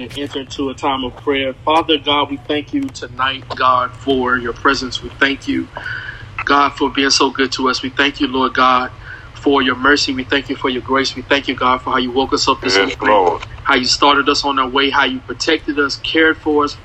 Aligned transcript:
and 0.00 0.10
enter 0.16 0.40
into 0.42 0.70
a 0.70 0.74
time 0.74 1.04
of 1.04 1.16
prayer. 1.16 1.54
Father 1.54 1.98
God, 1.98 2.30
we 2.30 2.38
thank 2.38 2.72
you 2.72 2.90
tonight, 2.90 3.44
God, 3.56 3.94
for 3.94 4.36
your 4.38 4.54
presence. 4.54 5.02
We 5.02 5.10
thank 5.10 5.48
you, 5.48 5.68
God, 6.46 6.70
for 6.70 6.90
being 6.92 7.10
so 7.10 7.30
good 7.30 7.52
to 7.52 7.68
us. 7.70 7.82
We 7.82 7.90
thank 7.90 8.20
you, 8.20 8.28
Lord 8.28 8.54
God, 8.54 8.92
for 9.34 9.62
your 9.62 9.76
mercy. 9.76 10.14
We 10.14 10.24
thank 10.24 10.48
you 10.50 10.56
for 10.56 10.70
your 10.70 10.82
grace. 10.82 11.16
We 11.16 11.22
thank 11.22 11.48
you, 11.48 11.56
God, 11.56 11.78
for 11.82 11.90
how 11.92 11.98
you 11.98 12.12
woke 12.12 12.32
us 12.34 12.48
up 12.48 12.60
this 12.62 12.76
Yes, 12.76 12.96
morning, 13.00 13.26
Lord. 13.26 13.42
how 13.64 13.76
you 13.76 13.86
started 13.86 14.28
us 14.28 14.44
on 14.44 14.58
our 14.58 14.68
way, 14.68 14.90
how 14.90 15.04
you 15.04 15.20
protected 15.20 15.78
us, 15.78 15.96
cared 15.96 16.38
for 16.38 16.64
us. 16.64 16.78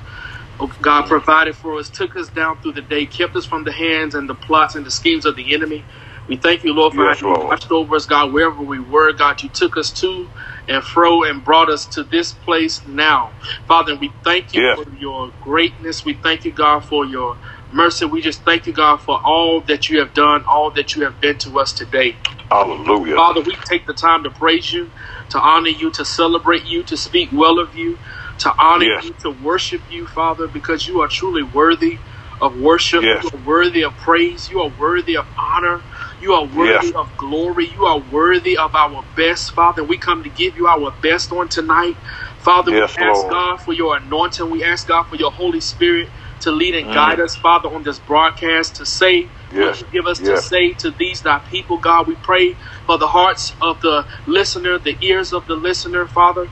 Oh, 0.60 0.72
God 0.82 1.02
provided 1.08 1.56
for 1.56 1.76
us, 1.78 1.90
took 1.90 2.16
us 2.16 2.30
down 2.30 2.58
through 2.58 2.74
the 2.74 2.82
day, 2.82 3.06
kept 3.06 3.36
us 3.36 3.46
from 3.46 3.64
the 3.64 3.72
hands 3.72 4.14
and 4.14 4.28
the 4.28 4.34
plots 4.34 4.74
and 4.76 4.86
the 4.86 4.90
schemes 4.90 5.26
of 5.26 5.36
the 5.36 5.54
enemy. 5.54 5.86
We 6.30 6.38
thank 6.38 6.64
you, 6.64 6.74
Lord, 6.74 6.94
for 6.94 7.04
Yes, 7.06 7.20
how 7.22 7.28
you 7.28 7.34
Lord. 7.34 7.50
watched 7.50 7.72
over 7.72 7.96
us, 7.96 8.06
God, 8.06 8.32
wherever 8.32 8.62
we 8.62 8.80
were. 8.80 9.12
God, 9.14 9.42
you 9.42 9.50
took 9.50 9.76
us 9.78 9.92
to 9.94 10.30
and 10.68 10.84
fro 10.84 11.24
and 11.24 11.44
brought 11.44 11.70
us 11.70 11.86
to 11.88 12.04
this 12.04 12.32
place 12.34 12.86
now. 12.86 13.34
Father, 13.68 13.96
we 13.96 14.16
thank 14.24 14.54
you 14.54 14.62
Yes. 14.62 14.80
for 14.84 14.90
your 14.94 15.32
greatness. 15.40 16.04
We 16.06 16.14
thank 16.14 16.46
you, 16.46 16.52
God, 16.52 16.80
for 16.86 17.06
your 17.06 17.38
mercy. 17.72 18.06
We 18.06 18.22
just 18.22 18.44
thank 18.44 18.66
you, 18.66 18.74
God, 18.74 18.98
for 19.02 19.20
all 19.24 19.62
that 19.68 19.90
you 19.90 20.00
have 20.00 20.14
done, 20.14 20.44
all 20.48 20.72
that 20.72 20.96
you 20.96 21.04
have 21.04 21.20
been 21.20 21.38
to 21.40 21.60
us 21.60 21.74
today. 21.74 22.16
Hallelujah. 22.50 23.16
Father, 23.16 23.42
we 23.42 23.56
take 23.66 23.86
the 23.86 23.94
time 23.94 24.24
to 24.24 24.30
praise 24.30 24.72
you, 24.72 24.92
to 25.30 25.40
honor 25.40 25.70
you, 25.70 25.92
to 25.92 26.04
celebrate 26.04 26.64
you, 26.66 26.84
to 26.84 26.96
speak 26.96 27.30
well 27.32 27.60
of 27.60 27.74
you, 27.76 27.98
to 28.40 28.54
honor 28.60 28.86
Yes. 28.86 29.04
you, 29.04 29.14
to 29.24 29.30
worship 29.30 29.82
you, 29.88 30.06
Father, 30.06 30.48
because 30.48 30.86
you 30.86 31.00
are 31.00 31.08
truly 31.08 31.44
worthy 31.44 32.00
of 32.40 32.56
worship. 32.56 33.02
Yes. 33.04 33.24
You 33.24 33.30
are 33.34 33.40
worthy 33.40 33.82
of 33.84 33.96
praise. 33.98 34.50
You 34.50 34.60
are 34.62 34.70
worthy 34.70 35.16
of 35.16 35.26
honor. 35.38 35.84
You 36.20 36.34
are 36.34 36.46
worthy 36.46 36.88
Yes. 36.88 36.92
of 36.94 37.16
glory. 37.18 37.68
You 37.68 37.86
are 37.86 38.00
worthy 38.00 38.56
of 38.58 38.74
our 38.74 39.04
best, 39.16 39.52
Father. 39.52 39.84
We 39.84 39.98
come 39.98 40.24
to 40.24 40.30
give 40.30 40.56
you 40.56 40.68
our 40.68 40.92
best 41.02 41.32
on 41.32 41.48
tonight. 41.50 41.96
Father, 42.38 42.72
Yes, 42.72 42.96
we 42.96 42.96
ask 42.98 43.26
Lord. 43.26 43.32
God 43.32 43.60
for 43.62 43.74
your 43.74 43.96
anointing. 43.98 44.50
We 44.50 44.64
ask 44.64 44.88
God 44.88 45.04
for 45.10 45.16
your 45.16 45.32
Holy 45.32 45.60
Spirit 45.60 46.10
to 46.40 46.52
lead 46.52 46.76
and 46.76 46.88
Mm. 46.88 46.94
guide 46.94 47.20
us, 47.20 47.36
Father, 47.36 47.68
on 47.70 47.84
this 47.84 48.00
broadcast 48.00 48.76
to 48.76 48.86
say 48.86 49.30
Yes. 49.52 49.58
what 49.58 49.80
you 49.80 49.88
give 49.92 50.06
us 50.06 50.20
to 50.20 50.36
say 50.36 50.74
to 50.74 50.92
these 50.92 51.22
thy 51.22 51.40
people, 51.40 51.78
God. 51.78 52.08
We 52.08 52.16
pray 52.16 52.56
for 52.86 52.98
the 52.98 53.08
hearts 53.08 53.56
of 53.62 53.80
the 53.82 54.06
listener, 54.26 54.78
the 54.78 54.98
ears 55.02 55.32
of 55.32 55.46
the 55.46 55.56
listener, 55.56 56.06
Father. 56.08 56.48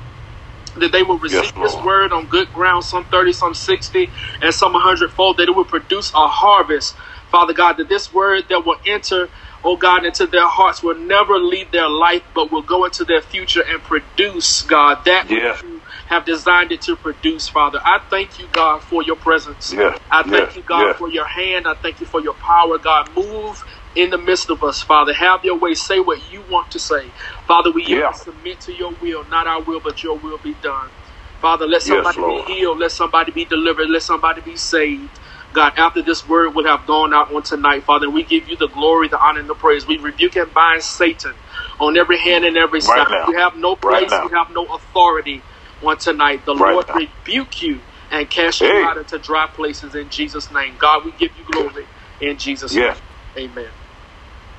That 0.77 0.93
they 0.93 1.05
will 1.05 1.21
receive 1.21 1.53
Yes, 1.53 1.63
this 1.63 1.77
word 1.85 2.13
on 2.13 2.29
good 2.29 2.53
ground, 2.53 2.85
some 2.85 3.07
30, 3.07 3.33
some 3.33 3.55
60, 3.55 4.11
and 4.43 4.55
some 4.55 4.75
100 4.75 5.13
fold, 5.13 5.39
that 5.39 5.49
it 5.49 5.57
will 5.57 5.67
produce 5.67 6.13
a 6.15 6.29
harvest, 6.29 6.97
Father 7.31 7.55
God, 7.55 7.79
that 7.79 7.89
this 7.91 8.13
word 8.13 8.45
that 8.51 8.67
will 8.67 8.79
enter, 8.87 9.31
oh 9.65 9.77
God, 9.77 10.07
into 10.07 10.27
their 10.27 10.49
hearts 10.49 10.83
will 10.83 10.99
never 10.99 11.35
leave 11.39 11.73
their 11.73 11.89
life, 11.91 12.23
but 12.35 12.53
will 12.53 12.63
go 12.65 12.85
into 12.87 13.05
their 13.05 13.23
future 13.23 13.63
and 13.69 13.83
produce, 13.85 14.63
God, 14.63 14.99
that 15.07 15.29
which 15.31 15.63
you 15.63 15.83
have 16.07 16.25
designed 16.25 16.73
it 16.73 16.83
to 16.83 16.97
produce, 16.97 17.49
Father. 17.49 17.81
I 17.85 18.01
thank 18.11 18.39
you, 18.39 18.49
God, 18.51 18.83
for 18.85 19.03
your 19.03 19.17
presence. 19.17 19.73
Yes. 19.75 19.99
I 20.11 20.23
thank 20.25 20.33
Yes. 20.49 20.57
you, 20.57 20.63
God, 20.65 20.89
Yes. 20.89 20.99
for 20.99 21.11
your 21.11 21.27
hand. 21.27 21.67
I 21.69 21.75
thank 21.83 22.01
you 22.01 22.07
for 22.07 22.21
your 22.23 22.35
power, 22.35 22.79
God. 22.79 23.11
Move 23.17 23.65
in 23.95 24.11
the 24.11 24.19
midst 24.19 24.51
of 24.51 24.63
us, 24.65 24.83
Father. 24.83 25.15
Have 25.15 25.41
your 25.45 25.59
way. 25.59 25.75
Say 25.75 26.01
what 26.01 26.23
you 26.25 26.43
want 26.43 26.71
to 26.73 26.81
say. 26.81 27.13
Father, 27.47 27.73
we 27.73 27.85
Yeah. 27.87 28.13
submit 28.13 28.61
to 28.63 28.75
your 28.75 28.95
will, 29.01 29.25
not 29.27 29.47
our 29.49 29.63
will, 29.63 29.81
but 29.81 30.03
your 30.03 30.19
will 30.19 30.39
be 30.39 30.55
done. 30.55 30.93
Father, 31.41 31.67
let 31.67 31.83
somebody 31.83 32.21
Lord. 32.21 32.47
be 32.47 32.55
healed. 32.55 32.81
Let 32.81 32.93
somebody 32.93 33.33
be 33.33 33.47
delivered. 33.47 33.89
Let 33.91 34.03
somebody 34.03 34.43
be 34.43 34.57
saved. 34.57 35.21
God, 35.53 35.75
after 35.79 36.03
this 36.03 36.27
word 36.29 36.55
would 36.55 36.67
have 36.67 36.87
gone 36.87 37.15
out 37.15 37.35
on 37.35 37.43
tonight, 37.43 37.85
Father, 37.85 38.11
we 38.11 38.25
give 38.25 38.49
you 38.49 38.57
the 38.57 38.69
glory, 38.69 39.09
the 39.09 39.21
honor, 39.21 39.41
and 39.41 39.51
the 39.51 39.55
praise. 39.57 39.87
We 39.87 39.99
rebuke 39.99 40.37
and 40.37 40.53
bind 40.55 40.83
Satan 40.83 41.35
on 41.81 41.97
every 41.99 42.19
hand 42.19 42.45
and 42.45 42.57
every 42.57 42.83
side. 42.83 43.09
now. 43.11 43.27
You 43.27 43.39
have 43.39 43.55
no 43.57 43.77
Right 43.83 44.03
place, 44.03 44.11
now. 44.11 44.25
you 44.25 44.31
have 44.31 44.49
no 44.51 44.67
authority 44.67 45.45
on 45.83 45.99
tonight. 45.99 46.45
The 46.47 46.55
Right 46.59 46.73
Lord 46.73 46.87
now. 46.89 46.95
rebuke 46.95 47.63
you 47.63 47.83
and 48.11 48.31
cast 48.31 48.69
you 48.69 48.81
out 48.83 48.99
into 48.99 49.19
dry 49.19 49.49
places 49.55 49.95
in 49.95 50.11
Jesus' 50.11 50.51
name. 50.53 50.77
God, 50.79 51.05
we 51.05 51.13
give 51.13 51.37
you 51.37 51.45
glory 51.51 51.89
in 52.21 52.39
Jesus' 52.39 52.77
Yes. 52.77 52.81
name. 52.81 53.03
Amen. 53.39 53.71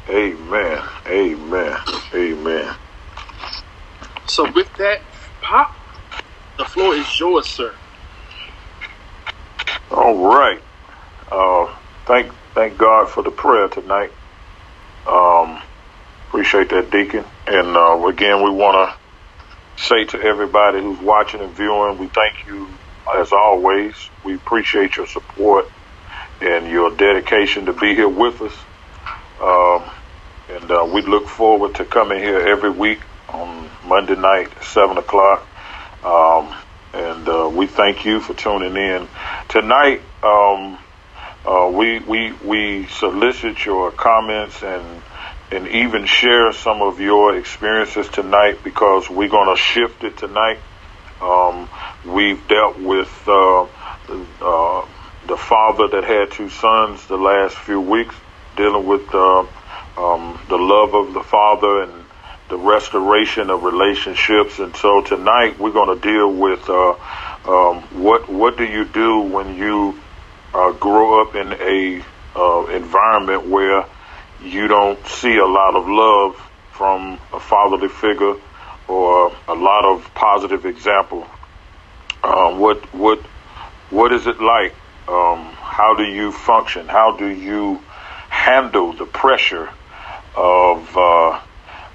Amen. 0.10 0.84
Amen. 1.08 1.78
Amen. 2.16 2.76
So 4.28 4.52
with 4.52 4.76
that, 4.78 5.00
Pop, 5.42 5.72
the 6.58 6.66
floor 6.66 6.96
is 6.96 7.20
yours, 7.20 7.48
sir. 7.48 7.76
All 9.92 10.18
right. 10.18 10.62
Uh, 11.32 11.74
thank 12.06 12.32
thank 12.54 12.78
God 12.78 13.10
for 13.10 13.24
the 13.24 13.32
prayer 13.32 13.68
tonight. 13.68 14.12
Um, 15.08 15.62
appreciate 16.28 16.70
that, 16.70 16.92
Deacon. 16.92 17.26
And 17.48 17.76
uh, 17.76 18.08
again, 18.08 18.44
we 18.44 18.52
want 18.52 18.90
to 18.90 19.84
say 19.84 20.06
to 20.06 20.22
everybody 20.22 20.82
who's 20.82 21.00
watching 21.00 21.42
and 21.42 21.52
viewing, 21.54 21.98
we 21.98 22.08
thank 22.08 22.46
you 22.48 22.68
as 23.16 23.32
always. 23.32 23.94
We 24.24 24.36
appreciate 24.36 24.98
your 24.98 25.08
support 25.08 25.66
and 26.42 26.70
your 26.70 26.96
dedication 26.96 27.66
to 27.66 27.74
be 27.74 27.96
here 27.96 28.10
with 28.10 28.42
us. 28.42 28.54
Um, 29.42 29.90
and 30.50 30.72
uh, 30.72 30.90
we 30.92 31.02
look 31.02 31.28
forward 31.28 31.76
to 31.76 31.86
coming 31.86 32.20
here 32.20 32.40
every 32.40 32.70
week 32.72 33.00
on 33.30 33.70
Monday 33.86 34.16
night, 34.16 34.50
seven 34.64 34.98
o'clock. 34.98 35.48
Um, 36.04 36.54
and 36.94 37.28
uh, 37.28 37.50
we 37.54 37.68
thank 37.68 38.06
you 38.06 38.20
for 38.20 38.34
tuning 38.34 38.76
in 38.76 39.08
tonight. 39.48 40.02
Um, 40.24 40.78
uh, 41.46 41.70
we 41.74 42.00
we 42.00 42.32
we 42.44 42.88
solicit 42.88 43.66
your 43.66 43.92
comments 43.92 44.62
and 44.64 45.02
and 45.52 45.68
even 45.68 46.06
share 46.06 46.52
some 46.54 46.82
of 46.82 47.00
your 47.00 47.36
experiences 47.38 48.08
tonight 48.10 48.60
because 48.64 49.10
we're 49.10 49.30
going 49.30 49.56
to 49.56 49.60
shift 49.60 50.04
it 50.04 50.18
tonight. 50.18 50.60
Um, 51.22 51.68
we've 52.06 52.48
dealt 52.48 52.78
with 52.78 53.12
uh, 53.28 53.64
uh, 53.64 54.88
the 55.28 55.38
father 55.38 55.88
that 55.90 56.04
had 56.04 56.32
two 56.32 56.50
sons 56.50 57.06
the 57.08 57.18
last 57.18 57.56
few 57.56 57.82
weeks, 57.82 58.16
dealing 58.56 58.86
with 58.86 59.14
uh, 59.14 59.40
um, 59.98 60.40
the 60.50 60.58
love 60.58 60.94
of 60.94 61.14
the 61.14 61.24
father 61.24 61.84
and 61.84 62.06
the 62.50 62.58
restoration 62.58 63.50
of 63.50 63.64
relationships. 63.64 64.60
And 64.60 64.76
so 64.76 65.02
tonight 65.02 65.60
we're 65.60 65.72
going 65.72 66.00
to 66.00 66.02
deal 66.02 66.32
with 66.32 66.70
uh, 66.70 66.96
um, 67.46 67.82
what 68.04 68.30
what 68.30 68.58
do 68.58 68.66
you 68.66 68.86
do 68.86 69.22
when 69.22 69.56
you 69.56 70.00
uh, 70.54 70.72
grow 70.74 71.22
up 71.22 71.36
in 71.36 71.54
a 71.54 72.04
uh, 72.36 72.66
environment 72.68 73.48
where 73.48 73.86
you 74.44 74.68
don't 74.68 75.06
see 75.08 75.38
a 75.38 75.46
lot 75.46 75.76
of 75.76 75.88
love 75.88 76.36
from 76.72 77.20
a 77.34 77.40
fatherly 77.40 77.90
figure 77.90 78.36
or 78.88 79.36
a 79.48 79.54
lot 79.54 79.86
of 79.86 80.14
positive 80.16 80.66
example. 80.66 81.28
Uh, 82.24 82.56
what 82.56 82.94
what 82.94 83.20
what 83.90 84.12
is 84.14 84.28
it 84.28 84.42
like? 84.42 84.74
Um, 85.08 85.46
how 85.60 85.96
do 85.96 86.04
you 86.04 86.32
function? 86.32 86.88
How 86.88 87.16
do 87.18 87.28
you 87.28 87.82
handle 88.30 88.94
the 88.94 89.06
pressure 89.06 89.70
of 90.36 90.98
uh, 90.98 91.42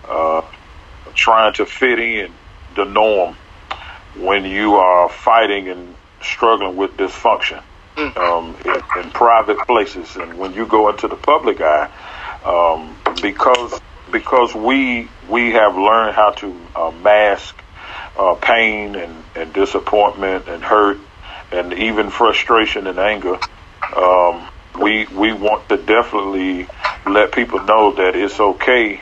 uh, 0.09 0.43
trying 1.15 1.55
to 1.55 1.67
fit 1.67 1.99
in 1.99 2.33
the 2.77 2.85
norm 2.85 3.37
when 4.17 4.45
you 4.45 4.77
are 4.77 5.09
fighting 5.09 5.69
and 5.69 5.95
struggling 6.21 6.77
with 6.77 6.97
dysfunction 6.97 7.63
um, 7.97 8.57
in, 8.65 9.03
in 9.03 9.11
private 9.11 9.59
places 9.67 10.17
and 10.17 10.37
when 10.39 10.55
you 10.55 10.67
go 10.67 10.89
into 10.89 11.09
the 11.09 11.17
public 11.17 11.61
eye? 11.61 11.91
Um, 12.45 12.97
because 13.23 13.81
because 14.11 14.55
we 14.55 15.09
we 15.29 15.53
have 15.53 15.77
learned 15.77 16.15
how 16.15 16.31
to 16.31 16.61
uh, 16.77 16.91
mask 16.91 17.57
uh, 18.19 18.35
pain 18.35 18.95
and, 18.95 19.25
and 19.35 19.53
disappointment 19.53 20.49
and 20.49 20.63
hurt 20.63 20.99
and 21.51 21.73
even 21.73 22.11
frustration 22.11 22.87
and 22.87 22.99
anger. 22.99 23.39
Um, 23.97 24.49
we 24.81 25.07
we 25.07 25.33
want 25.33 25.69
to 25.69 25.77
definitely 25.77 26.67
let 27.07 27.33
people 27.33 27.63
know 27.65 27.93
that 27.95 28.17
it's 28.17 28.41
okay 28.41 29.01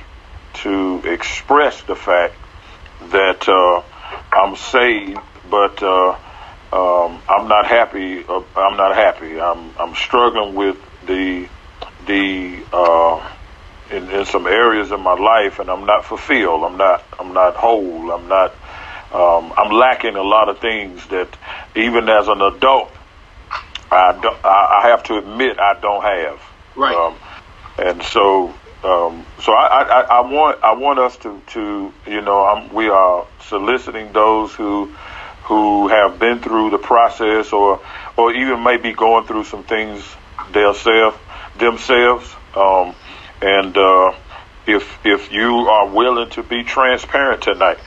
to 0.54 1.02
express 1.04 1.82
the 1.82 1.96
fact 1.96 2.34
that 3.10 3.48
uh, 3.48 3.82
I'm 4.32 4.56
saved, 4.56 5.18
but 5.50 5.82
uh, 5.82 6.16
um, 6.72 7.20
I'm 7.28 7.48
not 7.48 7.66
happy. 7.66 8.24
Uh, 8.26 8.42
I'm 8.56 8.76
not 8.76 8.94
happy. 8.94 9.40
I'm 9.40 9.70
I'm 9.78 9.94
struggling 9.94 10.54
with 10.54 10.76
the 11.06 11.48
the 12.06 12.64
uh, 12.72 13.30
in, 13.90 14.10
in 14.10 14.24
some 14.26 14.46
areas 14.46 14.90
of 14.90 15.00
my 15.00 15.14
life, 15.14 15.58
and 15.58 15.70
I'm 15.70 15.84
not 15.86 16.04
fulfilled. 16.04 16.64
I'm 16.64 16.76
not 16.76 17.04
I'm 17.18 17.32
not 17.34 17.56
whole. 17.56 18.10
I'm 18.12 18.28
not. 18.28 18.54
Um, 19.12 19.52
I'm 19.58 19.70
lacking 19.70 20.16
a 20.16 20.22
lot 20.22 20.48
of 20.48 20.58
things 20.60 21.06
that 21.08 21.28
even 21.76 22.08
as 22.08 22.28
an 22.28 22.40
adult, 22.40 22.90
I 23.90 24.18
don't, 24.22 24.38
I 24.42 24.80
I 24.82 24.88
have 24.88 25.02
to 25.04 25.18
admit 25.18 25.58
I 25.58 25.78
don't 25.80 26.02
have. 26.02 26.40
Right. 26.74 26.96
Um, 26.96 27.14
and 27.78 28.02
so, 28.02 28.48
um, 28.84 29.26
so 29.40 29.52
I, 29.52 29.82
I, 29.82 30.00
I 30.00 30.20
want, 30.20 30.62
I 30.62 30.74
want 30.74 30.98
us 30.98 31.16
to, 31.18 31.40
to, 31.48 31.92
you 32.06 32.20
know, 32.20 32.44
I'm, 32.44 32.72
we 32.72 32.88
are 32.88 33.26
soliciting 33.40 34.12
those 34.12 34.54
who, 34.54 34.94
who 35.44 35.88
have 35.88 36.18
been 36.18 36.40
through 36.40 36.70
the 36.70 36.78
process 36.78 37.52
or, 37.52 37.80
or 38.16 38.32
even 38.32 38.62
maybe 38.62 38.92
going 38.92 39.26
through 39.26 39.44
some 39.44 39.64
things 39.64 40.04
themselves, 40.52 41.16
themselves. 41.58 42.32
Um, 42.54 42.94
and, 43.40 43.76
uh, 43.76 44.14
if, 44.66 45.04
if 45.04 45.32
you 45.32 45.68
are 45.68 45.88
willing 45.88 46.30
to 46.30 46.42
be 46.42 46.62
transparent 46.62 47.42
tonight, 47.42 47.78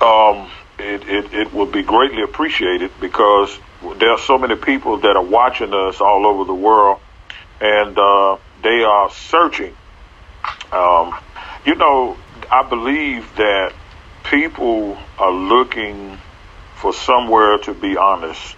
um, 0.00 0.50
it, 0.78 1.08
it, 1.08 1.32
it 1.32 1.52
would 1.54 1.72
be 1.72 1.82
greatly 1.82 2.22
appreciated 2.22 2.90
because 3.00 3.58
there 3.98 4.10
are 4.10 4.18
so 4.18 4.38
many 4.38 4.56
people 4.56 4.98
that 4.98 5.16
are 5.16 5.24
watching 5.24 5.72
us 5.72 6.00
all 6.00 6.26
over 6.26 6.44
the 6.44 6.54
world 6.54 7.00
and 7.60 7.98
uh, 7.98 8.36
they 8.62 8.82
are 8.82 9.10
searching. 9.10 9.74
Um, 10.72 11.14
you 11.64 11.74
know, 11.74 12.16
I 12.50 12.66
believe 12.68 13.36
that 13.36 13.72
people 14.24 14.96
are 15.18 15.32
looking 15.32 16.18
for 16.80 16.92
somewhere 16.92 17.58
to 17.58 17.74
be 17.74 17.96
honest. 17.96 18.56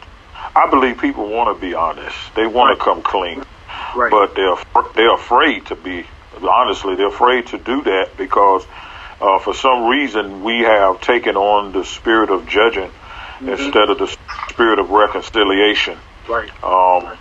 I 0.54 0.68
believe 0.70 0.98
people 0.98 1.28
want 1.28 1.56
to 1.56 1.60
be 1.60 1.74
honest. 1.74 2.16
They 2.34 2.46
want 2.46 2.70
right. 2.70 2.78
to 2.78 2.84
come 2.84 3.02
clean, 3.02 3.42
right. 3.96 4.10
but 4.10 4.34
they're 4.34 4.56
they're 4.94 5.14
afraid 5.14 5.66
to 5.66 5.76
be. 5.76 6.06
Honestly, 6.40 6.96
they're 6.96 7.08
afraid 7.08 7.48
to 7.48 7.58
do 7.58 7.82
that 7.82 8.16
because 8.16 8.66
uh, 9.20 9.38
for 9.38 9.54
some 9.54 9.86
reason 9.86 10.42
we 10.42 10.60
have 10.60 11.00
taken 11.00 11.36
on 11.36 11.72
the 11.72 11.84
spirit 11.84 12.30
of 12.30 12.48
judging 12.48 12.90
mm-hmm. 12.90 13.48
instead 13.48 13.90
of 13.90 13.98
the 13.98 14.16
spirit 14.50 14.78
of 14.78 14.90
reconciliation. 14.90 15.98
Right. 16.28 16.50
Um, 16.64 17.16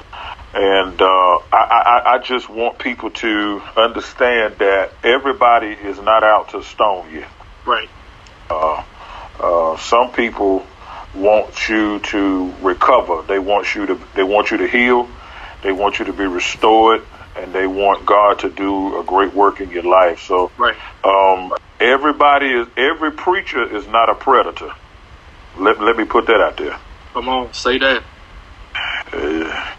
and 0.53 1.01
uh, 1.01 1.05
I, 1.05 1.41
I, 1.53 2.13
I 2.15 2.17
just 2.19 2.49
want 2.49 2.79
people 2.79 3.11
to 3.11 3.61
understand 3.77 4.55
that 4.57 4.91
everybody 5.03 5.69
is 5.69 5.99
not 5.99 6.23
out 6.23 6.49
to 6.49 6.63
stone 6.63 7.11
you. 7.11 7.25
Right. 7.65 7.89
Uh, 8.49 8.83
uh, 9.39 9.77
some 9.77 10.11
people 10.11 10.65
want 11.15 11.69
you 11.69 11.99
to 11.99 12.53
recover. 12.61 13.23
They 13.23 13.39
want 13.39 13.75
you 13.75 13.85
to. 13.87 13.99
They 14.15 14.23
want 14.23 14.51
you 14.51 14.57
to 14.57 14.67
heal. 14.67 15.07
They 15.63 15.71
want 15.71 15.99
you 15.99 16.05
to 16.05 16.13
be 16.13 16.25
restored, 16.25 17.03
and 17.35 17.53
they 17.53 17.67
want 17.67 18.05
God 18.05 18.39
to 18.39 18.49
do 18.49 18.99
a 18.99 19.03
great 19.03 19.33
work 19.33 19.61
in 19.61 19.69
your 19.69 19.83
life. 19.83 20.21
So, 20.21 20.51
right. 20.57 20.75
Um, 21.03 21.53
everybody 21.79 22.47
is. 22.47 22.67
Every 22.77 23.11
preacher 23.11 23.63
is 23.75 23.87
not 23.87 24.09
a 24.09 24.15
predator. 24.15 24.71
Let 25.57 25.81
let 25.81 25.97
me 25.97 26.05
put 26.05 26.27
that 26.27 26.41
out 26.41 26.57
there. 26.57 26.77
Come 27.13 27.29
on, 27.29 27.53
say 27.53 27.77
that. 27.77 28.03
Uh, 29.11 29.73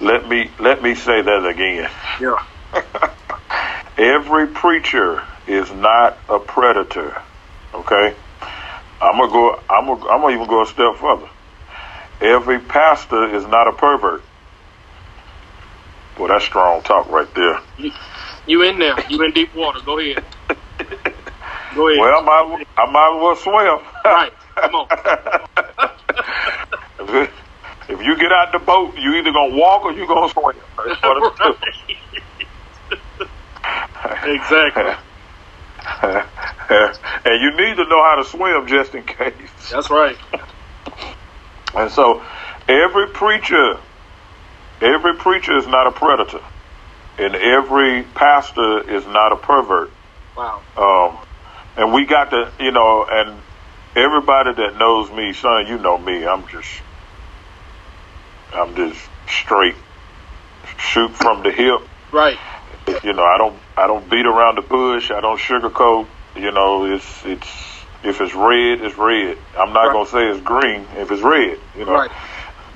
let 0.00 0.28
me 0.28 0.50
let 0.58 0.82
me 0.82 0.94
say 0.94 1.20
that 1.20 1.46
again. 1.46 1.90
Yeah. 2.20 2.44
Every 3.98 4.46
preacher 4.46 5.22
is 5.46 5.70
not 5.72 6.16
a 6.28 6.38
predator. 6.38 7.20
Okay. 7.74 8.14
I'm 9.00 9.18
gonna 9.18 9.32
go. 9.32 9.60
I'm 9.70 9.86
gonna, 9.86 10.06
I'm 10.08 10.20
gonna 10.20 10.34
even 10.34 10.48
go 10.48 10.62
a 10.62 10.66
step 10.66 10.96
further. 10.96 11.28
Every 12.20 12.58
pastor 12.58 13.32
is 13.34 13.46
not 13.46 13.68
a 13.68 13.72
pervert. 13.72 14.22
Well, 16.18 16.28
that's 16.28 16.44
strong 16.44 16.82
talk 16.82 17.08
right 17.10 17.32
there. 17.34 17.60
You, 18.46 18.62
in 18.62 18.78
there? 18.80 18.96
You 19.08 19.22
in 19.22 19.30
deep 19.30 19.54
water? 19.54 19.78
Go 19.84 20.00
ahead. 20.00 20.24
Go 20.48 20.56
ahead. 21.86 22.00
Well, 22.00 22.18
I 22.18 22.22
might, 22.22 22.66
I 22.76 22.90
might 22.90 23.14
as 23.14 23.20
well 23.22 23.36
swim. 23.36 23.78
right. 24.04 24.32
Come 24.56 24.74
on. 24.74 24.88
if 27.88 28.02
you 28.04 28.16
get 28.16 28.32
out 28.32 28.50
the 28.50 28.58
boat, 28.58 28.98
you 28.98 29.14
either 29.14 29.30
gonna 29.30 29.54
walk 29.56 29.84
or 29.84 29.92
you 29.92 30.08
gonna 30.08 30.28
swim. 30.28 30.56
right. 30.76 30.98
exactly. 34.24 34.96
and 36.02 37.42
you 37.42 37.50
need 37.56 37.76
to 37.76 37.84
know 37.88 38.02
how 38.02 38.16
to 38.16 38.24
swim 38.24 38.66
just 38.66 38.94
in 38.94 39.04
case. 39.04 39.32
That's 39.70 39.90
right. 39.90 40.16
and 41.74 41.90
so, 41.90 42.22
every 42.68 43.08
preacher, 43.08 43.78
every 44.80 45.14
preacher 45.16 45.56
is 45.56 45.66
not 45.66 45.86
a 45.86 45.92
predator, 45.92 46.40
and 47.18 47.34
every 47.34 48.02
pastor 48.14 48.90
is 48.90 49.06
not 49.06 49.32
a 49.32 49.36
pervert. 49.36 49.90
Wow. 50.36 50.62
Um, 50.76 51.26
and 51.76 51.92
we 51.92 52.06
got 52.06 52.30
to, 52.30 52.50
you 52.60 52.72
know, 52.72 53.06
and 53.08 53.40
everybody 53.94 54.54
that 54.54 54.76
knows 54.78 55.10
me, 55.10 55.32
son, 55.32 55.66
you 55.66 55.78
know 55.78 55.98
me. 55.98 56.26
I'm 56.26 56.46
just, 56.48 56.68
I'm 58.52 58.74
just 58.74 59.00
straight, 59.28 59.76
shoot 60.78 61.10
from 61.14 61.42
the 61.42 61.50
hip. 61.50 61.80
Right. 62.12 62.38
You 63.04 63.12
know, 63.12 63.22
I 63.22 63.38
don't, 63.38 63.56
I 63.78 63.86
don't 63.86 64.10
beat 64.10 64.26
around 64.26 64.56
the 64.56 64.62
bush. 64.62 65.12
I 65.12 65.20
don't 65.20 65.38
sugarcoat. 65.38 66.08
You 66.34 66.50
know, 66.50 66.84
it's, 66.84 67.24
it's, 67.24 67.48
if 68.02 68.20
it's 68.20 68.34
red, 68.34 68.80
it's 68.84 68.98
red. 68.98 69.38
I'm 69.56 69.72
not 69.72 69.86
right. 69.86 69.92
gonna 69.92 70.08
say 70.08 70.26
it's 70.26 70.40
green 70.40 70.86
if 70.96 71.10
it's 71.12 71.22
red. 71.22 71.58
You 71.76 71.84
know, 71.84 71.92
right. 71.92 72.10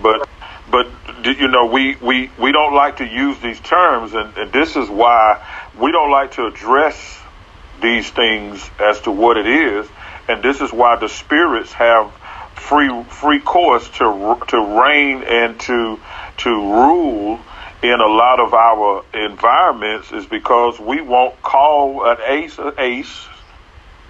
but, 0.01 0.29
but 0.71 0.87
you 1.25 1.49
know, 1.49 1.67
we 1.67 1.97
we 1.97 2.31
we 2.39 2.53
don't 2.53 2.75
like 2.75 2.99
to 2.99 3.05
use 3.05 3.39
these 3.41 3.61
terms, 3.61 4.15
and, 4.15 4.37
and 4.37 4.53
this 4.53 4.77
is 4.77 4.89
why 4.89 5.45
we 5.79 5.93
don't 5.93 6.11
like 6.11 6.33
to 6.33 6.47
address 6.47 7.21
these 7.81 8.09
things 8.11 8.69
as 8.81 9.01
to 9.03 9.11
what 9.11 9.37
it 9.37 9.47
is, 9.47 9.89
and 10.29 10.43
this 10.43 10.61
is 10.61 10.73
why 10.73 10.97
the 10.97 11.09
spirits 11.09 11.73
have 11.73 12.13
free 12.55 13.03
free 13.05 13.41
course 13.41 13.89
to 13.91 14.41
to 14.49 14.81
reign 14.81 15.25
and 15.25 15.59
to 15.61 16.01
to 16.39 16.51
rule 16.51 17.41
in 17.83 18.01
a 18.01 18.07
lot 18.07 18.39
of 18.39 18.55
our 18.55 19.05
environments 19.13 20.13
is 20.13 20.25
because 20.27 20.79
we 20.79 21.01
won't 21.01 21.41
call 21.43 22.09
an 22.09 22.19
ace 22.27 22.59
an 22.59 22.73
ace 22.79 23.27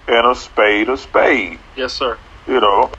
and 0.07 0.27
a 0.27 0.35
spade 0.35 0.89
a 0.89 0.97
spade. 0.97 1.59
Yes, 1.77 1.95
sir. 1.95 2.19
You 2.47 2.61
know, 2.61 2.91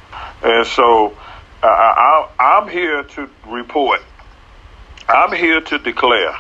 and 0.42 0.66
so 0.66 1.16
uh, 1.62 1.68
I, 1.68 2.30
I'm 2.40 2.70
here 2.70 3.04
to 3.04 3.30
report. 3.48 4.02
I'm 5.08 5.34
here 5.34 5.62
to 5.62 5.78
declare, 5.80 6.36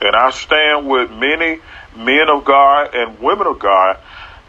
and 0.00 0.16
I 0.16 0.30
stand 0.30 0.88
with 0.88 1.10
many 1.10 1.60
men 1.96 2.28
of 2.28 2.44
God 2.44 2.94
and 2.94 3.18
women 3.20 3.46
of 3.46 3.58
God. 3.58 3.98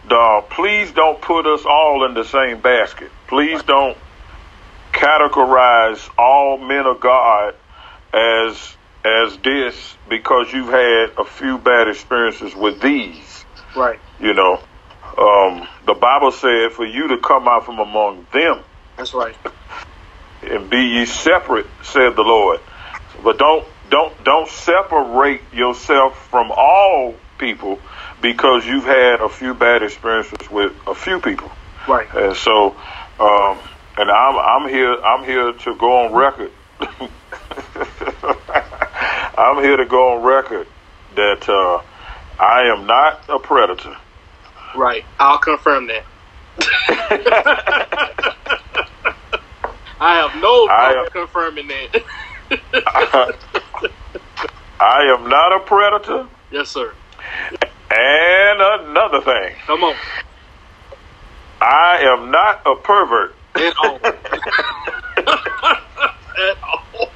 Uh, 0.10 0.42
please 0.50 0.92
don't 0.94 1.22
put 1.22 1.46
us 1.46 1.66
all 1.66 2.06
in 2.06 2.14
the 2.14 2.24
same 2.24 2.62
basket. 2.62 3.12
Please 3.28 3.62
don't 3.64 3.98
categorize 4.94 6.10
all 6.18 6.58
men 6.58 6.86
of 6.86 7.02
God 7.02 7.56
as 8.14 8.77
as 9.08 9.38
this 9.38 9.96
because 10.10 10.52
you've 10.54 10.70
had 10.70 11.12
a 11.18 11.26
few 11.26 11.58
bad 11.58 11.88
experiences 11.88 12.56
with 12.56 12.82
these. 12.82 13.46
Right. 13.76 14.00
You 14.20 14.34
know, 14.34 14.62
um, 15.18 15.68
the 15.86 15.94
Bible 15.94 16.32
said 16.32 16.72
for 16.72 16.86
you 16.86 17.10
to 17.10 17.18
come 17.18 17.48
out 17.48 17.66
from 17.66 17.80
among 17.80 18.28
them. 18.34 18.64
That's 18.98 19.14
right. 19.14 19.36
And 20.44 20.70
be 20.70 20.78
ye 20.78 21.06
separate, 21.06 21.68
said 21.84 22.16
the 22.16 22.24
Lord. 22.24 22.60
But 23.24 23.38
don't 23.38 23.66
don't 23.90 24.24
don't 24.24 24.50
separate 24.50 25.42
yourself 25.54 26.30
from 26.30 26.52
all 26.52 27.16
people 27.38 27.80
because 28.22 28.66
you've 28.66 28.86
had 28.86 29.22
a 29.22 29.30
few 29.30 29.54
bad 29.54 29.84
experiences 29.84 30.50
with 30.52 30.74
a 30.86 30.96
few 30.96 31.20
people. 31.20 31.52
Right. 31.88 32.08
And 32.14 32.36
so, 32.36 32.76
um, 33.20 33.58
and 33.98 34.12
I'm 34.12 34.38
I'm 34.38 34.70
here 34.70 34.94
I'm 34.94 35.24
here 35.24 35.54
to 35.54 35.76
go 35.76 36.06
on 36.06 36.14
record. 36.14 36.52
I'm 39.38 39.64
here 39.64 39.78
to 39.78 39.86
go 39.86 40.18
on 40.18 40.24
record 40.24 40.68
that 41.16 41.48
uh, 41.48 41.82
I 42.42 42.64
am 42.76 42.88
not 42.88 43.24
a 43.30 43.38
predator. 43.38 43.96
Right. 44.76 45.06
I'll 45.20 45.38
confirm 45.38 45.88
that. 45.88 46.04
I 50.00 50.16
have 50.16 50.42
no 50.42 50.68
problem 50.68 51.08
confirming 51.12 51.68
that. 51.68 52.04
I, 52.74 53.32
I 54.80 55.16
am 55.16 55.30
not 55.30 55.56
a 55.56 55.60
predator. 55.60 56.28
Yes, 56.52 56.70
sir. 56.70 56.94
And 57.92 58.60
another 58.62 59.22
thing. 59.22 59.56
Come 59.66 59.84
on. 59.84 59.96
I 61.62 62.00
am 62.02 62.32
not 62.32 62.62
a 62.66 62.76
pervert. 62.76 63.36
At 63.56 63.74
all. 63.84 64.00
At 66.38 66.58
all. 66.64 67.10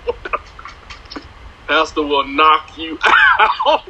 Pastor 1.71 2.01
will 2.01 2.27
knock 2.27 2.77
you 2.77 2.99
out. 3.39 3.87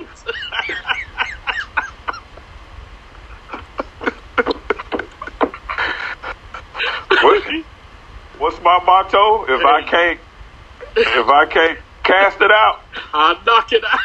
what, 7.24 7.44
what's 8.38 8.62
my 8.62 8.80
motto? 8.86 9.46
If 9.46 9.66
I 9.66 9.82
can't, 9.90 10.20
if 10.96 11.28
I 11.28 11.48
can't 11.48 11.80
cast 12.04 12.40
it 12.40 12.52
out, 12.52 12.82
I 13.16 13.42
knock 13.48 13.74
it 13.74 13.84
out. 13.84 14.00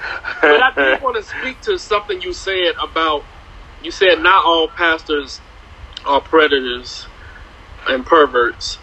but 0.49 0.63
I 0.63 0.73
do 0.77 0.97
want 1.03 1.17
to 1.17 1.25
speak 1.25 1.61
to 1.63 1.79
something 1.79 2.21
you 2.23 2.35
said 2.35 2.73
about 2.83 3.27
you 3.81 3.91
said 3.93 4.17
not 4.21 4.45
all 4.47 4.71
pastors 4.77 5.43
are 6.07 6.21
predators 6.23 7.09
and 7.89 8.07
perverts. 8.07 8.81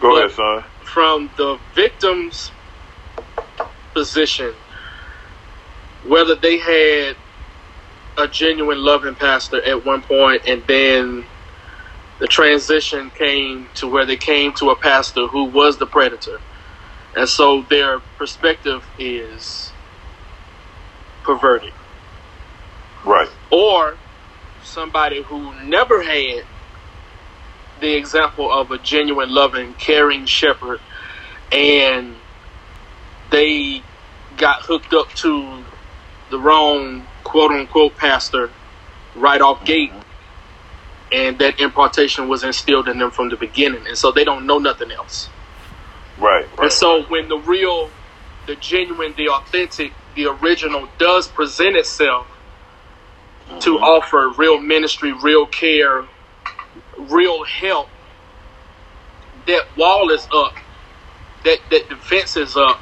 Go 0.00 0.18
ahead, 0.18 0.32
son. 0.32 0.64
From 0.84 1.32
the 1.36 1.58
victim's 1.74 2.52
position, 3.94 4.54
whether 6.02 6.36
they 6.36 6.58
had 6.58 7.16
a 8.18 8.28
genuine 8.28 8.84
loving 8.84 9.16
pastor 9.16 9.62
at 9.66 9.84
one 9.84 10.02
point 10.02 10.42
and 10.46 10.64
then 10.68 11.26
the 12.20 12.28
transition 12.28 13.10
came 13.10 13.70
to 13.74 13.88
where 13.88 14.06
they 14.06 14.16
came 14.18 14.52
to 14.54 14.70
a 14.70 14.76
pastor 14.78 15.26
who 15.28 15.46
was 15.50 15.78
the 15.78 15.86
predator 15.86 16.38
And 17.16 17.28
so 17.28 17.66
their 17.70 18.00
perspective 18.18 18.90
is 18.98 19.73
perverted. 21.24 21.72
Right. 23.04 23.28
Or 23.50 23.96
somebody 24.62 25.22
who 25.22 25.52
never 25.64 26.02
had 26.02 26.44
the 27.80 27.94
example 27.94 28.50
of 28.50 28.70
a 28.70 28.78
genuine, 28.78 29.30
loving, 29.30 29.74
caring 29.74 30.26
shepherd 30.26 30.80
and 31.52 32.16
they 33.30 33.82
got 34.36 34.62
hooked 34.62 34.92
up 34.92 35.08
to 35.14 35.62
the 36.30 36.38
wrong 36.38 37.06
quote 37.22 37.52
unquote 37.52 37.96
pastor 37.96 38.50
right 39.14 39.40
off 39.40 39.64
gate 39.64 39.90
mm-hmm. 39.90 40.00
and 41.12 41.38
that 41.38 41.60
impartation 41.60 42.28
was 42.28 42.42
instilled 42.42 42.88
in 42.88 42.98
them 42.98 43.10
from 43.10 43.28
the 43.28 43.36
beginning 43.36 43.86
and 43.86 43.96
so 43.96 44.10
they 44.10 44.24
don't 44.24 44.46
know 44.46 44.58
nothing 44.58 44.90
else 44.90 45.28
Right. 46.18 46.46
and 46.58 46.70
so 46.70 47.02
when 47.04 47.28
the 47.28 47.38
real 47.38 47.90
the 48.46 48.56
genuine 48.56 49.14
the 49.16 49.28
authentic 49.28 49.92
the 50.16 50.26
original 50.26 50.88
does 50.98 51.28
present 51.28 51.76
itself 51.76 52.28
to 53.60 53.78
offer 53.78 54.32
real 54.38 54.60
ministry 54.60 55.12
real 55.12 55.46
care 55.46 56.04
real 56.98 57.44
help. 57.44 57.88
That 59.46 59.64
wall 59.76 60.10
is 60.10 60.26
up. 60.34 60.54
That 61.44 61.58
that 61.70 61.88
defense 61.88 62.36
is 62.36 62.56
up. 62.56 62.80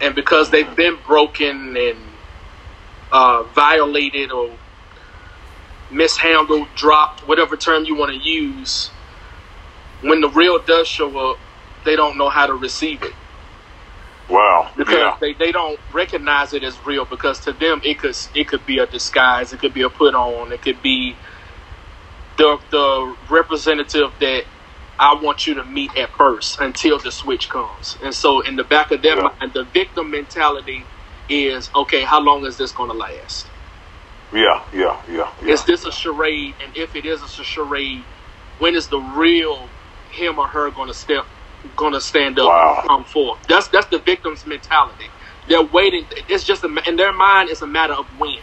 And 0.00 0.14
because 0.14 0.50
they've 0.50 0.76
been 0.76 0.98
broken 1.06 1.76
and 1.76 2.18
uh, 3.12 3.44
violated 3.54 4.32
or 4.32 4.58
mishandled, 5.90 6.68
dropped, 6.76 7.26
whatever 7.26 7.56
term 7.56 7.84
you 7.84 7.96
want 7.96 8.12
to 8.12 8.18
use, 8.18 8.92
when 10.00 10.20
the 10.20 10.30
real 10.30 10.60
does 10.66 10.88
show 10.88 11.32
up, 11.32 11.38
they 11.84 11.96
don't 11.96 12.18
know 12.18 12.28
how 12.30 12.46
to 12.46 12.54
receive 12.54 13.02
it 13.02 13.14
wow. 14.32 14.70
because 14.76 14.96
Yeah. 14.96 15.16
they, 15.20 15.34
they 15.34 15.52
don't 15.52 15.80
recognize 15.92 16.52
it 16.54 16.64
as 16.64 16.84
real 16.86 17.06
because 17.06 17.40
to 17.42 17.52
them 17.54 17.80
it 17.84 17.98
could 18.00 18.16
it 18.34 18.48
could 18.48 18.66
be 18.66 18.78
a 18.78 18.86
disguise, 18.86 19.52
it 19.52 19.60
could 19.60 19.74
be 19.74 19.82
a 19.82 19.90
put 19.90 20.14
on, 20.14 20.52
it 20.52 20.62
could 20.62 20.82
be 20.82 21.18
the 22.38 22.58
the 22.70 23.16
representative 23.30 24.10
that 24.20 24.44
I 24.98 25.14
want 25.20 25.46
you 25.46 25.54
to 25.56 25.64
meet 25.64 25.96
at 25.96 26.10
first 26.16 26.60
until 26.60 27.00
the 27.00 27.12
switch 27.12 27.48
comes. 27.50 27.96
And 28.02 28.14
so 28.14 28.40
in 28.42 28.56
the 28.56 28.64
back 28.64 28.92
of 28.92 29.02
their 29.02 29.16
Yeah. 29.16 29.22
mind, 29.22 29.52
the 29.54 29.64
victim 29.64 30.10
mentality 30.10 30.88
is 31.28 31.70
okay. 31.74 32.04
How 32.04 32.20
long 32.20 32.46
is 32.46 32.58
this 32.58 32.72
going 32.72 32.90
to 32.90 32.96
last? 32.96 33.52
Yeah. 34.32 34.64
Yeah. 34.72 35.02
Yeah. 35.08 35.30
Yeah. 35.42 35.52
Is 35.52 35.64
this 35.64 35.84
a 35.86 35.92
charade? 35.92 36.56
And 36.64 36.76
if 36.76 36.96
it 36.96 37.06
is 37.06 37.22
a 37.22 37.44
charade, 37.44 38.06
when 38.58 38.76
is 38.76 38.88
the 38.88 38.98
real 39.00 39.72
him 40.10 40.38
or 40.38 40.48
her 40.48 40.70
going 40.72 40.88
to 40.88 40.94
step, 40.94 41.26
going 41.76 41.94
to 41.94 42.00
stand 42.00 42.38
up, 42.38 42.46
Wow. 42.48 42.76
and 42.80 42.88
come 42.88 43.04
forth? 43.04 43.40
That's 43.48 43.68
that's 43.68 43.88
the 43.88 43.98
victim's 44.00 44.46
mentality. 44.46 45.06
They're 45.48 45.62
waiting. 45.64 46.06
It's 46.28 46.44
just 46.44 46.64
a, 46.64 46.68
in 46.88 46.96
their 46.96 47.12
mind. 47.12 47.50
It's 47.50 47.62
a 47.62 47.66
matter 47.66 47.94
of 47.94 48.06
when. 48.18 48.38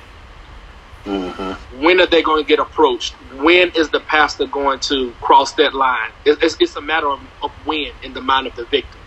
Mm-hmm. 1.06 1.82
When 1.84 2.02
are 2.02 2.08
they 2.08 2.22
going 2.24 2.44
to 2.44 2.48
get 2.48 2.60
approached? 2.60 3.16
When 3.34 3.72
is 3.76 3.90
the 3.92 4.02
pastor 4.02 4.48
going 4.48 4.80
to 4.82 5.14
cross 5.22 5.54
that 5.56 5.74
line? 5.74 6.12
It, 6.26 6.40
it's, 6.42 6.58
it's 6.60 6.76
a 6.76 6.82
matter 6.82 7.10
of, 7.10 7.22
of 7.42 7.52
when 7.66 7.92
in 8.04 8.14
the 8.14 8.22
mind 8.22 8.48
of 8.48 8.56
the 8.56 8.66
victim. 8.66 9.02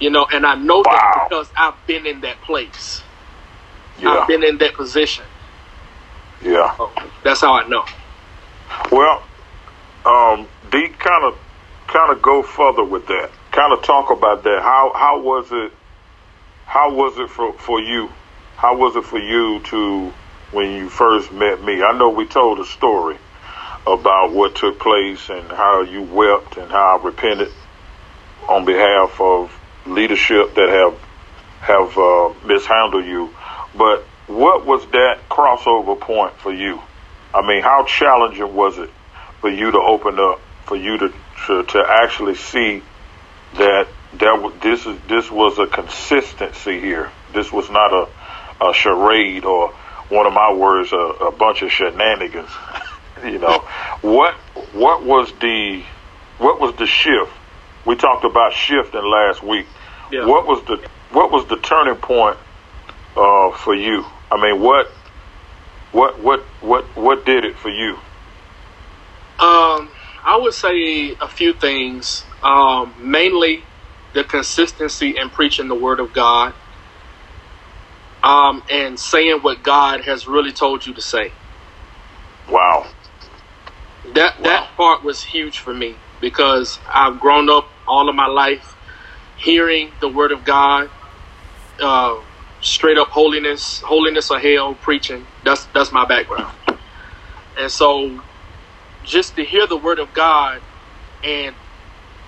You 0.00 0.10
know, 0.10 0.26
and 0.32 0.46
I 0.46 0.56
know 0.56 0.78
Wow. 0.78 0.84
that 0.86 1.26
because 1.28 1.50
I've 1.56 1.74
been 1.86 2.06
in 2.06 2.20
that 2.22 2.42
place. 2.42 3.02
Yeah. 3.98 4.10
I've 4.10 4.28
been 4.28 4.44
in 4.44 4.58
that 4.58 4.74
position. 4.74 5.24
Yeah. 6.42 6.76
So 6.76 6.92
that's 7.24 7.40
how 7.40 7.54
I 7.54 7.66
know. 7.68 7.84
Well, 8.92 9.24
um, 10.04 10.48
D, 10.70 10.88
kind 10.98 11.24
of, 11.24 11.38
kind 11.86 12.12
of 12.12 12.22
go 12.22 12.42
further 12.42 12.84
with 12.84 13.06
that. 13.06 13.30
Kind 13.52 13.72
of 13.72 13.82
talk 13.82 14.10
about 14.10 14.42
that. 14.44 14.62
How 14.62 14.92
how 14.94 15.20
was 15.20 15.48
it? 15.50 15.72
How 16.66 16.92
was 16.92 17.18
it 17.18 17.30
for 17.30 17.52
for 17.54 17.80
you? 17.80 18.10
How 18.56 18.76
was 18.76 18.96
it 18.96 19.04
for 19.04 19.18
you 19.18 19.60
to 19.64 20.12
when 20.52 20.72
you 20.72 20.88
first 20.88 21.32
met 21.32 21.62
me? 21.62 21.82
I 21.82 21.96
know 21.96 22.10
we 22.10 22.26
told 22.26 22.58
a 22.60 22.64
story 22.64 23.16
about 23.86 24.32
what 24.32 24.56
took 24.56 24.80
place 24.80 25.28
and 25.28 25.46
how 25.48 25.82
you 25.82 26.02
wept 26.02 26.56
and 26.56 26.70
how 26.70 26.98
I 26.98 27.04
repented 27.04 27.52
on 28.48 28.64
behalf 28.64 29.20
of 29.20 29.52
leadership 29.86 30.54
that 30.54 30.68
have 30.68 31.00
have 31.60 31.98
uh, 31.98 32.34
mishandled 32.46 33.04
you. 33.04 33.30
But 33.76 34.04
what 34.26 34.66
was 34.66 34.84
that 34.88 35.28
crossover 35.30 35.98
point 35.98 36.34
for 36.38 36.52
you? 36.52 36.80
I 37.32 37.46
mean, 37.46 37.62
how 37.62 37.84
challenging 37.84 38.54
was 38.54 38.78
it 38.78 38.90
for 39.40 39.50
you 39.50 39.70
to 39.70 39.78
open 39.78 40.18
up, 40.18 40.40
for 40.64 40.76
you 40.76 40.98
to 40.98 41.12
to, 41.46 41.62
to 41.64 41.84
actually 41.86 42.34
see 42.34 42.82
that 43.54 43.88
that 44.14 44.52
this 44.62 44.86
is 44.86 44.98
this 45.08 45.30
was 45.30 45.58
a 45.58 45.66
consistency 45.66 46.80
here. 46.80 47.10
This 47.34 47.52
was 47.52 47.68
not 47.70 47.92
a, 47.92 48.64
a 48.68 48.74
charade 48.74 49.44
or 49.44 49.70
one 50.08 50.26
of 50.26 50.32
my 50.32 50.52
words, 50.52 50.92
a, 50.92 50.96
a 50.96 51.32
bunch 51.32 51.62
of 51.62 51.70
shenanigans. 51.70 52.50
you 53.24 53.38
know, 53.38 53.58
what 54.02 54.34
what 54.72 55.04
was 55.04 55.32
the 55.40 55.82
what 56.38 56.60
was 56.60 56.74
the 56.76 56.86
shift? 56.86 57.32
We 57.84 57.96
talked 57.96 58.24
about 58.24 58.52
shifting 58.52 59.04
last 59.04 59.42
week. 59.42 59.66
Yeah. 60.10 60.26
What 60.26 60.46
was 60.46 60.64
the 60.64 60.88
what 61.10 61.30
was 61.30 61.46
the 61.46 61.56
turning 61.56 61.96
point 61.96 62.38
uh, 63.16 63.50
for 63.52 63.74
you? 63.74 64.04
I 64.30 64.40
mean, 64.40 64.60
what 64.60 64.88
what 65.92 66.18
what 66.20 66.40
what 66.60 66.84
what 66.96 67.24
did 67.24 67.44
it 67.44 67.56
for 67.56 67.70
you? 67.70 67.98
Um, 69.38 69.90
I 70.26 70.38
would 70.38 70.54
say 70.54 71.16
a 71.20 71.28
few 71.28 71.54
things. 71.54 72.26
Um, 72.44 72.96
mainly 72.98 73.64
the 74.14 74.24
consistency 74.24 75.16
in 75.18 75.30
preaching 75.30 75.68
the 75.68 75.76
word 75.76 76.00
of 76.00 76.12
God. 76.14 76.54
Um, 78.24 78.64
and 78.70 79.00
saying 79.00 79.40
what 79.42 79.62
God 79.64 80.02
has 80.02 80.28
really 80.28 80.52
told 80.52 80.86
you 80.86 80.94
to 80.94 81.02
say. 81.02 81.32
Wow. 82.50 82.86
That 84.14 84.42
that 84.44 84.76
part 84.76 85.04
was 85.04 85.22
huge 85.22 85.60
for 85.60 85.74
me 85.74 85.96
because 86.20 86.80
I've 86.92 87.20
grown 87.20 87.50
up 87.50 87.70
all 87.86 88.08
of 88.08 88.16
my 88.16 88.26
life 88.28 88.76
hearing 89.36 89.92
the 90.00 90.08
word 90.08 90.32
of 90.32 90.44
God, 90.44 90.90
uh, 91.80 92.16
straight 92.60 92.98
up 92.98 93.08
holiness, 93.10 93.82
holiness 93.86 94.30
or 94.30 94.40
hell 94.40 94.74
preaching. 94.74 95.28
That's 95.44 95.66
that's 95.74 95.92
my 95.92 96.06
background, 96.06 96.56
and 97.58 97.70
so 97.70 98.22
just 99.06 99.36
to 99.36 99.44
hear 99.44 99.66
the 99.68 99.78
word 99.78 100.00
of 100.00 100.12
God 100.14 100.62
and 101.24 101.56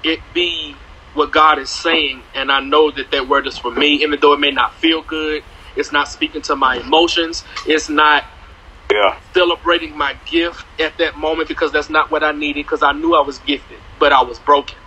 it 0.04 0.20
be 0.34 0.76
what 1.14 1.32
God 1.32 1.58
is 1.58 1.70
saying, 1.70 2.24
and 2.34 2.52
I 2.52 2.60
know 2.60 2.92
that 2.92 3.10
that 3.12 3.28
word 3.28 3.46
is 3.46 3.58
for 3.58 3.70
me, 3.72 3.96
even 4.02 4.18
though 4.20 4.34
it 4.34 4.40
may 4.40 4.52
not 4.52 4.74
feel 4.74 5.02
good. 5.02 5.42
It's 5.76 5.92
not 5.92 6.08
speaking 6.08 6.42
to 6.42 6.56
my 6.56 6.76
emotions. 6.78 7.44
It's 7.66 7.90
not 7.90 8.24
Yeah. 8.92 9.18
celebrating 9.34 9.96
my 9.96 10.14
gift 10.26 10.66
at 10.80 10.98
that 10.98 11.16
moment 11.16 11.48
because 11.48 11.72
that's 11.72 11.90
not 11.90 12.10
what 12.10 12.24
I 12.24 12.32
needed 12.32 12.62
because 12.64 12.82
I 12.82 12.92
knew 12.92 13.14
I 13.14 13.22
was 13.22 13.38
gifted, 13.40 13.80
but 13.98 14.12
I 14.12 14.22
was 14.22 14.38
broken. 14.40 14.78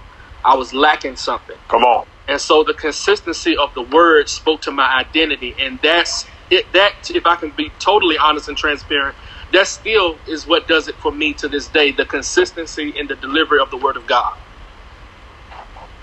I 0.46 0.56
was 0.56 0.74
lacking 0.74 1.18
something. 1.18 1.58
Come 1.70 1.84
on. 1.84 2.06
And 2.28 2.42
so 2.42 2.64
the 2.64 2.74
consistency 2.76 3.56
of 3.58 3.74
the 3.76 3.84
word 3.84 4.30
spoke 4.30 4.62
to 4.64 4.72
my 4.72 5.00
identity. 5.00 5.56
And 5.60 5.80
that's 5.84 6.26
it 6.52 6.74
that 6.74 6.94
if 7.10 7.26
I 7.26 7.36
can 7.38 7.52
be 7.52 7.72
totally 7.80 8.18
honest 8.18 8.50
and 8.50 8.58
transparent, 8.58 9.18
that 9.54 9.68
still 9.68 10.22
is 10.28 10.48
what 10.48 10.68
does 10.68 10.88
it 10.90 10.98
for 11.02 11.12
me 11.14 11.34
to 11.36 11.50
this 11.50 11.70
day, 11.70 11.92
the 11.94 12.06
consistency 12.06 12.94
in 12.96 13.08
the 13.08 13.16
delivery 13.16 13.62
of 13.62 13.70
the 13.72 13.78
word 13.78 13.98
of 13.98 14.08
God. 14.08 14.34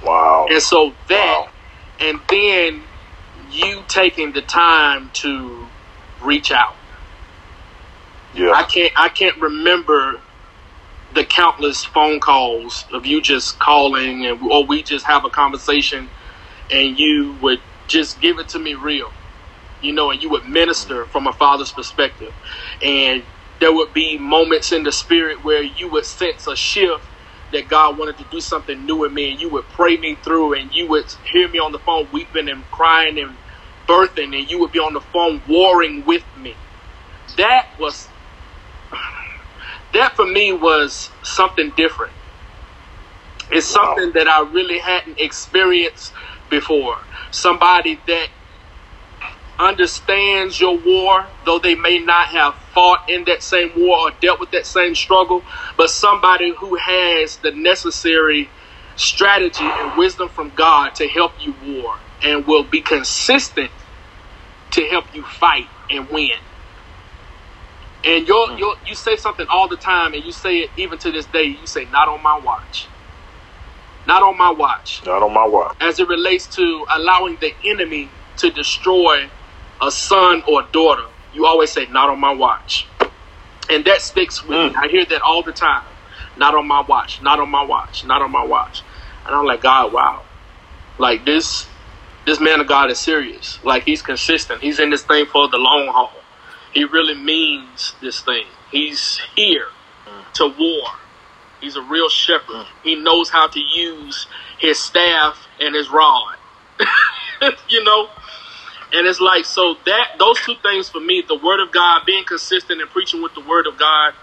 Wow. 0.03 0.47
And 0.49 0.63
so 0.63 0.97
that 1.09 1.41
Wow. 1.41 1.49
and 2.01 2.21
then 2.31 2.89
you 3.35 3.85
taking 3.89 4.33
the 4.33 4.43
time 4.43 5.11
to 5.15 5.73
reach 6.21 6.53
out. 6.53 6.75
yeah 8.35 8.53
I 8.53 8.65
can't 8.65 8.93
I 8.97 9.09
can't 9.11 9.41
remember 9.41 10.23
the 11.15 11.25
countless 11.25 11.85
phone 11.85 12.21
calls 12.21 12.87
of 12.93 13.07
you 13.07 13.23
just 13.23 13.59
calling 13.61 14.27
and 14.27 14.41
or 14.51 14.67
we 14.67 14.83
just 14.83 15.07
have 15.07 15.25
a 15.25 15.31
conversation 15.31 16.11
and 16.71 16.99
you 16.99 17.39
would 17.43 17.61
just 17.89 18.21
give 18.21 18.39
it 18.39 18.49
to 18.51 18.59
me 18.61 18.75
real. 18.75 19.13
You 19.81 19.93
know, 19.95 20.11
and 20.11 20.23
you 20.23 20.31
would 20.31 20.45
minister 20.45 21.07
from 21.07 21.27
a 21.27 21.33
father's 21.33 21.73
perspective. 21.73 22.33
And 22.83 23.25
there 23.61 23.75
would 23.75 23.93
be 23.95 24.19
moments 24.19 24.73
in 24.73 24.85
the 24.85 24.93
spirit 24.93 25.39
where 25.45 25.63
you 25.63 25.91
would 25.91 26.07
sense 26.07 26.47
a 26.47 26.57
shift 26.57 27.11
that 27.53 27.69
God 27.69 27.99
wanted 27.99 28.19
to 28.19 28.27
do 28.31 28.41
something 28.41 28.87
new 28.87 29.05
in 29.05 29.15
me 29.15 29.31
and 29.33 29.41
you 29.41 29.51
would 29.53 29.69
pray 29.71 29.97
me 29.99 30.19
through 30.25 30.55
and 30.61 30.71
you 30.73 30.89
would 30.89 31.07
hear 31.33 31.49
me 31.51 31.59
on 31.61 31.73
the 31.73 31.81
phone 31.81 32.09
weeping 32.13 32.49
and 32.49 32.71
crying 32.71 33.19
and 33.19 33.39
birthing 33.89 34.37
and 34.39 34.49
you 34.49 34.61
would 34.61 34.73
be 34.73 34.81
on 34.81 34.95
the 34.95 35.03
phone 35.13 35.43
warring 35.49 36.05
with 36.07 36.25
me. 36.37 36.59
That 37.39 37.65
was 37.79 38.09
that 39.95 40.17
for 40.17 40.27
me 40.27 40.53
was 40.53 41.11
something 41.25 41.73
different. 41.77 42.15
It's 43.51 43.67
Wow. 43.67 43.97
something 43.97 44.13
that 44.15 44.29
I 44.29 44.43
really 44.51 44.79
hadn't 44.81 45.21
experienced 45.21 46.13
before. 46.51 46.97
Somebody 47.33 48.03
that 48.07 48.29
understands 49.59 50.61
your 50.61 50.79
war, 50.79 51.27
though 51.45 51.59
they 51.59 51.75
may 51.75 51.99
not 51.99 52.29
have 52.29 52.55
fought 52.73 53.09
in 53.09 53.25
that 53.25 53.43
same 53.43 53.73
war 53.77 54.09
or 54.09 54.11
dealt 54.21 54.39
with 54.41 54.51
that 54.53 54.67
same 54.67 54.95
struggle, 54.95 55.43
but 55.77 55.91
somebody 55.91 56.55
who 56.55 56.77
has 56.77 57.39
the 57.39 57.51
necessary 57.51 58.49
strategy 58.97 59.65
and 59.65 59.97
wisdom 59.99 60.29
from 60.29 60.51
God 60.55 60.95
to 60.97 61.09
help 61.09 61.33
you 61.41 61.55
war 61.65 61.99
and 62.23 62.47
will 62.47 62.65
be 62.65 62.81
consistent 62.81 63.71
to 64.73 64.85
help 64.87 65.07
you 65.15 65.23
fight 65.25 65.67
and 65.91 66.09
win. 66.11 66.31
And 68.05 68.29
you'll, 68.29 68.49
hmm. 68.53 68.59
you'll, 68.59 68.77
you 68.87 68.95
say 68.95 69.17
something 69.17 69.47
all 69.51 69.69
the 69.69 69.77
time, 69.77 70.15
and 70.15 70.25
you 70.25 70.33
say 70.33 70.59
it 70.59 70.71
even 70.77 70.99
to 70.99 71.11
this 71.11 71.27
day. 71.27 71.45
You 71.45 71.67
say, 71.67 71.85
"Not 71.87 72.09
on 72.09 72.23
my 72.23 72.39
watch." 72.39 72.87
Not 74.07 74.23
on 74.23 74.39
my 74.39 74.51
watch. 74.51 75.03
Not 75.05 75.23
on 75.23 75.35
my 75.35 75.47
watch. 75.47 75.77
As 75.81 75.99
it 75.99 76.09
relates 76.09 76.47
to 76.57 76.87
allowing 76.89 77.37
the 77.41 77.53
enemy 77.65 78.09
to 78.39 78.51
destroy 78.51 79.29
a 79.83 79.91
son 79.91 80.43
or 80.49 80.63
a 80.63 80.67
daughter, 80.73 81.05
you 81.33 81.47
always 81.47 81.71
say, 81.71 81.87
"Not 81.87 82.11
on 82.11 82.21
my 82.21 82.33
watch," 82.33 82.87
and 83.71 83.85
that 83.85 84.01
sticks 84.01 84.43
with 84.43 84.59
mm. 84.59 84.71
me. 84.71 84.77
I 84.77 84.89
hear 84.89 85.05
that 85.07 85.23
all 85.23 85.43
the 85.43 85.53
time. 85.53 85.85
Not 86.37 86.55
on 86.55 86.69
my 86.69 86.83
watch. 86.83 87.21
Not 87.21 87.41
on 87.41 87.51
my 87.51 87.65
watch. 87.65 88.05
Not 88.05 88.23
on 88.23 88.31
my 88.31 88.45
watch. 88.45 88.83
And 89.27 89.35
I'm 89.35 89.45
like, 89.45 89.61
God, 89.61 89.93
wow, 89.93 90.23
like 90.97 91.25
this, 91.25 91.67
this 92.27 92.41
man 92.41 92.61
of 92.61 92.69
God 92.69 92.91
is 92.91 92.99
serious. 92.99 93.59
Like 93.65 93.83
he's 93.83 94.03
consistent. 94.03 94.63
He's 94.63 94.79
in 94.79 94.91
this 94.91 95.03
thing 95.03 95.27
for 95.27 95.49
the 95.49 95.59
long 95.59 95.89
haul 95.89 96.13
he 96.73 96.85
really 96.85 97.15
means 97.15 97.95
this 98.01 98.21
thing. 98.21 98.47
He's 98.71 99.21
here 99.35 99.67
to 100.35 100.47
war. 100.59 100.91
He's 101.61 101.77
a 101.77 101.83
real 101.83 102.09
shepherd. 102.09 102.67
He 102.85 102.95
knows 102.95 103.31
how 103.31 103.49
to 103.49 103.59
use 103.59 104.27
his 104.59 104.79
staff 104.79 105.49
and 105.61 105.75
his 105.75 105.91
rod. 105.91 106.37
you 107.69 107.83
know? 107.83 108.09
And 108.93 109.07
it's 109.07 109.21
like 109.21 109.45
so 109.45 109.77
that 109.85 110.17
those 110.19 110.41
two 110.41 110.55
things 110.63 110.89
for 110.89 111.01
me, 111.01 111.23
the 111.27 111.37
word 111.37 111.61
of 111.61 111.73
God, 111.73 112.03
being 112.07 112.25
consistent 112.25 112.81
and 112.81 112.89
preaching 112.91 113.21
what 113.21 113.35
the 113.35 113.43
word 113.43 113.67
of 113.67 113.79
God 113.79 114.15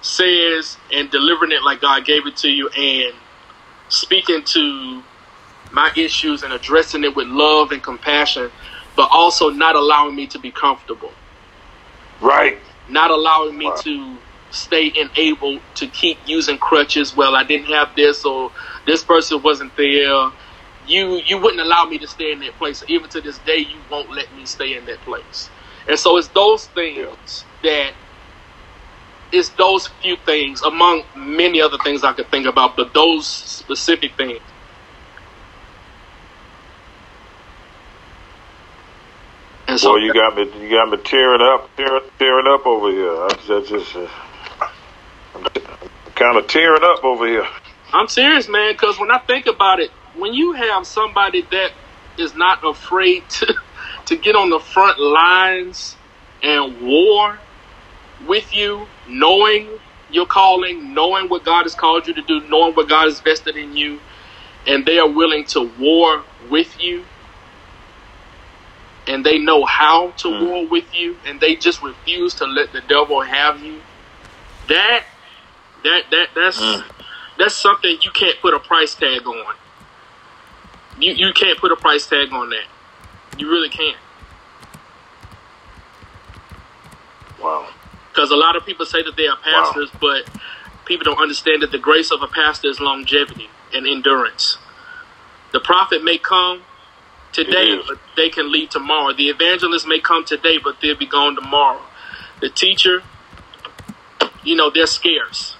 says 0.00 0.76
and 0.92 1.10
delivering 1.10 1.52
it 1.52 1.62
like 1.62 1.80
God 1.80 2.04
gave 2.04 2.26
it 2.26 2.36
to 2.38 2.48
you 2.48 2.68
and 2.68 3.14
speaking 3.88 4.42
to 4.44 5.02
my 5.72 5.90
issues 5.96 6.42
and 6.42 6.52
addressing 6.52 7.04
it 7.04 7.14
with 7.16 7.26
love 7.26 7.72
and 7.72 7.82
compassion, 7.82 8.50
but 8.96 9.08
also 9.12 9.50
not 9.50 9.76
allowing 9.76 10.14
me 10.14 10.26
to 10.28 10.38
be 10.38 10.50
comfortable. 10.50 11.12
Right. 12.20 12.58
Not 12.88 13.10
allowing 13.10 13.58
me 13.58 13.66
wow. 13.66 13.76
to 13.82 14.16
stay 14.50 14.92
enabled 14.94 15.60
to 15.74 15.86
keep 15.88 16.18
using 16.26 16.58
crutches. 16.58 17.16
Well, 17.16 17.34
I 17.34 17.44
didn't 17.44 17.66
have 17.66 17.94
this, 17.96 18.24
or 18.24 18.52
this 18.86 19.02
person 19.02 19.42
wasn't 19.42 19.76
there. 19.76 20.30
You 20.86 21.22
you 21.26 21.38
wouldn't 21.38 21.60
allow 21.62 21.86
me 21.86 21.98
to 22.00 22.08
stay 22.08 22.32
in 22.32 22.40
that 22.40 22.58
place. 22.58 22.82
Even 22.88 23.10
to 23.10 23.20
this 23.22 23.38
day, 23.40 23.58
you 23.58 23.84
won't 23.90 24.10
let 24.10 24.32
me 24.34 24.46
stay 24.46 24.76
in 24.76 24.86
that 24.86 25.02
place. 25.02 25.50
And 25.88 25.98
so 25.98 26.16
it's 26.18 26.28
those 26.28 26.66
things 26.66 27.44
that 27.62 27.94
it's 29.32 29.50
those 29.50 29.88
few 30.02 30.16
things 30.26 30.62
among 30.62 31.04
many 31.14 31.60
other 31.62 31.78
things 31.84 32.04
I 32.04 32.12
could 32.14 32.30
think 32.30 32.46
about, 32.46 32.76
but 32.76 32.94
those 32.94 33.28
specific 33.28 34.16
things 34.16 34.40
And 39.66 39.80
so, 39.80 39.92
well, 39.92 40.00
you 40.02 40.12
got 40.12 40.36
me, 40.36 40.44
you 40.62 40.70
got 40.70 40.90
me 40.90 40.98
tearing 41.04 41.40
up, 41.42 41.74
tearing, 41.76 42.02
tearing 42.18 42.46
up 42.48 42.66
over 42.66 42.90
here. 42.90 43.10
I 43.10 43.28
just, 43.66 43.96
uh, 43.96 44.08
I'm 45.34 45.44
kind 46.14 46.38
of 46.38 46.46
tearing 46.48 46.82
up 46.84 47.04
over 47.04 47.26
here. 47.26 47.46
I'm 47.92 48.08
serious, 48.08 48.48
man, 48.48 48.72
because 48.74 48.98
when 49.00 49.10
I 49.10 49.18
think 49.20 49.46
about 49.46 49.80
it, 49.80 49.90
when 50.16 50.34
you 50.34 50.52
have 50.52 50.86
somebody 50.86 51.42
that 51.50 51.72
is 52.18 52.34
not 52.34 52.64
afraid 52.64 53.22
to 53.30 53.54
to 54.06 54.16
get 54.16 54.36
on 54.36 54.50
the 54.50 54.60
front 54.60 55.00
lines 55.00 55.96
and 56.42 56.80
war 56.82 57.38
with 58.26 58.54
you, 58.54 58.86
knowing 59.08 59.68
your 60.10 60.26
calling, 60.26 60.92
knowing 60.92 61.28
what 61.28 61.44
God 61.44 61.62
has 61.62 61.74
called 61.74 62.06
you 62.06 62.14
to 62.14 62.22
do, 62.22 62.46
knowing 62.48 62.74
what 62.74 62.88
God 62.88 63.06
has 63.06 63.20
vested 63.20 63.56
in 63.56 63.76
you, 63.76 63.98
and 64.66 64.84
they 64.84 64.98
are 64.98 65.08
willing 65.08 65.44
to 65.46 65.70
war 65.78 66.22
with 66.50 66.80
you 66.80 67.04
and 69.06 69.24
they 69.24 69.38
know 69.38 69.64
how 69.64 70.10
to 70.12 70.28
mm. 70.28 70.48
war 70.48 70.66
with 70.66 70.94
you 70.94 71.16
and 71.26 71.40
they 71.40 71.56
just 71.56 71.82
refuse 71.82 72.34
to 72.34 72.46
let 72.46 72.72
the 72.72 72.80
devil 72.82 73.20
have 73.20 73.62
you 73.62 73.80
that 74.68 75.04
that 75.82 76.04
that 76.10 76.28
that's 76.34 76.60
mm. 76.60 76.84
that's 77.38 77.54
something 77.54 77.96
you 78.02 78.10
can't 78.10 78.38
put 78.40 78.54
a 78.54 78.58
price 78.58 78.94
tag 78.94 79.26
on 79.26 79.54
you 80.98 81.12
you 81.12 81.32
can't 81.32 81.58
put 81.58 81.72
a 81.72 81.76
price 81.76 82.06
tag 82.06 82.32
on 82.32 82.50
that 82.50 82.64
you 83.38 83.50
really 83.50 83.68
can't 83.68 83.96
wow 87.42 87.68
because 88.12 88.30
a 88.30 88.36
lot 88.36 88.56
of 88.56 88.64
people 88.64 88.86
say 88.86 89.02
that 89.02 89.16
they 89.16 89.26
are 89.26 89.36
pastors 89.38 89.92
wow. 89.94 90.00
but 90.00 90.40
people 90.84 91.04
don't 91.04 91.20
understand 91.20 91.62
that 91.62 91.72
the 91.72 91.78
grace 91.78 92.10
of 92.10 92.22
a 92.22 92.28
pastor 92.28 92.68
is 92.68 92.80
longevity 92.80 93.48
and 93.72 93.86
endurance 93.86 94.58
the 95.52 95.60
prophet 95.60 96.02
may 96.02 96.18
come 96.18 96.62
today, 97.34 97.78
but 97.86 97.98
they 98.16 98.30
can 98.30 98.50
leave 98.50 98.70
tomorrow. 98.70 99.12
The 99.12 99.28
evangelist 99.28 99.86
may 99.86 100.00
come 100.00 100.24
today, 100.24 100.58
but 100.58 100.80
they'll 100.80 100.96
be 100.96 101.06
gone 101.06 101.34
tomorrow. 101.34 101.82
The 102.40 102.48
teacher, 102.48 103.02
you 104.42 104.56
know, 104.56 104.70
they're 104.70 104.86
scarce. 104.86 105.56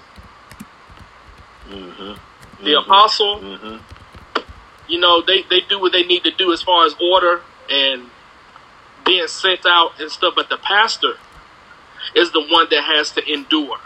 Mm-hmm. 1.69 2.63
The 2.63 2.71
mm-hmm. 2.71 2.89
apostle, 2.91 3.39
mm-hmm. 3.39 3.94
You 4.87 4.99
know, 4.99 5.21
they, 5.21 5.43
they 5.43 5.61
do 5.61 5.79
what 5.79 5.91
they 5.91 6.03
need 6.03 6.23
to 6.23 6.31
do 6.31 6.51
as 6.53 6.61
far 6.61 6.85
as 6.85 6.95
order 7.01 7.41
and 7.69 8.09
being 9.05 9.27
sent 9.27 9.65
out 9.65 9.99
and 9.99 10.11
stuff, 10.11 10.33
but 10.35 10.49
the 10.49 10.57
pastor 10.57 11.13
is 12.15 12.31
the 12.31 12.41
one 12.41 12.67
that 12.71 12.83
has 12.83 13.11
to 13.11 13.31
endure. 13.31 13.77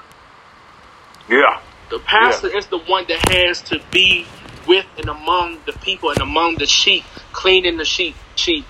Yeah. 1.29 1.61
The 1.89 1.99
pastor 1.99 2.49
yeah. 2.49 2.57
is 2.57 2.67
the 2.67 2.79
one 2.79 3.05
that 3.07 3.29
has 3.29 3.61
to 3.63 3.81
be 3.91 4.25
with 4.67 4.85
and 4.97 5.09
among 5.09 5.59
the 5.65 5.73
people 5.73 6.11
and 6.11 6.19
among 6.19 6.55
the 6.55 6.65
sheep, 6.65 7.03
cleaning 7.31 7.77
the 7.77 7.85
sheep, 7.85 8.15
sheep, 8.35 8.65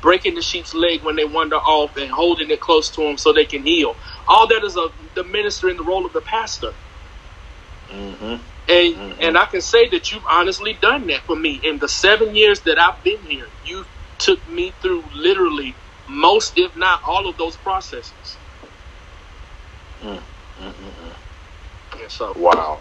breaking 0.00 0.34
the 0.34 0.42
sheep's 0.42 0.74
leg 0.74 1.02
when 1.02 1.16
they 1.16 1.24
wander 1.24 1.56
off 1.56 1.96
and 1.96 2.10
holding 2.10 2.50
it 2.50 2.60
close 2.60 2.88
to 2.90 3.02
them 3.02 3.18
so 3.18 3.32
they 3.32 3.44
can 3.44 3.62
heal. 3.62 3.96
All 4.28 4.46
that 4.46 4.64
is 4.64 4.76
a, 4.76 4.88
the 5.14 5.24
minister 5.24 5.68
in 5.68 5.76
the 5.76 5.82
role 5.82 6.06
of 6.06 6.12
the 6.12 6.20
pastor. 6.20 6.72
Mm-hmm. 7.88 8.36
And 8.70 8.94
mm-hmm. 8.94 9.20
and 9.20 9.36
I 9.36 9.46
can 9.46 9.60
say 9.60 9.88
that 9.88 10.12
you've 10.12 10.24
honestly 10.30 10.78
done 10.80 11.08
that 11.08 11.22
for 11.22 11.34
me 11.34 11.60
in 11.64 11.78
the 11.78 11.88
seven 11.88 12.36
years 12.36 12.60
that 12.60 12.78
I've 12.78 13.02
been 13.02 13.20
here. 13.22 13.48
You 13.66 13.84
took 14.18 14.46
me 14.48 14.72
through 14.80 15.02
literally 15.12 15.74
most, 16.06 16.56
if 16.56 16.76
not 16.76 17.02
all, 17.04 17.28
of 17.28 17.36
those 17.36 17.56
processes. 17.56 18.36
Mm-hmm. 20.02 22.08
so 22.08 22.32
wow. 22.36 22.78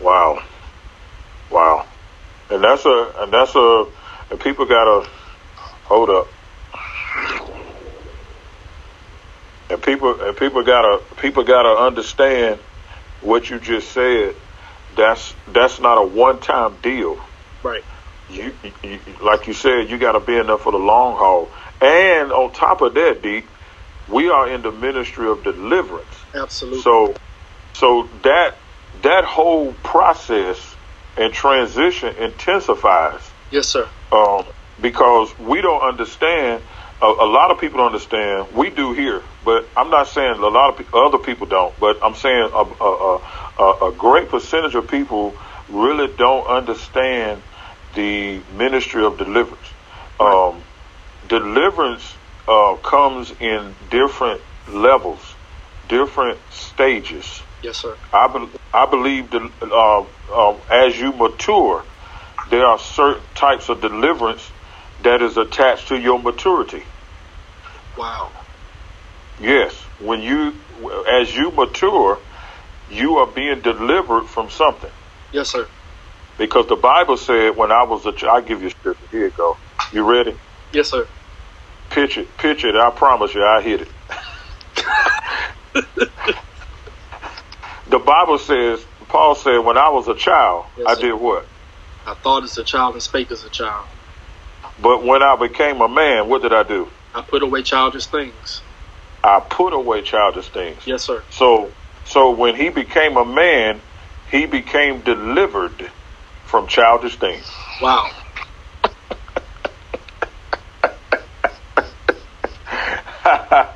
Wow, 0.00 0.42
wow, 1.48 1.86
and 2.50 2.64
that's 2.64 2.84
a 2.86 3.12
and 3.18 3.32
that's 3.32 3.54
a 3.54 3.86
and 4.30 4.40
people 4.40 4.66
gotta 4.66 5.08
hold 5.84 6.10
up, 6.10 6.26
and 9.70 9.82
people 9.82 10.20
and 10.20 10.36
people 10.36 10.62
gotta 10.62 11.00
people 11.16 11.44
gotta 11.44 11.70
understand 11.70 12.58
what 13.20 13.48
you 13.50 13.58
just 13.58 13.92
said. 13.92 14.34
That's 14.96 15.34
that's 15.48 15.80
not 15.80 15.98
a 15.98 16.06
one 16.06 16.40
time 16.40 16.76
deal. 16.82 17.18
Right. 17.62 17.84
You, 18.30 18.52
you, 18.82 18.98
like 19.22 19.46
you 19.46 19.52
said, 19.52 19.90
you 19.90 19.98
got 19.98 20.12
to 20.12 20.20
be 20.20 20.36
in 20.36 20.46
there 20.46 20.56
for 20.56 20.72
the 20.72 20.78
long 20.78 21.16
haul. 21.18 21.50
And 21.82 22.32
on 22.32 22.52
top 22.52 22.80
of 22.80 22.94
that, 22.94 23.20
Deke, 23.22 23.44
we 24.08 24.30
are 24.30 24.48
in 24.48 24.62
the 24.62 24.72
ministry 24.72 25.28
of 25.28 25.44
deliverance. 25.44 26.06
Absolutely. 26.34 26.80
So, 26.80 27.14
so 27.74 28.08
that 28.22 28.56
that 29.02 29.24
whole 29.24 29.72
process 29.82 30.76
and 31.16 31.32
transition 31.32 32.14
intensifies. 32.16 33.20
Yes, 33.50 33.68
sir. 33.68 33.88
Um, 34.10 34.44
because 34.80 35.36
we 35.38 35.60
don't 35.60 35.82
understand. 35.82 36.62
A, 37.02 37.06
a, 37.06 37.26
lot 37.26 37.50
of 37.50 37.58
people 37.58 37.80
understand. 37.80 38.52
We 38.54 38.70
do 38.70 38.92
here, 38.92 39.22
but 39.44 39.68
I'm 39.76 39.90
not 39.90 40.06
saying 40.06 40.38
a 40.38 40.46
lot 40.46 40.70
of 40.70 40.86
pe- 40.86 40.98
other 40.98 41.18
people 41.18 41.46
don't. 41.48 41.78
But 41.80 41.98
I'm 42.02 42.14
saying 42.14 42.50
a, 42.52 42.64
a, 42.80 43.20
a, 43.58 43.88
a 43.88 43.92
great 43.92 44.28
percentage 44.28 44.76
of 44.76 44.88
people 44.88 45.34
really 45.68 46.14
don't 46.16 46.46
understand 46.46 47.42
the 47.94 48.40
ministry 48.56 49.04
of 49.04 49.18
deliverance. 49.18 49.66
Right. 50.20 50.50
Um, 50.54 50.62
deliverance 51.28 52.14
uh, 52.46 52.76
comes 52.76 53.32
in 53.40 53.74
different 53.90 54.40
levels, 54.68 55.20
different 55.88 56.38
stages. 56.50 57.42
Yes, 57.62 57.78
sir. 57.78 57.96
I, 58.12 58.28
be- 58.28 58.58
I 58.72 58.86
believe 58.86 59.30
that 59.30 59.50
uh, 59.62 60.04
uh, 60.32 60.56
as 60.70 60.98
you 60.98 61.12
mature, 61.12 61.84
there 62.50 62.66
are 62.66 62.78
certain 62.78 63.22
types 63.34 63.68
of 63.68 63.80
deliverance 63.80 64.50
that 65.02 65.22
is 65.22 65.36
attached 65.36 65.88
to 65.88 65.98
your 65.98 66.20
maturity. 66.20 66.82
Wow. 67.96 68.30
Yes, 69.40 69.74
when 70.00 70.20
you, 70.22 70.54
as 71.08 71.34
you 71.34 71.50
mature, 71.50 72.18
you 72.90 73.16
are 73.18 73.26
being 73.26 73.60
delivered 73.60 74.26
from 74.26 74.50
something. 74.50 74.90
Yes, 75.32 75.48
sir. 75.50 75.66
Because 76.38 76.66
the 76.68 76.76
Bible 76.76 77.16
said, 77.16 77.56
when 77.56 77.70
I 77.72 77.84
was 77.84 78.04
a 78.06 78.12
child, 78.12 78.44
I 78.44 78.46
give 78.46 78.60
you 78.62 78.68
a 78.68 78.70
scripture. 78.70 79.06
Here 79.10 79.24
you 79.26 79.30
go. 79.30 79.56
You 79.92 80.08
ready? 80.10 80.36
Yes, 80.72 80.90
sir. 80.90 81.06
Pitch 81.90 82.16
it, 82.16 82.36
pitch 82.38 82.64
it. 82.64 82.74
I 82.74 82.90
promise 82.90 83.34
you, 83.34 83.44
I 83.44 83.60
hit 83.60 83.82
it. 83.82 83.88
the 87.88 87.98
Bible 87.98 88.38
says, 88.38 88.84
Paul 89.08 89.34
said, 89.34 89.58
when 89.58 89.76
I 89.76 89.90
was 89.90 90.08
a 90.08 90.14
child, 90.14 90.66
Yes, 90.76 90.86
I 90.88 90.94
sir. 90.94 91.00
did 91.02 91.14
what? 91.14 91.46
I 92.06 92.14
thought 92.14 92.44
as 92.44 92.56
a 92.58 92.64
child 92.64 92.94
and 92.94 93.02
spake 93.02 93.30
as 93.30 93.44
a 93.44 93.50
child. 93.50 93.86
But 94.80 95.04
when 95.04 95.22
I 95.22 95.36
became 95.36 95.80
a 95.80 95.88
man, 95.88 96.28
what 96.28 96.42
did 96.42 96.52
I 96.52 96.62
do? 96.62 96.88
I 97.14 97.22
put 97.22 97.42
away 97.42 97.62
childish 97.62 98.06
things. 98.06 98.62
I 99.22 99.40
put 99.40 99.72
away 99.72 100.02
childish 100.02 100.48
things. 100.48 100.86
Yes, 100.86 101.04
sir. 101.04 101.22
So, 101.30 101.70
so 102.04 102.30
when 102.30 102.56
he 102.56 102.70
became 102.70 103.16
a 103.16 103.24
man, 103.24 103.80
he 104.30 104.46
became 104.46 105.00
delivered 105.02 105.90
from 106.44 106.66
childish 106.66 107.16
things. 107.16 107.48
Wow. 107.80 108.10
that 113.24 113.70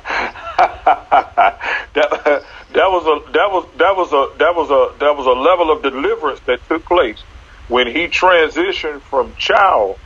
that 2.73 2.91
was 2.91 3.05
a 3.05 3.31
that 3.31 3.51
was 3.51 3.65
that 3.77 3.95
was 3.95 4.11
a 4.11 4.37
that 4.37 4.55
was 4.55 4.69
a 4.69 4.99
that 4.99 5.15
was 5.15 5.25
a 5.25 5.31
level 5.31 5.71
of 5.71 5.81
deliverance 5.81 6.41
that 6.41 6.59
took 6.67 6.85
place 6.85 7.23
when 7.67 7.87
he 7.87 8.07
transitioned 8.07 9.01
from 9.01 9.33
child 9.35 9.97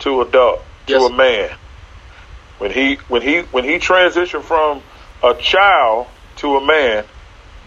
to 0.00 0.20
adult 0.20 0.62
to 0.86 0.96
a 0.96 1.12
man. 1.12 1.56
When 2.58 2.70
he 2.70 2.96
when 3.08 3.22
he 3.22 3.40
when 3.40 3.64
he 3.64 3.76
transitioned 3.78 4.42
from 4.42 4.82
a 5.22 5.34
child 5.34 6.06
to 6.36 6.56
a 6.56 6.66
man, 6.66 7.04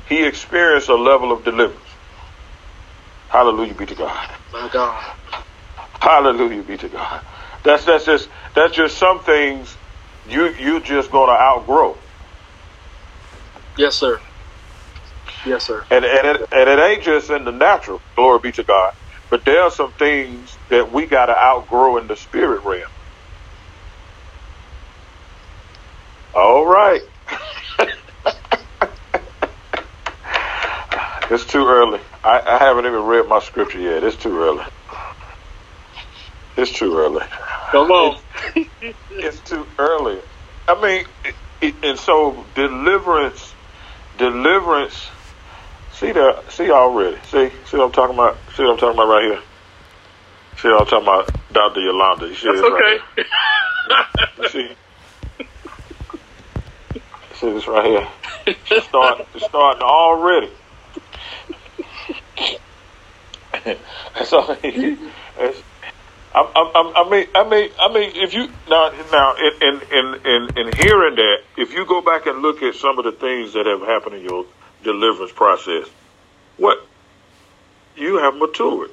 he 0.08 0.26
experienced 0.26 0.90
a 0.90 0.96
level 0.96 1.32
of 1.32 1.44
deliverance. 1.44 1.82
Hallelujah 3.30 3.74
be 3.74 3.86
to 3.86 3.96
God. 3.96 4.30
My 4.54 4.70
God. 4.72 5.16
Hallelujah 6.00 6.64
be 6.64 6.78
to 6.78 6.90
God. 6.90 7.22
That's 7.64 7.86
that's 7.86 8.06
just 8.06 8.30
that's 8.56 8.76
just 8.76 8.98
some 8.98 9.20
things 9.20 9.76
you 10.30 10.48
you 10.54 10.80
just 10.80 11.12
gonna 11.12 11.34
outgrow. 11.34 11.98
Yes, 13.78 13.96
sir. 13.96 14.20
Yes, 15.46 15.66
sir. 15.66 15.84
And 15.92 16.06
and 16.06 16.28
it, 16.28 16.48
and 16.52 16.70
it 16.70 16.80
ain't 16.80 17.04
just 17.04 17.30
in 17.30 17.46
the 17.46 17.52
natural, 17.52 18.02
glory 18.16 18.40
be 18.42 18.52
to 18.54 18.64
God. 18.64 18.94
But 19.30 19.44
there 19.46 19.64
are 19.64 19.72
some 19.72 19.92
things 19.94 20.58
that 20.70 20.92
we 20.92 21.06
got 21.06 21.26
to 21.26 21.38
outgrow 21.38 21.98
in 21.98 22.08
the 22.08 22.16
spirit 22.16 22.64
realm. 22.64 22.90
All 26.38 26.68
right. 26.68 27.02
it's 31.32 31.46
too 31.46 31.66
early. 31.68 32.00
I, 32.24 32.42
I 32.46 32.58
haven't 32.60 32.86
even 32.86 33.06
read 33.06 33.28
my 33.28 33.40
scripture 33.40 33.80
yet. 33.80 34.04
It's 34.04 34.16
too 34.18 34.38
early. 34.38 34.64
It's 36.56 36.72
too 36.72 36.96
early. 36.96 37.26
Come 37.72 37.90
on. 37.90 38.22
It's 39.10 39.40
too 39.50 39.66
early. 39.80 40.20
I 40.68 40.80
mean, 40.80 41.06
it, 41.26 41.36
it, 41.60 41.76
and 41.84 41.98
so 41.98 42.46
deliverance, 42.54 43.56
deliverance. 44.20 45.08
See 45.94 46.12
that? 46.12 46.52
See 46.52 46.70
already? 46.70 47.18
See? 47.32 47.50
See 47.66 47.78
what 47.78 47.86
I'm 47.86 47.92
talking 47.92 48.14
about? 48.14 48.38
See 48.56 48.62
what 48.62 48.74
I'm 48.74 48.78
talking 48.78 48.94
about 48.94 49.08
right 49.08 49.24
here? 49.24 49.42
See 50.62 50.68
what 50.68 50.82
I'm 50.82 50.86
talking 50.86 51.08
about, 51.08 51.34
Doctor 51.52 51.82
Yolanda? 51.82 52.28
You 52.28 52.36
see 52.36 52.52
That's 52.52 52.62
right 52.62 53.02
okay. 53.18 53.24
You 54.44 54.50
see? 54.50 54.76
See 57.40 57.52
this 57.54 57.68
right 57.68 57.86
here? 57.86 58.08
It's 58.48 58.88
start, 58.88 59.28
it's 59.36 59.46
starting 59.46 59.84
already. 59.84 60.50
so, 64.26 64.58
I, 66.34 66.42
I, 66.56 66.94
I 66.96 67.10
mean, 67.10 67.28
I 67.36 67.48
mean, 67.48 67.70
I 67.80 67.94
mean, 67.94 68.12
if 68.16 68.34
you 68.34 68.48
now, 68.68 68.92
now, 69.12 69.36
in, 69.36 69.82
in, 69.92 70.16
in, 70.26 70.58
in 70.58 70.76
hearing 70.76 71.16
that, 71.16 71.38
if 71.58 71.74
you 71.74 71.86
go 71.86 72.02
back 72.02 72.26
and 72.26 72.42
look 72.42 72.64
at 72.64 72.74
some 72.76 72.98
of 72.98 73.06
the 73.06 73.12
things 73.12 73.54
that 73.54 73.68
have 73.68 73.82
happened 73.82 74.16
in 74.16 74.24
your 74.24 74.46
deliverance 74.84 75.32
process, 75.32 75.88
what 76.58 76.84
you 77.96 78.18
have 78.18 78.36
matured, 78.36 78.92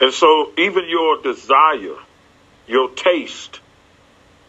and 0.00 0.12
so 0.12 0.52
even 0.56 0.88
your 0.88 1.20
desire, 1.22 1.96
your 2.68 2.90
taste, 2.90 3.60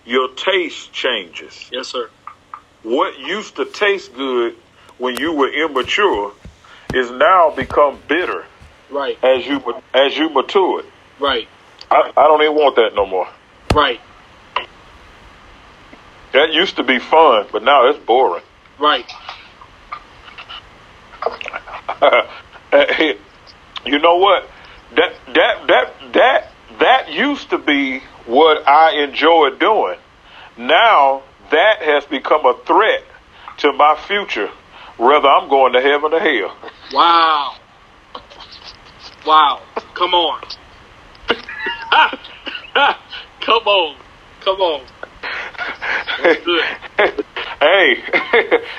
your 0.06 0.30
taste 0.36 0.92
changes. 0.94 1.70
yes, 1.72 1.88
sir. 1.88 2.10
What 2.84 3.18
used 3.20 3.56
to 3.56 3.66
taste 3.66 4.14
good 4.14 4.56
when 5.00 5.18
you 5.18 5.34
were 5.34 5.50
immature 5.50 6.32
is 6.94 7.10
now 7.12 7.50
become 7.56 8.00
bitter 8.08 8.46
Right. 8.92 9.18
as 9.24 9.46
you 9.48 9.62
as 9.94 10.16
you 10.16 10.30
matured. 10.30 10.86
Right. 11.20 11.48
I, 11.90 12.12
I 12.16 12.24
don't 12.28 12.42
even 12.44 12.56
want 12.56 12.76
that 12.76 12.92
no 12.96 13.06
more. 13.06 13.28
Right. 13.74 14.00
That 16.34 16.54
used 16.54 16.76
to 16.76 16.84
be 16.84 17.00
fun, 17.00 17.48
but 17.52 17.64
now 17.64 17.90
it's 17.90 17.98
boring. 18.00 18.44
Right. 18.80 19.10
you 23.86 24.00
know 24.00 24.18
what? 24.18 24.50
That 24.96 25.14
that 25.34 25.68
that 25.68 25.94
that 26.14 26.52
that 26.80 27.12
used 27.12 27.50
to 27.50 27.58
be 27.58 28.02
what 28.26 28.68
I 28.68 29.04
enjoyed 29.04 29.60
doing. 29.60 29.98
Now 30.58 31.24
that 31.52 31.82
has 31.82 32.06
become 32.06 32.46
a 32.46 32.56
threat 32.66 33.04
to 33.58 33.74
my 33.74 33.96
future, 34.08 34.50
whether 34.98 35.28
I'm 35.28 35.50
going 35.50 35.74
to 35.74 35.82
heaven 35.82 36.14
or 36.14 36.20
hell. 36.20 36.56
Wow. 36.94 37.56
Wow. 39.26 39.62
Come 39.94 40.14
on. 40.14 40.42
Come 43.42 43.68
on. 43.68 43.98
Come 44.42 44.62
on. 44.62 44.82
hey, 46.18 46.44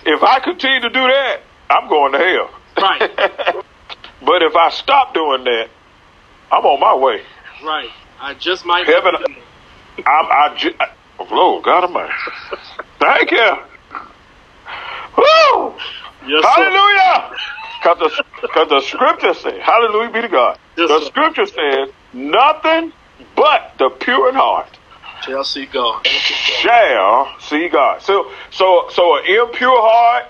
if 0.07 0.23
I 0.23 0.41
continue 0.43 0.81
to 0.81 0.91
do 0.91 1.01
that, 1.01 1.41
I'm 1.71 1.89
going 1.89 2.13
to 2.13 2.19
hell. 2.19 2.51
Right. 2.79 3.01
but 4.25 4.43
if 4.43 4.55
I 4.55 4.71
stop 4.71 5.15
doing 5.15 5.45
that, 5.45 5.69
I'm 6.51 6.65
on 6.65 6.81
my 6.81 6.95
way. 6.95 7.23
Right. 7.65 7.91
I 8.21 8.35
just 8.35 8.65
might. 8.65 8.87
Heaven- 8.87 9.15
I'm, 9.99 10.27
I, 10.27 10.55
ju- 10.57 10.75
I, 10.79 10.87
oh, 11.21 11.61
God 11.63 11.85
Almighty. 11.85 12.13
Thank 13.01 13.31
you. 13.31 13.57
Woo! 15.17 15.75
Yes. 16.27 16.45
Hallelujah! 16.45 17.31
Because 17.83 17.99
the, 18.43 18.49
'cause 18.49 18.69
the 18.69 18.81
scripture 18.83 19.35
says, 19.35 19.61
Hallelujah 19.63 20.11
be 20.13 20.21
to 20.23 20.29
God. 20.29 20.59
Yes, 20.77 20.89
the 20.89 21.01
sir. 21.01 21.07
scripture 21.07 21.47
says, 21.47 21.89
nothing 22.13 22.93
but 23.35 23.73
the 23.79 23.91
pure 24.01 24.29
in 24.29 24.35
heart 24.35 24.79
Shall 25.23 25.45
see 25.45 25.67
God. 25.67 26.07
shall 26.07 27.29
see 27.41 27.69
God. 27.69 28.03
So, 28.03 28.31
so, 28.51 28.89
so 28.93 29.17
an 29.19 29.25
impure 29.27 29.81
heart, 29.81 30.25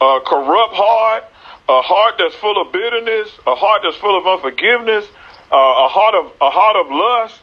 a 0.00 0.20
corrupt 0.24 0.74
heart, 0.74 1.24
a 1.68 1.82
heart 1.82 2.14
that's 2.18 2.34
full 2.36 2.60
of 2.60 2.72
bitterness, 2.72 3.30
a 3.46 3.54
heart 3.54 3.82
that's 3.84 3.96
full 3.96 4.16
of 4.16 4.26
unforgiveness, 4.26 5.06
uh, 5.50 5.56
a 5.56 5.88
heart 5.88 6.14
of 6.14 6.32
a 6.40 6.50
heart 6.50 6.76
of 6.76 6.90
lust, 6.90 7.40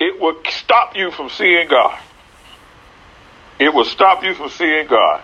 it 0.00 0.20
will 0.20 0.36
stop 0.50 0.96
you 0.96 1.10
from 1.10 1.28
seeing 1.30 1.68
God. 1.68 1.98
It 3.58 3.72
will 3.72 3.84
stop 3.84 4.24
you 4.24 4.34
from 4.34 4.48
seeing 4.50 4.86
God. 4.86 5.22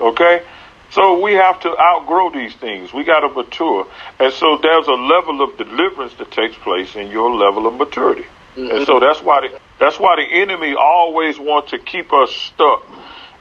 Okay? 0.00 0.42
So 0.90 1.22
we 1.22 1.34
have 1.34 1.60
to 1.60 1.78
outgrow 1.78 2.30
these 2.30 2.54
things. 2.54 2.92
We 2.92 3.04
got 3.04 3.20
to 3.20 3.28
mature. 3.28 3.86
And 4.18 4.32
so 4.32 4.58
there's 4.60 4.88
a 4.88 4.92
level 4.92 5.40
of 5.42 5.56
deliverance 5.56 6.14
that 6.14 6.32
takes 6.32 6.56
place 6.56 6.96
in 6.96 7.08
your 7.08 7.30
level 7.30 7.66
of 7.66 7.74
maturity. 7.74 8.26
And 8.56 8.86
so 8.86 8.98
that's 8.98 9.22
why 9.22 9.40
the, 9.46 9.60
that's 9.78 9.98
why 9.98 10.16
the 10.16 10.26
enemy 10.42 10.74
always 10.74 11.38
wants 11.38 11.70
to 11.70 11.78
keep 11.78 12.12
us 12.12 12.32
stuck 12.32 12.84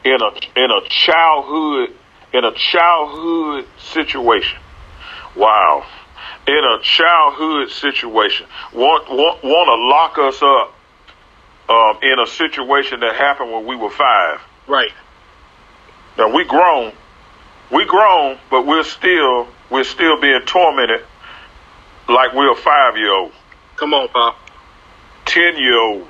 in 0.06 0.18
a 0.22 0.60
in 0.60 0.72
a 0.72 0.88
childhood 0.88 1.96
in 2.32 2.46
a 2.46 2.54
childhood 2.54 3.66
situation. 3.80 4.60
Wow. 5.36 5.86
In 6.50 6.64
a 6.66 6.82
childhood 6.82 7.70
situation. 7.70 8.48
Want 8.74 9.08
want 9.08 9.44
want 9.44 9.68
to 9.70 9.76
lock 9.88 10.18
us 10.18 10.42
up 10.42 10.74
um, 11.70 12.00
in 12.02 12.20
a 12.20 12.26
situation 12.26 13.02
that 13.02 13.16
happened 13.16 13.52
when 13.52 13.68
we 13.68 13.76
were 13.76 13.92
5. 13.92 14.42
Right. 14.68 14.92
Now 16.18 16.34
we 16.34 16.46
grown, 16.46 16.92
we 17.72 17.86
grown, 17.86 18.40
but 18.50 18.66
we're 18.66 18.84
still 18.84 19.48
we're 19.70 19.84
still 19.84 20.20
being 20.20 20.42
tormented 20.48 21.06
like 22.08 22.34
we're 22.34 22.52
a 22.52 22.56
five 22.56 22.98
year 22.98 23.14
old, 23.14 23.32
Come 23.76 23.94
on, 23.94 24.08
Pop. 24.10 24.36
ten 25.26 25.56
year 25.58 25.78
old, 25.78 26.08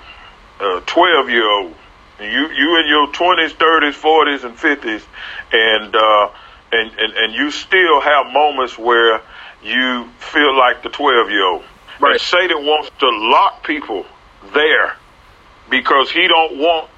uh, 0.62 0.80
twelve 0.86 1.30
year 1.30 1.50
old. 1.50 1.76
You 2.22 2.50
you 2.50 2.80
in 2.80 2.88
your 2.88 3.12
twenties, 3.12 3.54
thirties, 3.54 3.96
forties, 3.96 4.44
and 4.46 4.58
fifties, 4.58 5.06
and 5.52 5.94
uh, 5.94 6.30
and 6.72 6.92
and 6.98 7.14
and 7.14 7.34
you 7.34 7.52
still 7.52 8.00
have 8.02 8.32
moments 8.32 8.78
where 8.78 9.22
you 9.64 10.10
feel 10.20 10.58
like 10.58 10.84
the 10.84 10.90
twelve 10.90 11.30
year 11.30 11.46
old. 11.46 11.64
Right. 12.00 12.14
And 12.14 12.22
Satan 12.22 12.66
wants 12.66 12.90
to 13.00 13.10
lock 13.10 13.66
people 13.66 14.06
there 14.54 14.96
because 15.70 16.12
he 16.12 16.28
don't 16.28 16.58
want 16.58 16.90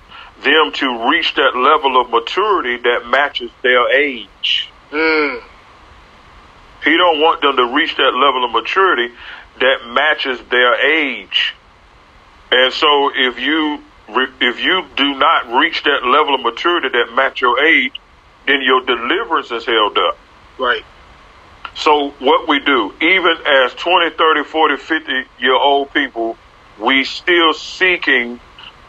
them 0.44 0.72
to 0.74 1.10
reach 1.10 1.34
that 1.36 1.56
level 1.56 2.00
of 2.00 2.10
maturity 2.10 2.78
that 2.78 3.08
matches 3.08 3.52
their 3.62 3.92
age. 3.92 4.70
Mm. 4.92 5.42
He 6.84 6.98
don't 6.98 7.20
want 7.20 7.42
them 7.42 7.56
to 7.58 7.66
reach 7.66 7.96
that 7.98 8.14
level 8.16 8.46
of 8.46 8.52
maturity 8.52 9.14
that 9.60 9.88
matches 9.88 10.40
their 10.50 10.76
age. 10.76 11.54
And 12.52 12.74
so 12.74 13.12
if 13.14 13.40
you 13.40 13.84
if 14.42 14.60
you 14.60 14.86
do 14.96 15.16
not 15.16 15.48
reach 15.60 15.84
that 15.84 16.04
level 16.04 16.36
of 16.36 16.42
maturity 16.42 16.90
that 16.90 17.14
match 17.14 17.40
your 17.40 17.64
age, 17.64 17.94
then 18.46 18.62
your 18.62 18.84
deliverance 18.84 19.52
is 19.52 19.66
held 19.66 19.98
up. 19.98 20.18
Right. 20.58 20.84
So 21.76 22.10
what 22.20 22.48
we 22.48 22.60
do, 22.60 22.94
even 23.02 23.38
as 23.46 23.74
20, 23.76 24.16
30, 24.16 24.44
40, 24.44 24.78
50 24.78 25.12
year 25.40 25.56
old 25.56 25.94
people, 25.94 26.38
we 26.80 27.04
still 27.04 27.54
seeking 27.54 28.40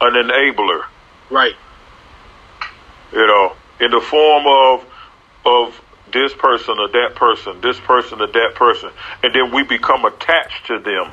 an 0.01 0.13
enabler. 0.15 0.85
Right. 1.31 1.55
You 3.13 3.27
know, 3.27 3.55
in 3.81 3.91
the 3.91 4.01
form 4.01 4.45
of 4.47 4.85
of 5.45 5.81
this 6.13 6.33
person 6.35 6.79
or 6.79 6.89
that 6.89 7.15
person, 7.15 7.61
this 7.61 7.79
person 7.81 8.21
or 8.21 8.27
that 8.27 8.55
person, 8.55 8.91
and 9.23 9.35
then 9.35 9.53
we 9.53 9.63
become 9.63 10.05
attached 10.05 10.67
to 10.67 10.79
them. 10.79 11.11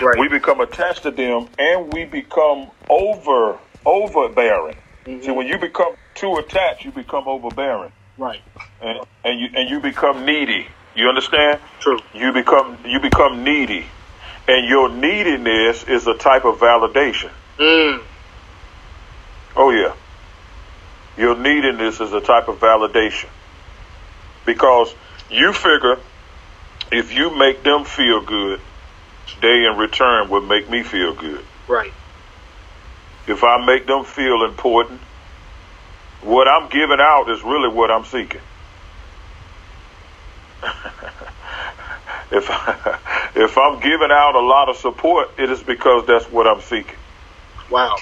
Right. 0.00 0.18
We 0.18 0.28
become 0.28 0.60
attached 0.60 1.02
to 1.04 1.10
them, 1.10 1.48
and 1.58 1.92
we 1.92 2.04
become 2.04 2.70
over 2.88 3.58
overbearing. 3.84 4.76
Mhm. 5.06 5.24
See, 5.24 5.30
when 5.30 5.46
you 5.46 5.58
become 5.58 5.94
too 6.14 6.36
attached, 6.36 6.84
you 6.84 6.92
become 6.92 7.26
overbearing, 7.26 7.92
right. 8.16 8.42
and 8.80 9.00
and 9.24 9.40
you 9.40 9.48
and 9.54 9.70
you 9.70 9.80
become 9.80 10.24
needy. 10.24 10.68
You 10.94 11.08
understand? 11.08 11.60
True. 11.80 11.98
You 12.14 12.32
become 12.32 12.78
you 12.84 13.00
become 13.00 13.44
needy, 13.44 13.86
and 14.46 14.68
your 14.68 14.88
neediness 14.88 15.84
is 15.84 16.06
a 16.06 16.14
type 16.14 16.44
of 16.44 16.58
validation. 16.58 17.30
Mm. 17.58 18.02
Oh 19.56 19.70
yeah. 19.70 19.94
Your 21.16 21.36
neediness 21.36 22.00
is 22.00 22.12
a 22.12 22.20
type 22.20 22.48
of 22.48 22.60
validation. 22.60 23.28
Because 24.46 24.94
you 25.30 25.52
figure 25.52 25.98
if 26.90 27.12
you 27.12 27.36
make 27.36 27.62
them 27.62 27.84
feel 27.84 28.22
good, 28.22 28.60
they 29.42 29.66
in 29.66 29.76
return 29.76 30.30
will 30.30 30.40
make 30.40 30.70
me 30.70 30.82
feel 30.82 31.14
good. 31.14 31.44
Right. 31.66 31.92
If 33.26 33.44
I 33.44 33.64
make 33.64 33.86
them 33.86 34.04
feel 34.04 34.44
important, 34.44 35.00
what 36.22 36.48
I'm 36.48 36.68
giving 36.70 36.98
out 36.98 37.28
is 37.28 37.42
really 37.42 37.68
what 37.68 37.90
I'm 37.90 38.04
seeking. 38.04 38.40
if 42.30 42.48
I, 42.50 42.98
if 43.36 43.56
I'm 43.58 43.80
giving 43.80 44.10
out 44.10 44.34
a 44.34 44.40
lot 44.40 44.68
of 44.68 44.76
support, 44.76 45.28
it 45.38 45.50
is 45.50 45.62
because 45.62 46.06
that's 46.06 46.26
what 46.26 46.46
I'm 46.46 46.60
seeking. 46.60 46.96
Wow. 47.70 47.96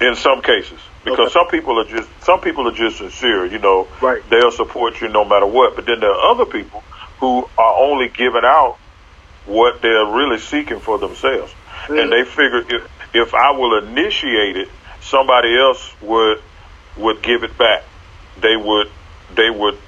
in 0.00 0.14
some 0.14 0.42
cases 0.42 0.78
because 1.04 1.28
Okay. 1.28 1.32
some 1.32 1.48
people 1.48 1.80
are 1.80 1.84
just 1.84 2.08
some 2.22 2.40
people 2.40 2.68
are 2.68 2.72
just 2.72 2.98
sincere 2.98 3.46
you 3.46 3.58
know 3.58 3.88
Right. 4.00 4.22
they'll 4.30 4.50
support 4.52 5.00
you 5.00 5.08
no 5.08 5.24
matter 5.24 5.46
what 5.46 5.74
but 5.74 5.86
then 5.86 5.98
there 6.00 6.10
are 6.12 6.30
other 6.30 6.44
people 6.44 6.82
who 7.18 7.48
are 7.58 7.74
only 7.80 8.08
giving 8.08 8.44
out 8.44 8.76
what 9.46 9.80
they're 9.82 10.06
really 10.06 10.38
seeking 10.38 10.78
for 10.80 10.98
themselves 10.98 11.52
Mm. 11.88 12.02
and 12.02 12.12
they 12.12 12.24
figure 12.24 12.62
if 12.68 12.88
if 13.14 13.34
I 13.34 13.52
will 13.52 13.78
initiate 13.78 14.56
it 14.56 14.68
somebody 15.00 15.56
else 15.58 15.92
would 16.02 16.38
would 16.96 17.22
give 17.22 17.42
it 17.42 17.56
back 17.58 17.82
they 18.40 18.56
would 18.56 18.88
they 19.34 19.50
would 19.50 19.78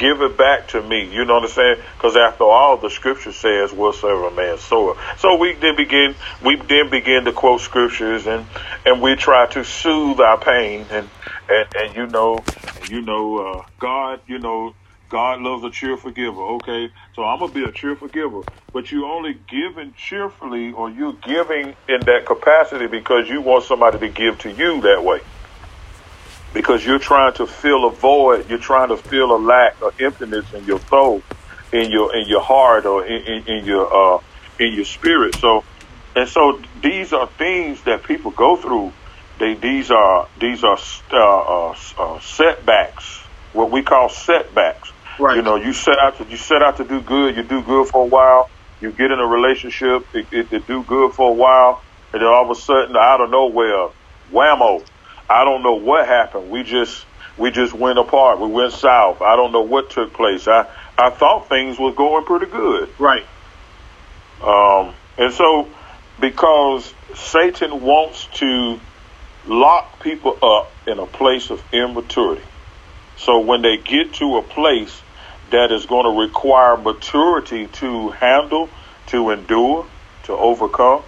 give 0.00 0.22
it 0.22 0.38
back 0.38 0.68
to 0.70 0.82
me. 0.82 1.12
You 1.14 1.26
know 1.26 1.34
what 1.36 1.44
I'm 1.44 1.50
saying? 1.50 1.76
Because 1.98 2.16
after 2.16 2.44
all, 2.44 2.78
the 2.78 2.90
scripture 2.90 3.32
says, 3.32 3.72
"Whatsoever 3.72 4.28
a 4.28 4.32
man 4.32 4.58
soweth." 4.58 4.98
So 5.18 5.36
we 5.36 5.54
then 5.54 5.76
begin, 5.76 6.16
we 6.42 6.56
then 6.56 6.90
begin 6.90 7.26
to 7.26 7.32
quote 7.32 7.62
scriptures, 7.62 8.26
and 8.26 8.46
and 8.86 9.02
we 9.02 9.16
try 9.16 9.46
to 9.48 9.64
soothe 9.64 10.20
our 10.20 10.38
pain, 10.40 10.88
and 10.90 11.10
and 11.48 11.66
and 11.74 11.96
you 11.96 12.08
know, 12.08 12.46
you 12.88 13.02
know, 13.02 13.38
uh, 13.60 13.62
God, 13.80 14.20
you 14.28 14.40
know. 14.40 14.74
God 15.10 15.40
loves 15.42 15.64
a 15.64 15.70
cheerful 15.70 16.12
giver. 16.12 16.42
Okay, 16.58 16.88
so 17.14 17.24
I'm 17.24 17.40
gonna 17.40 17.52
be 17.52 17.64
a 17.64 17.72
cheerful 17.72 18.08
giver, 18.08 18.42
but 18.74 18.92
you 18.92 19.06
only 19.06 19.34
giving 19.48 19.94
cheerfully, 19.96 20.72
or 20.72 20.90
you're 20.90 21.14
giving 21.22 21.76
in 21.88 22.04
that 22.06 22.24
capacity 22.26 22.88
because 22.88 23.28
you 23.30 23.42
want 23.42 23.64
somebody 23.64 24.00
to 24.00 24.10
give 24.10 24.38
to 24.40 24.50
you 24.50 24.82
that 24.82 25.04
way 25.04 25.20
because 26.52 26.84
you're 26.84 26.98
trying 26.98 27.34
to 27.34 27.46
fill 27.46 27.86
a 27.86 27.90
void, 27.90 28.48
you're 28.50 28.58
trying 28.58 28.88
to 28.88 28.96
fill 28.96 29.36
a 29.36 29.38
lack 29.38 29.80
or 29.82 29.92
emptiness 30.00 30.52
in 30.52 30.64
your 30.64 30.80
soul, 30.80 31.22
in 31.72 31.90
your 31.90 32.14
in 32.14 32.28
your 32.28 32.40
heart 32.40 32.86
or 32.86 33.06
in, 33.06 33.22
in, 33.22 33.46
in 33.46 33.64
your 33.64 34.16
uh, 34.16 34.20
in 34.58 34.74
your 34.74 34.84
spirit. 34.84 35.36
So, 35.36 35.64
and 36.16 36.28
so 36.28 36.60
these 36.82 37.12
are 37.12 37.26
things 37.26 37.82
that 37.84 38.02
people 38.02 38.30
go 38.30 38.56
through. 38.56 38.92
They 39.38 39.54
these 39.54 39.90
are 39.90 40.28
these 40.40 40.64
are 40.64 40.78
uh, 41.12 41.70
uh, 41.70 41.76
uh, 41.98 42.20
setbacks, 42.20 43.18
what 43.52 43.70
we 43.70 43.82
call 43.82 44.08
setbacks. 44.08 44.92
Right. 45.18 45.36
You 45.36 45.42
know, 45.42 45.56
you 45.56 45.72
set 45.72 45.98
out 45.98 46.18
to 46.18 46.24
you 46.24 46.36
set 46.36 46.62
out 46.62 46.78
to 46.78 46.84
do 46.84 47.00
good. 47.00 47.36
You 47.36 47.42
do 47.42 47.62
good 47.62 47.88
for 47.88 48.02
a 48.02 48.06
while. 48.06 48.50
You 48.80 48.90
get 48.90 49.10
in 49.10 49.18
a 49.18 49.26
relationship. 49.26 50.06
It, 50.14 50.26
it, 50.32 50.52
it 50.52 50.66
do 50.66 50.82
good 50.82 51.12
for 51.12 51.30
a 51.30 51.34
while, 51.34 51.82
and 52.12 52.22
then 52.22 52.28
all 52.28 52.50
of 52.50 52.56
a 52.56 52.60
sudden, 52.60 52.96
out 52.96 53.20
of 53.20 53.30
nowhere, 53.30 53.90
whammo! 54.32 54.82
I 55.30 55.44
don't 55.44 55.62
know 55.62 55.74
what 55.74 56.06
happened. 56.06 56.50
We 56.50 56.64
just 56.64 57.06
we 57.38 57.52
just 57.52 57.72
went 57.72 57.98
apart. 57.98 58.40
We 58.40 58.48
went 58.48 58.72
south. 58.72 59.22
I 59.22 59.36
don't 59.36 59.52
know 59.52 59.62
what 59.62 59.90
took 59.90 60.12
place. 60.12 60.48
I 60.48 60.66
I 60.98 61.10
thought 61.10 61.48
things 61.48 61.78
was 61.78 61.94
going 61.94 62.24
pretty 62.24 62.46
good. 62.46 62.90
Right. 62.98 63.24
Um, 64.42 64.92
and 65.16 65.32
so, 65.32 65.68
because 66.20 66.92
Satan 67.14 67.80
wants 67.82 68.26
to 68.34 68.80
lock 69.46 70.02
people 70.02 70.36
up 70.42 70.72
in 70.86 70.98
a 70.98 71.06
place 71.06 71.50
of 71.50 71.62
immaturity. 71.72 72.42
So 73.16 73.40
when 73.40 73.62
they 73.62 73.76
get 73.76 74.14
to 74.14 74.38
a 74.38 74.42
place 74.42 75.00
that 75.50 75.72
is 75.72 75.86
going 75.86 76.04
to 76.04 76.20
require 76.20 76.76
maturity 76.76 77.66
to 77.66 78.10
handle, 78.10 78.68
to 79.08 79.30
endure, 79.30 79.86
to 80.24 80.32
overcome, 80.32 81.02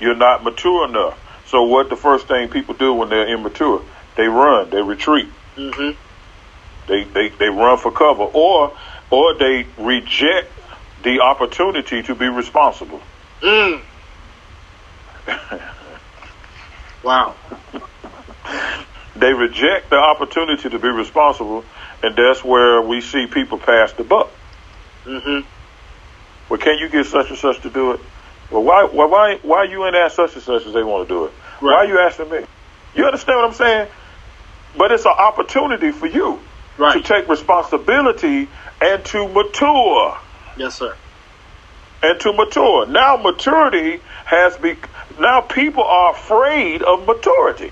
you're 0.00 0.16
not 0.16 0.42
mature 0.44 0.88
enough. 0.88 1.18
So 1.52 1.64
what 1.64 1.90
the 1.90 1.96
first 1.96 2.28
thing 2.28 2.48
people 2.48 2.72
do 2.72 2.94
when 2.94 3.10
they're 3.10 3.28
immature? 3.28 3.82
They 4.16 4.26
run, 4.26 4.70
they 4.70 4.80
retreat, 4.80 5.28
Mm-hmm. 5.54 5.90
they, 6.88 7.04
they, 7.04 7.28
they 7.28 7.48
run 7.50 7.76
for 7.76 7.92
cover, 7.92 8.22
or 8.22 8.72
or 9.10 9.34
they 9.38 9.66
reject 9.76 10.50
the 11.02 11.20
opportunity 11.20 12.02
to 12.04 12.14
be 12.14 12.26
responsible. 12.26 13.02
Mm. 13.42 13.82
wow. 17.04 17.34
They 19.14 19.34
reject 19.34 19.90
the 19.90 19.96
opportunity 19.96 20.70
to 20.70 20.78
be 20.78 20.88
responsible, 20.88 21.66
and 22.02 22.16
that's 22.16 22.42
where 22.42 22.80
we 22.80 23.02
see 23.02 23.26
people 23.26 23.58
pass 23.58 23.92
the 23.92 24.04
buck. 24.04 24.30
Mm-hmm. 25.04 25.46
Well, 26.48 26.58
can 26.58 26.78
you 26.78 26.88
get 26.88 27.04
such 27.04 27.28
and 27.28 27.38
such 27.38 27.60
to 27.60 27.68
do 27.68 27.92
it? 27.92 28.00
Well, 28.50 28.62
why 28.62 28.84
why 28.84 29.04
why 29.04 29.38
why 29.42 29.64
you 29.64 29.84
ain't 29.84 29.96
ask 29.96 30.16
such 30.16 30.32
and 30.34 30.42
such 30.42 30.64
as 30.66 30.72
they 30.72 30.82
want 30.82 31.06
to 31.08 31.14
do 31.14 31.24
it? 31.26 31.32
Why 31.62 31.74
are 31.74 31.86
you 31.86 31.98
asking 31.98 32.30
me? 32.30 32.44
You 32.94 33.04
understand 33.06 33.38
what 33.38 33.46
I'm 33.48 33.54
saying? 33.54 33.88
But 34.76 34.92
it's 34.92 35.04
an 35.04 35.12
opportunity 35.16 35.92
for 35.92 36.06
you 36.06 36.40
to 36.78 37.00
take 37.02 37.28
responsibility 37.28 38.48
and 38.80 39.04
to 39.06 39.28
mature. 39.28 40.18
Yes, 40.56 40.74
sir. 40.78 40.94
and 42.02 42.18
to 42.20 42.32
mature. 42.32 42.86
Now 42.86 43.16
maturity 43.16 44.00
has 44.24 44.56
be 44.56 44.76
now 45.20 45.40
people 45.42 45.84
are 45.84 46.12
afraid 46.12 46.82
of 46.82 47.06
maturity. 47.06 47.70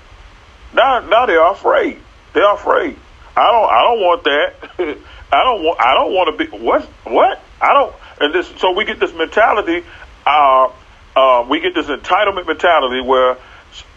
Now 0.73 0.99
now 0.99 1.25
they 1.25 1.35
are 1.35 1.51
afraid. 1.53 1.99
They 2.33 2.39
are 2.41 2.55
afraid. 2.55 2.95
I 3.35 3.51
don't 3.51 3.69
I 3.71 3.81
don't 3.83 3.99
want 3.99 4.23
that. 4.23 4.53
I 5.33 5.43
don't 5.43 5.63
want 5.63 5.81
I 5.81 5.95
don't 5.95 6.13
want 6.13 6.37
to 6.37 6.45
be 6.45 6.57
what 6.57 6.83
what? 7.03 7.41
I 7.59 7.73
don't 7.73 7.95
and 8.21 8.33
this 8.33 8.47
so 8.59 8.71
we 8.71 8.85
get 8.85 8.99
this 8.99 9.13
mentality 9.13 9.83
uh 10.25 10.69
uh 11.15 11.45
we 11.49 11.59
get 11.59 11.73
this 11.75 11.87
entitlement 11.87 12.47
mentality 12.47 13.01
where 13.01 13.37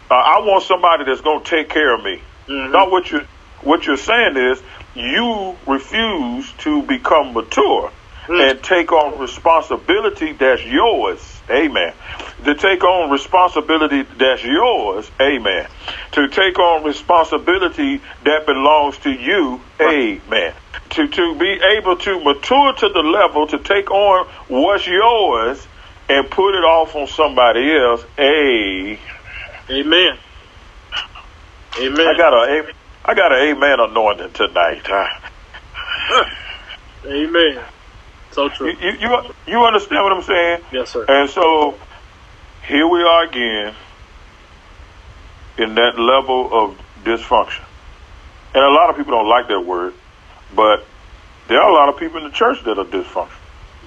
uh, 0.09 0.13
I 0.13 0.39
want 0.39 0.63
somebody 0.63 1.05
that's 1.05 1.21
going 1.21 1.43
to 1.43 1.49
take 1.49 1.69
care 1.69 1.93
of 1.95 2.03
me. 2.03 2.21
Mhm. 2.47 2.71
Now 2.71 2.89
what 2.89 3.11
you 3.11 3.21
what 3.61 3.87
you're 3.87 3.97
saying 3.97 4.37
is 4.37 4.61
you 4.93 5.55
refuse 5.67 6.51
to 6.59 6.81
become 6.83 7.33
mature 7.33 7.91
Mm. 8.27 8.49
and 8.51 8.63
take 8.63 8.91
on 8.91 9.19
responsibility 9.19 10.31
that's 10.33 10.63
yours. 10.65 11.19
Amen. 11.47 11.93
To 12.43 12.55
take 12.55 12.83
on 12.83 13.11
responsibility 13.11 14.01
that's 14.17 14.43
yours. 14.43 15.11
Amen. 15.21 15.67
To 16.13 16.27
take 16.29 16.57
on 16.57 16.83
responsibility 16.83 18.01
that 18.23 18.47
belongs 18.47 18.97
to 18.99 19.11
you. 19.11 19.61
Amen. 19.79 20.53
To 20.91 21.07
to 21.07 21.35
be 21.35 21.59
able 21.77 21.97
to 21.97 22.19
mature 22.23 22.73
to 22.73 22.89
the 22.89 23.03
level 23.03 23.45
to 23.47 23.59
take 23.59 23.91
on 23.91 24.25
what's 24.47 24.87
yours 24.87 25.67
and 26.09 26.27
put 26.29 26.55
it 26.55 26.63
off 26.63 26.95
on 26.95 27.05
somebody 27.07 27.75
else. 27.75 28.03
A 28.17 28.97
Amen. 29.69 30.17
Amen. 31.79 32.07
I 32.07 32.17
got 32.17 32.33
a 32.33 32.73
I 33.03 33.13
got 33.13 33.31
an 33.31 33.39
amen 33.39 33.79
anointing 33.79 34.31
tonight. 34.33 34.81
huh? 34.85 36.25
Amen. 37.05 37.63
So 38.31 38.49
true. 38.49 38.69
You, 38.69 38.91
you 38.91 38.99
you 38.99 39.33
you 39.47 39.65
understand 39.65 40.03
what 40.03 40.13
I'm 40.13 40.23
saying? 40.23 40.61
Yes, 40.71 40.91
sir. 40.91 41.05
And 41.07 41.29
so 41.29 41.77
here 42.67 42.87
we 42.87 43.01
are 43.01 43.23
again 43.23 43.73
in 45.57 45.75
that 45.75 45.97
level 45.97 46.49
of 46.51 46.77
dysfunction. 47.03 47.63
And 48.53 48.63
a 48.63 48.69
lot 48.69 48.89
of 48.89 48.95
people 48.97 49.11
don't 49.11 49.29
like 49.29 49.47
that 49.47 49.61
word, 49.65 49.93
but 50.55 50.85
there 51.47 51.61
are 51.61 51.69
a 51.69 51.73
lot 51.73 51.89
of 51.89 51.97
people 51.97 52.17
in 52.17 52.23
the 52.25 52.35
church 52.35 52.63
that 52.65 52.77
are 52.77 52.85
dysfunctional. 52.85 53.29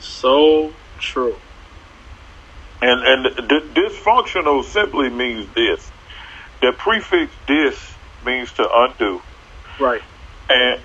So 0.01 0.73
true. 0.99 1.37
And 2.81 3.03
and 3.05 3.49
d- 3.49 3.81
dysfunctional 3.81 4.65
simply 4.65 5.09
means 5.09 5.53
this. 5.55 5.91
The 6.61 6.73
prefix 6.73 7.33
dis 7.47 7.77
means 8.25 8.53
to 8.53 8.69
undo. 8.71 9.23
Right. 9.81 10.03
And 10.49 10.81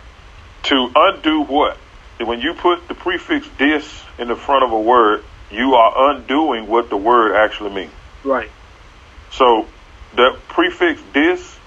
to 0.63 0.91
undo 0.95 1.43
what? 1.43 1.77
When 2.19 2.39
you 2.39 2.53
put 2.53 2.88
the 2.88 2.95
prefix 2.95 3.47
dis 3.58 4.03
in 4.17 4.27
the 4.27 4.36
front 4.36 4.63
of 4.63 4.71
a 4.71 4.79
word, 4.79 5.23
you 5.51 5.75
are 5.75 6.12
undoing 6.13 6.67
what 6.67 6.89
the 6.89 6.97
word 6.97 7.36
actually 7.36 7.71
means. 7.71 7.91
Right. 8.23 8.49
So 9.32 9.67
the 10.15 10.38
prefix 10.47 11.01
dis 11.13 11.58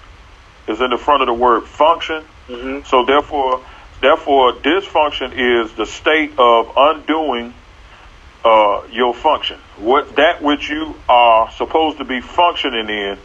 is 0.67 0.81
in 0.81 0.89
the 0.89 0.97
front 0.97 1.21
of 1.21 1.27
the 1.27 1.33
word 1.33 1.65
function. 1.65 2.23
Mm-hmm. 2.47 2.85
So 2.85 3.05
therefore, 3.05 3.61
therefore, 4.01 4.53
dysfunction 4.53 5.63
is 5.65 5.73
the 5.73 5.85
state 5.85 6.33
of 6.37 6.71
undoing 6.75 7.53
uh, 8.43 8.83
your 8.91 9.13
function. 9.13 9.59
What 9.77 10.15
that 10.15 10.41
which 10.41 10.69
you 10.69 10.95
are 11.09 11.51
supposed 11.51 11.97
to 11.99 12.05
be 12.05 12.21
functioning 12.21 12.89
in, 12.89 13.17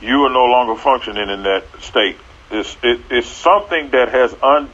you 0.00 0.22
are 0.24 0.30
no 0.30 0.44
longer 0.46 0.80
functioning 0.80 1.28
in 1.28 1.42
that 1.44 1.64
state. 1.80 2.16
It's 2.50 2.76
it, 2.82 3.00
it's 3.10 3.28
something 3.28 3.90
that 3.90 4.08
has 4.10 4.34
un 4.42 4.70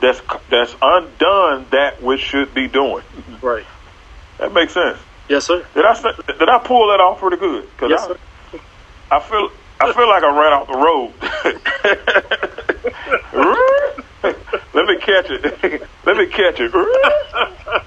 that's 0.00 0.20
that's 0.50 0.74
undone 0.80 1.66
that 1.70 2.02
which 2.02 2.20
should 2.20 2.54
be 2.54 2.68
doing. 2.68 3.04
Right. 3.40 3.64
That 4.38 4.52
makes 4.52 4.74
sense. 4.74 4.98
Yes, 5.28 5.46
sir. 5.46 5.64
Did 5.74 5.84
I 5.84 5.94
did 6.38 6.48
I 6.48 6.58
pull 6.58 6.88
that 6.88 7.00
off 7.00 7.20
pretty 7.20 7.38
good? 7.38 7.68
Cause 7.78 7.90
Yes, 7.90 8.02
I, 8.02 8.06
sir. 8.08 8.18
I 9.10 9.20
feel 9.20 9.50
I 9.80 9.92
feel 9.92 10.08
like 10.08 10.22
I 10.22 10.28
ran 10.38 10.52
off 10.52 10.66
the 10.68 10.78
road. 10.78 11.12
Let 14.74 14.86
me 14.86 14.98
catch 14.98 15.30
it. 15.30 15.88
Let 16.04 16.16
me 16.16 16.26
catch 16.26 16.60
it. 16.60 16.72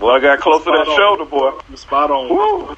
Well, 0.00 0.16
I 0.16 0.20
got 0.20 0.40
close 0.40 0.64
to 0.64 0.70
that 0.70 0.88
on. 0.88 0.96
shoulder, 0.96 1.24
boy. 1.26 1.60
You're 1.68 1.76
spot 1.76 2.10
on. 2.10 2.28
Woo. 2.28 2.76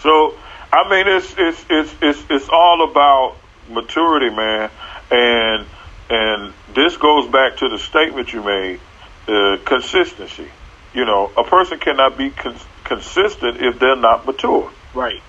So, 0.00 0.34
I 0.72 0.88
mean, 0.88 1.06
it's 1.06 1.34
it's 1.36 1.64
it's 1.68 1.94
it's 2.00 2.24
it's 2.30 2.48
all 2.48 2.88
about 2.90 3.36
maturity, 3.68 4.34
man, 4.34 4.70
and 5.10 5.66
and 6.08 6.52
this 6.74 6.96
goes 6.96 7.28
back 7.30 7.58
to 7.58 7.68
the 7.68 7.78
statement 7.78 8.32
you 8.32 8.42
made, 8.42 8.80
uh, 9.28 9.58
consistency. 9.64 10.48
You 10.94 11.04
know, 11.04 11.30
a 11.36 11.44
person 11.44 11.78
cannot 11.78 12.16
be 12.16 12.30
con- 12.30 12.56
consistent 12.84 13.60
if 13.60 13.78
they're 13.78 13.96
not 13.96 14.24
mature. 14.24 14.70
Right. 14.94 15.20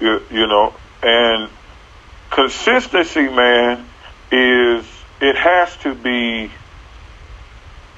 You, 0.00 0.20
you 0.30 0.46
know, 0.46 0.74
and 1.02 1.48
consistency, 2.30 3.28
man, 3.28 3.86
is 4.30 4.84
it 5.20 5.36
has 5.36 5.74
to 5.78 5.94
be. 5.94 6.50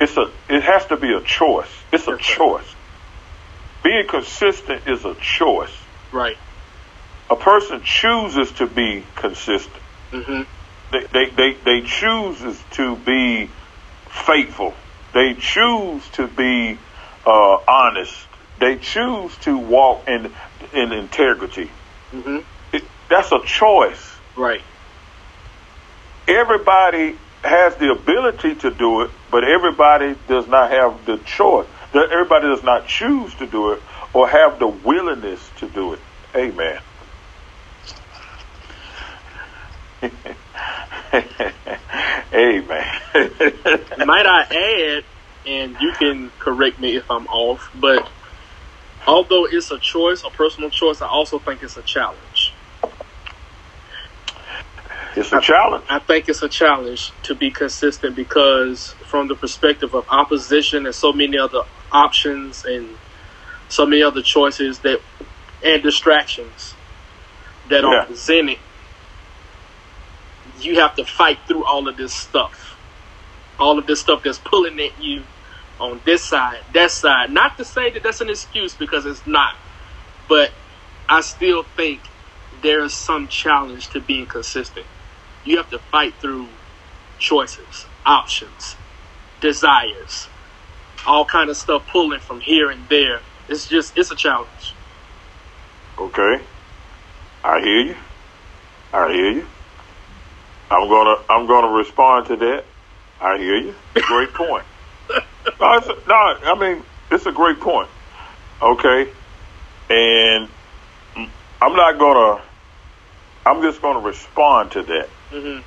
It's 0.00 0.16
a. 0.16 0.30
It 0.48 0.62
has 0.62 0.87
to 0.87 0.96
be 0.96 1.12
a 1.12 1.20
choice. 1.22 1.70
It's 1.92 2.06
a 2.08 2.16
choice. 2.16 2.74
Being 3.82 4.06
consistent 4.06 4.87
is 4.87 5.04
a 5.04 5.14
choice. 5.14 5.74
Right. 6.12 6.37
A 7.30 7.37
person 7.37 7.82
chooses 7.82 8.52
to 8.52 8.66
be 8.66 9.04
consistent. 9.16 9.82
Mm-hmm. 10.12 10.42
They 10.92 11.06
they 11.12 11.30
they, 11.30 11.52
they 11.64 11.80
chooses 11.87 12.62
to 12.72 12.96
be 12.96 13.50
faithful. 14.08 14.74
They 15.14 15.34
choose 15.34 16.06
to 16.11 16.26
be 16.26 16.78
uh, 17.26 17.58
honest. 17.66 18.14
They 18.61 18.76
choose 18.76 19.37
to 19.38 19.56
walk 19.58 20.08
in 20.08 20.32
in 20.72 20.92
integrity. 20.92 21.70
Mm-hmm. 22.12 22.38
It, 22.72 22.84
that's 23.08 23.32
a 23.32 23.40
choice. 23.44 24.14
Right. 24.37 24.62
everybody 26.28 27.16
has 27.42 27.77
the 27.77 27.90
ability 27.92 28.57
to 28.57 28.70
do 28.70 29.03
it, 29.03 29.11
but 29.31 29.44
everybody 29.44 30.16
does 30.27 30.48
not 30.48 30.70
have 30.70 31.05
the 31.07 31.18
choice. 31.18 31.66
Everybody 31.94 32.48
does 32.48 32.62
not 32.62 32.87
choose 32.87 33.35
to 33.37 33.46
do 33.46 33.72
it 33.72 33.83
or 34.12 34.29
have 34.29 34.59
the 34.59 34.66
willingness 34.66 35.51
to 35.59 35.68
do 35.68 35.94
it. 35.94 36.01
Amen. 36.35 36.81
Amen. 42.33 42.87
Might 44.07 44.27
I 44.27 44.44
add, 44.51 45.05
and 45.46 45.77
you 45.81 45.92
can 45.98 46.31
correct 46.38 46.79
me 46.79 46.96
if 46.96 47.11
I'm 47.11 47.27
off, 47.29 47.70
but 47.74 48.09
although 49.07 49.46
it's 49.46 49.70
a 49.70 49.79
choice, 49.79 50.22
a 50.24 50.31
personal 50.31 50.70
choice, 50.70 51.01
I 51.01 51.07
also 51.07 51.38
think 51.38 51.62
it's 51.62 51.77
a 51.77 51.83
challenge. 51.83 52.20
It's 55.20 55.33
a 55.33 55.40
challenge. 55.40 55.87
I 55.90 56.00
think 56.00 56.28
it's 56.28 56.42
a 56.42 56.50
challenge 56.50 57.12
to 57.24 57.35
be 57.37 57.50
consistent 57.52 58.16
because, 58.16 58.96
from 59.07 59.28
the 59.28 59.37
perspective 59.37 59.94
of 59.94 60.07
opposition 60.11 60.87
and 60.87 60.94
so 60.94 61.12
many 61.12 61.38
other 61.38 61.62
options 61.92 62.64
and 62.64 62.98
so 63.68 63.87
many 63.87 64.02
other 64.02 64.22
choices 64.22 64.81
that 64.81 65.00
and 65.64 65.83
distractions 65.83 66.76
that 67.68 67.85
Yeah. 67.85 67.90
are 67.90 68.07
presented, 68.07 68.59
you 70.61 70.81
have 70.81 70.94
to 70.96 71.04
fight 71.07 71.40
through 71.48 71.64
all 71.66 71.88
of 71.88 71.96
this 71.96 72.14
stuff, 72.14 72.78
all 73.59 73.78
of 73.78 73.87
this 73.87 74.00
stuff 74.00 74.22
that's 74.24 74.38
pulling 74.40 74.81
at 74.81 74.98
you 74.98 75.26
on 75.81 76.00
this 76.04 76.24
side, 76.24 76.64
that 76.74 76.90
side. 76.92 77.31
Not 77.31 77.57
to 77.59 77.64
say 77.64 77.90
that 77.92 78.02
that's 78.04 78.20
an 78.22 78.31
excuse 78.31 78.76
because 78.76 79.07
it's 79.07 79.26
not, 79.26 79.54
but 80.28 80.52
I 81.09 81.22
still 81.22 81.64
think 81.76 82.04
there 82.62 82.83
is 82.85 82.94
some 82.94 83.28
challenge 83.28 83.90
to 83.90 84.00
being 84.00 84.26
consistent. 84.26 84.87
You 85.48 85.56
have 85.56 85.70
to 85.70 85.78
fight 85.78 86.12
through 86.20 86.46
choices, 87.18 87.87
options, 88.04 88.76
desires, 89.40 90.28
all 91.06 91.24
kind 91.24 91.48
of 91.48 91.56
stuff 91.56 91.87
pulling 91.90 92.20
from 92.20 92.40
here 92.40 92.70
and 92.70 92.87
there. 92.90 93.20
It's 93.48 93.66
just 93.66 93.96
it's 93.96 94.11
a 94.11 94.14
challenge. 94.14 94.74
Okay. 95.98 96.42
I 97.42 97.61
hear 97.61 97.80
you. 97.80 97.96
I 98.92 99.11
hear 99.11 99.30
you. 99.30 99.46
I'm 100.70 100.87
gonna 100.87 101.16
I'm 101.30 101.46
gonna 101.46 101.74
respond 101.74 102.26
to 102.26 102.37
that. 102.37 102.64
I 103.18 103.38
hear 103.38 103.56
you. 103.56 103.74
Great 103.94 104.34
point. 104.34 104.64
no, 105.08 105.66
a, 105.66 105.96
no, 106.06 106.14
I 106.44 106.56
mean 106.61 106.82
it's 107.11 107.24
a 107.24 107.32
great 107.32 107.58
point. 107.58 107.88
Okay, 108.61 109.11
and 109.88 110.46
I'm 111.62 111.74
not 111.74 111.98
gonna. 111.98 112.42
I'm 113.46 113.62
just 113.62 113.80
gonna 113.80 114.00
respond 114.00 114.72
to 114.72 114.82
that. 114.82 115.08
Hmm 115.31 115.59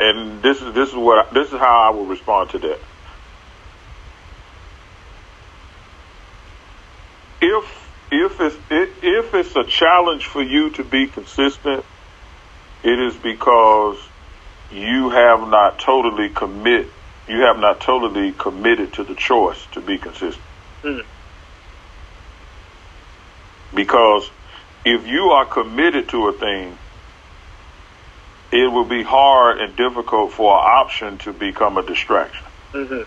And 0.00 0.42
this 0.42 0.62
is 0.62 0.74
this 0.74 0.88
is 0.90 0.96
what 0.96 1.26
I, 1.26 1.34
this 1.34 1.52
is 1.52 1.58
how 1.58 1.88
I 1.88 1.94
will 1.94 2.06
respond 2.06 2.50
to 2.50 2.58
that. 2.58 2.80
If 7.40 7.88
if 8.10 8.40
it's 8.40 8.56
if 8.70 9.34
it's 9.34 9.56
a 9.56 9.64
challenge 9.64 10.26
for 10.26 10.42
you 10.42 10.70
to 10.70 10.84
be 10.84 11.06
consistent, 11.06 11.84
it 12.82 12.98
is 12.98 13.16
because 13.16 13.98
you 14.72 15.10
have 15.10 15.40
not 15.48 15.78
totally 15.78 16.28
commit 16.28 16.88
you 17.28 17.40
have 17.40 17.58
not 17.58 17.80
totally 17.80 18.32
committed 18.32 18.92
to 18.94 19.04
the 19.04 19.14
choice 19.14 19.64
to 19.72 19.80
be 19.80 19.98
consistent. 19.98 20.44
Mm. 20.82 21.04
Because 23.74 24.30
if 24.84 25.06
you 25.06 25.30
are 25.30 25.46
committed 25.46 26.08
to 26.10 26.28
a 26.28 26.32
thing, 26.32 26.76
it 28.54 28.70
will 28.70 28.84
be 28.84 29.02
hard 29.02 29.58
and 29.58 29.74
difficult 29.74 30.32
for 30.32 30.54
an 30.56 30.64
option 30.64 31.18
to 31.18 31.32
become 31.32 31.76
a 31.76 31.82
distraction. 31.82 32.46
hmm 32.70 33.02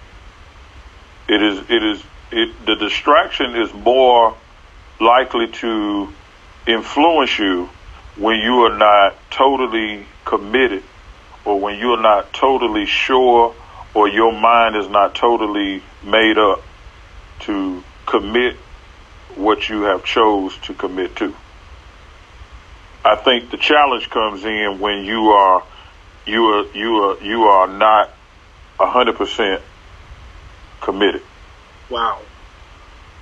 It 1.29 1.41
is 1.41 1.59
it 1.69 1.83
is 1.83 2.03
it 2.31 2.65
the 2.65 2.75
distraction 2.75 3.55
is 3.55 3.73
more 3.73 4.35
likely 4.99 5.47
to 5.47 6.09
influence 6.67 7.39
you 7.39 7.69
when 8.17 8.39
you 8.39 8.65
are 8.65 8.77
not 8.77 9.15
totally 9.31 10.05
committed 10.25 10.83
or 11.45 11.59
when 11.61 11.79
you're 11.79 12.01
not 12.01 12.33
totally 12.33 12.85
sure 12.85 13.55
or 13.93 14.09
your 14.09 14.33
mind 14.33 14.75
is 14.75 14.89
not 14.89 15.15
totally 15.15 15.81
made 16.03 16.37
up 16.37 16.61
to 17.39 17.81
commit 18.05 18.57
what 19.35 19.69
you 19.69 19.83
have 19.83 20.03
chose 20.03 20.57
to 20.57 20.73
commit 20.73 21.15
to. 21.15 21.33
I 23.07 23.15
think 23.15 23.51
the 23.51 23.57
challenge 23.57 24.09
comes 24.09 24.43
in 24.43 24.79
when 24.81 25.05
you 25.05 25.29
are 25.29 25.63
you 26.25 26.43
are 26.43 26.65
you 26.73 26.95
are 26.97 27.23
you 27.23 27.43
are 27.43 27.67
not 27.67 28.11
a 28.81 28.85
hundred 28.85 29.15
percent 29.15 29.61
committed. 30.81 31.21
Wow. 31.89 32.19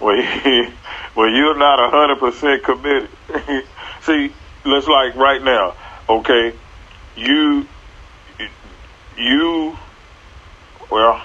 when 0.00 0.72
when 1.14 1.34
you're 1.36 1.56
not 1.56 1.78
a 1.78 1.90
hundred 1.90 2.18
percent 2.18 2.64
committed. 2.64 3.08
See, 4.02 4.32
let's 4.64 4.88
like 4.88 5.14
right 5.14 5.40
now, 5.44 5.74
okay? 6.08 6.54
You 7.16 7.68
you 9.16 9.78
well, 10.90 11.22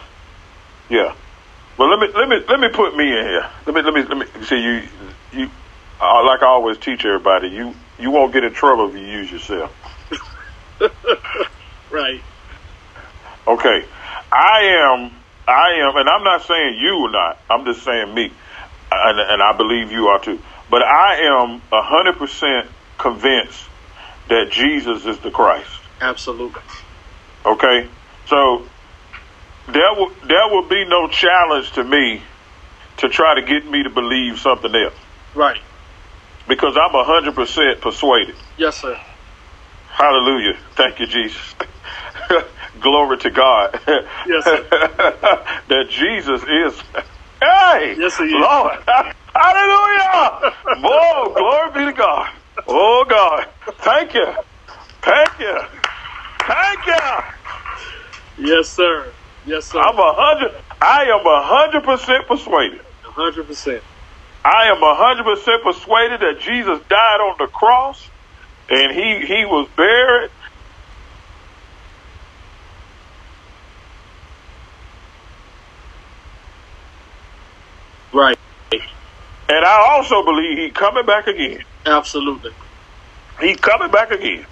yeah. 0.90 1.16
Well, 1.78 1.90
let 1.90 2.00
me 2.00 2.08
let 2.16 2.30
me 2.30 2.38
let 2.50 2.60
me 2.60 2.70
put 2.70 2.96
me 2.96 3.06
in 3.06 3.26
here. 3.26 3.50
Let 3.66 3.76
me 3.76 3.82
let 3.82 3.94
me 3.94 4.04
let 4.04 4.18
me 4.18 4.44
see 4.46 4.60
you 4.62 4.82
you 5.34 5.50
uh, 6.02 6.26
like 6.26 6.42
I 6.42 6.48
always 6.48 6.78
teach 6.78 7.06
everybody. 7.06 7.50
You 7.50 7.74
you 8.00 8.12
won't 8.12 8.34
get 8.34 8.44
in 8.44 8.54
trouble 8.54 8.90
if 8.90 8.96
you 8.96 9.06
use 9.06 9.32
yourself. 9.32 9.74
Right. 11.92 12.22
Okay, 13.48 13.86
I 14.32 14.60
am, 14.84 15.12
I 15.48 15.80
am, 15.88 15.96
and 15.96 16.10
I'm 16.10 16.24
not 16.24 16.42
saying 16.44 16.78
you 16.82 17.00
or 17.06 17.12
not. 17.12 17.40
I'm 17.50 17.66
just 17.66 17.84
saying 17.84 18.14
me. 18.14 18.32
and, 18.92 19.20
and 19.20 19.42
I 19.42 19.56
believe 19.56 19.92
you 19.92 20.08
are 20.08 20.20
too. 20.20 20.40
But 20.70 20.84
I 20.84 21.16
am 21.22 21.62
hundred 21.72 22.18
percent 22.18 22.68
convinced 22.98 23.64
that 24.30 24.52
Jesus 24.52 25.06
is 25.06 25.20
the 25.20 25.32
Christ. 25.32 25.70
Absolutely. 26.02 26.62
Okay, 27.46 27.88
so 28.28 28.66
there 29.68 29.94
will 29.96 30.12
there 30.26 30.48
will 30.50 30.68
be 30.68 30.86
no 30.86 31.08
challenge 31.08 31.72
to 31.74 31.84
me 31.84 32.22
to 32.98 33.10
try 33.10 33.36
to 33.36 33.42
get 33.42 33.70
me 33.70 33.84
to 33.84 33.90
believe 33.90 34.40
something 34.40 34.74
else. 34.74 34.96
Right. 35.36 35.60
Because 36.48 36.76
I'm 36.78 36.92
hundred 36.94 37.36
percent 37.36 37.82
persuaded. 37.82 38.36
Yes, 38.58 38.78
sir. 38.78 39.00
Hallelujah. 39.90 40.58
Thank 40.76 41.00
you, 41.00 41.08
Jesus. 41.08 41.56
Glory 42.82 43.18
to 43.20 43.30
God. 43.32 43.80
Yes, 44.28 44.44
sir. 44.44 44.64
that 44.70 45.88
Jesus 45.90 46.44
is. 46.44 46.82
Hey, 47.42 47.96
Yes, 47.98 48.18
he 48.18 48.26
is. 48.26 48.34
Lord. 48.34 48.78
Hallelujah. 49.36 50.54
Whoa, 50.82 51.34
glory 51.36 51.72
be 51.74 51.92
to 51.92 51.98
God. 51.98 52.30
Oh, 52.68 53.06
God. 53.08 53.48
Thank 53.80 54.14
you. 54.14 54.26
Thank 55.02 55.40
you. 55.40 55.60
Thank 56.40 56.86
you. 56.88 58.46
Yes, 58.46 58.70
sir. 58.70 59.12
Yes, 59.48 59.68
sir. 59.68 59.80
I'm 59.82 59.98
a 59.98 60.14
hundred. 60.16 60.52
I 60.82 61.04
am 61.06 61.26
a 61.26 61.44
hundred 61.48 61.84
percent 61.86 62.28
persuaded. 62.28 62.82
hundred 63.06 63.48
percent. 63.48 63.84
I 64.46 64.68
am 64.70 64.84
a 64.84 64.96
hundred 64.96 65.26
percent 65.26 65.64
persuaded 65.64 66.22
that 66.22 66.40
Jesus 66.42 66.80
died 66.90 67.22
on 67.22 67.36
the 67.40 67.48
cross, 67.54 68.12
and 68.70 68.94
he 68.94 69.26
he 69.28 69.46
was 69.46 69.70
buried. 69.78 70.32
Right. 78.14 78.38
And 79.50 79.66
I 79.66 79.88
also 79.94 80.24
believe 80.26 80.58
he 80.60 80.72
coming 80.72 81.06
back 81.06 81.28
again. 81.28 81.60
Absolutely. 81.86 82.52
He 83.42 83.56
coming 83.56 83.92
back 83.92 84.12
again. 84.12 84.46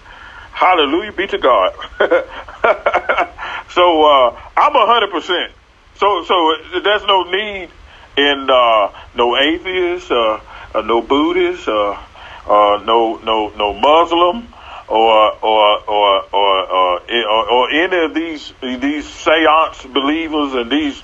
Hallelujah 0.53 1.13
be 1.13 1.27
to 1.27 1.39
God. 1.39 1.71
so 3.69 4.03
uh, 4.03 4.39
I'm 4.57 4.73
hundred 4.73 5.11
percent. 5.11 5.51
So 5.95 6.23
so 6.23 6.53
there's 6.83 7.05
no 7.05 7.23
need 7.23 7.69
in 8.17 8.49
uh, 8.49 8.91
no 9.15 9.37
atheist, 9.37 10.11
uh, 10.11 10.39
uh, 10.73 10.81
no 10.81 11.01
Buddhist, 11.01 11.67
uh, 11.67 11.91
uh, 11.91 12.83
no 12.85 13.17
no 13.23 13.49
no 13.49 13.73
Muslim, 13.73 14.47
or 14.87 15.31
or 15.43 15.89
or 15.89 16.23
or, 16.33 16.63
or, 16.63 16.99
or, 17.01 17.49
or 17.51 17.69
any 17.71 18.05
of 18.05 18.13
these 18.13 18.53
these 18.61 19.07
seance 19.07 19.83
believers 19.85 20.53
and 20.53 20.71
these 20.71 21.01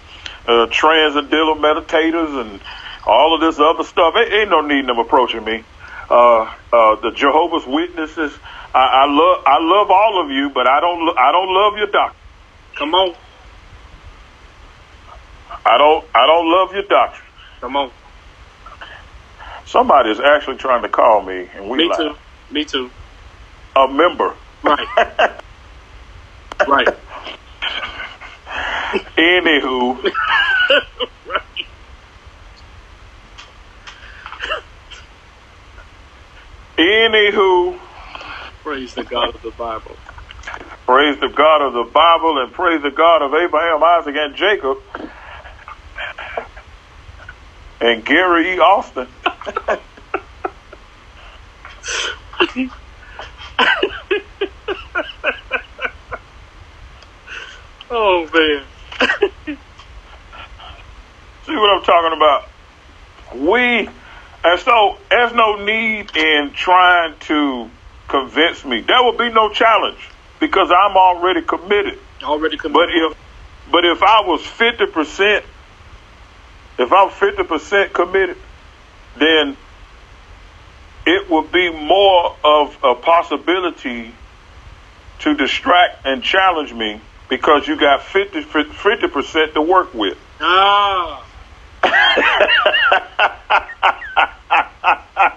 uh, 0.48 0.68
transcendental 0.68 1.56
meditators 1.56 2.42
and 2.42 2.62
all 3.06 3.36
of 3.36 3.42
this 3.42 3.60
other 3.60 3.84
stuff. 3.84 4.14
Ain't, 4.16 4.34
ain't 4.34 4.50
no 4.50 4.62
need 4.62 4.88
them 4.88 5.00
approaching 5.00 5.44
me. 5.44 5.64
Uh, 6.10 6.42
uh, 6.74 6.96
the 7.02 7.12
Jehovah's 7.16 7.66
Witnesses. 7.66 8.34
I, 8.74 9.04
I 9.04 9.06
love 9.08 9.44
I 9.46 9.58
love 9.60 9.92
all 9.92 10.24
of 10.24 10.32
you, 10.32 10.50
but 10.54 10.68
I 10.68 10.80
don't 10.80 11.18
I 11.18 11.32
don't 11.32 11.54
love 11.54 11.78
your 11.78 11.88
doctrine. 11.88 12.21
Come 12.82 12.96
on. 12.96 13.16
I 15.66 15.78
don't 15.78 16.06
I 16.16 16.28
don't 16.28 16.52
love 16.52 16.74
your 16.74 16.84
doctrine. 16.90 17.30
Come 17.62 17.78
on. 17.78 17.92
Somebody 19.66 20.12
is 20.12 20.20
actually 20.20 20.58
trying 20.58 20.84
to 20.84 20.90
call 20.90 21.24
me, 21.24 21.48
and 21.56 21.70
we 21.70 21.80
Me 21.80 21.84
live. 21.84 21.98
too. 21.98 22.16
Me 22.50 22.66
too. 22.66 22.92
A 23.76 23.88
member. 23.90 24.36
Right. 24.64 24.88
right. 26.68 26.90
Anywho, 29.18 30.04
right. 31.26 31.42
anywho, 36.80 37.80
Praise 38.64 38.96
the 38.96 39.06
God 39.06 39.36
of 39.36 39.42
the 39.44 39.52
Bible. 39.58 40.00
Praise 40.92 41.18
the 41.22 41.30
God 41.30 41.62
of 41.62 41.72
the 41.72 41.90
Bible 41.90 42.44
and 42.44 42.52
praise 42.52 42.82
the 42.82 42.92
God 42.92 43.22
of 43.22 43.34
Abraham, 43.34 43.82
Isaac, 43.82 44.14
and 44.14 44.36
Jacob, 44.36 44.78
and 47.80 48.04
Gary 48.04 48.56
E. 48.56 48.60
Austin. 48.60 49.08
Oh 57.94 58.26
man. 58.34 58.64
See 61.46 61.56
what 61.58 61.78
I'm 61.78 61.84
talking 61.84 62.14
about? 62.16 62.48
We, 63.36 63.90
and 64.46 64.60
so 64.62 64.98
there's 65.10 65.34
no 65.34 65.66
need 65.66 66.16
in 66.16 66.52
trying 66.54 67.16
to 67.20 67.70
convince 68.08 68.64
me. 68.64 68.80
There 68.80 69.04
will 69.04 69.18
be 69.18 69.30
no 69.30 69.50
challenge 69.50 70.00
because 70.42 70.70
I'm 70.76 70.98
already 70.98 71.44
committed. 71.44 71.98
Already 72.22 72.58
committed. 72.58 72.74
But 72.74 72.90
if, 72.90 73.18
but 73.72 73.86
if 73.86 74.04
I 74.04 74.22
was 74.22 74.42
50%, 74.42 75.44
if 76.80 76.92
I'm 76.92 77.10
50% 77.10 77.94
committed, 77.94 78.36
then 79.18 79.56
it 81.06 81.30
would 81.30 81.52
be 81.52 81.72
more 81.72 82.36
of 82.44 82.76
a 82.84 82.96
possibility 82.96 84.14
to 85.20 85.36
distract 85.36 86.06
and 86.06 86.24
challenge 86.24 86.74
me 86.74 87.00
because 87.30 87.68
you 87.68 87.78
got 87.78 88.02
50, 88.02 88.42
50% 88.42 89.54
to 89.54 89.62
work 89.62 89.94
with. 89.94 90.18
Ah. 90.42 91.24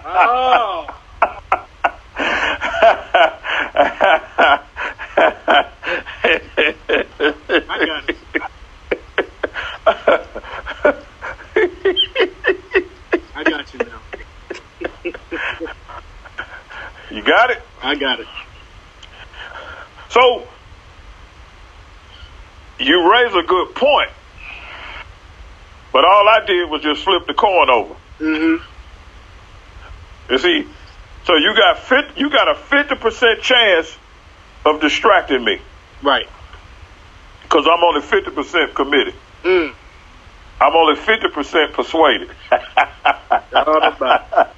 oh. 0.05 1.01
I 6.35 7.85
got 7.85 8.09
it. 8.09 8.17
I 13.35 13.43
got 13.43 13.73
you 13.73 13.79
now. 13.79 14.01
You 17.11 17.23
got 17.23 17.51
it? 17.51 17.61
I 17.81 17.95
got 17.95 18.19
it. 18.19 18.27
So, 20.09 20.47
you 22.79 23.11
raise 23.11 23.33
a 23.33 23.43
good 23.43 23.75
point. 23.75 24.09
But 25.93 26.03
all 26.03 26.27
I 26.27 26.45
did 26.45 26.69
was 26.69 26.81
just 26.81 27.03
flip 27.03 27.25
the 27.27 27.33
coin 27.33 27.69
over. 27.69 27.95
Mm-hmm. 28.19 28.63
You 30.33 30.39
see, 30.39 30.67
so 31.23 31.35
you 31.35 31.55
got 31.55 32.17
you 32.17 32.29
got 32.29 32.49
a 32.49 32.55
fifty 32.55 32.95
percent 32.95 33.41
chance 33.41 33.95
of 34.65 34.81
distracting 34.81 35.43
me 35.45 35.61
Right. 36.03 36.27
because 37.43 37.65
I'm 37.67 37.83
only 37.83 38.01
fifty 38.01 38.31
percent 38.31 38.75
committed. 38.75 39.13
Mm. 39.43 39.73
I'm 40.61 40.75
only 40.75 40.95
fifty 40.95 41.27
percent 41.29 41.73
persuaded. 41.73 42.29
All 43.53 43.83
about 43.83 44.51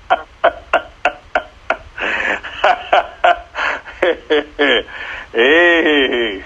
hey, 5.34 6.44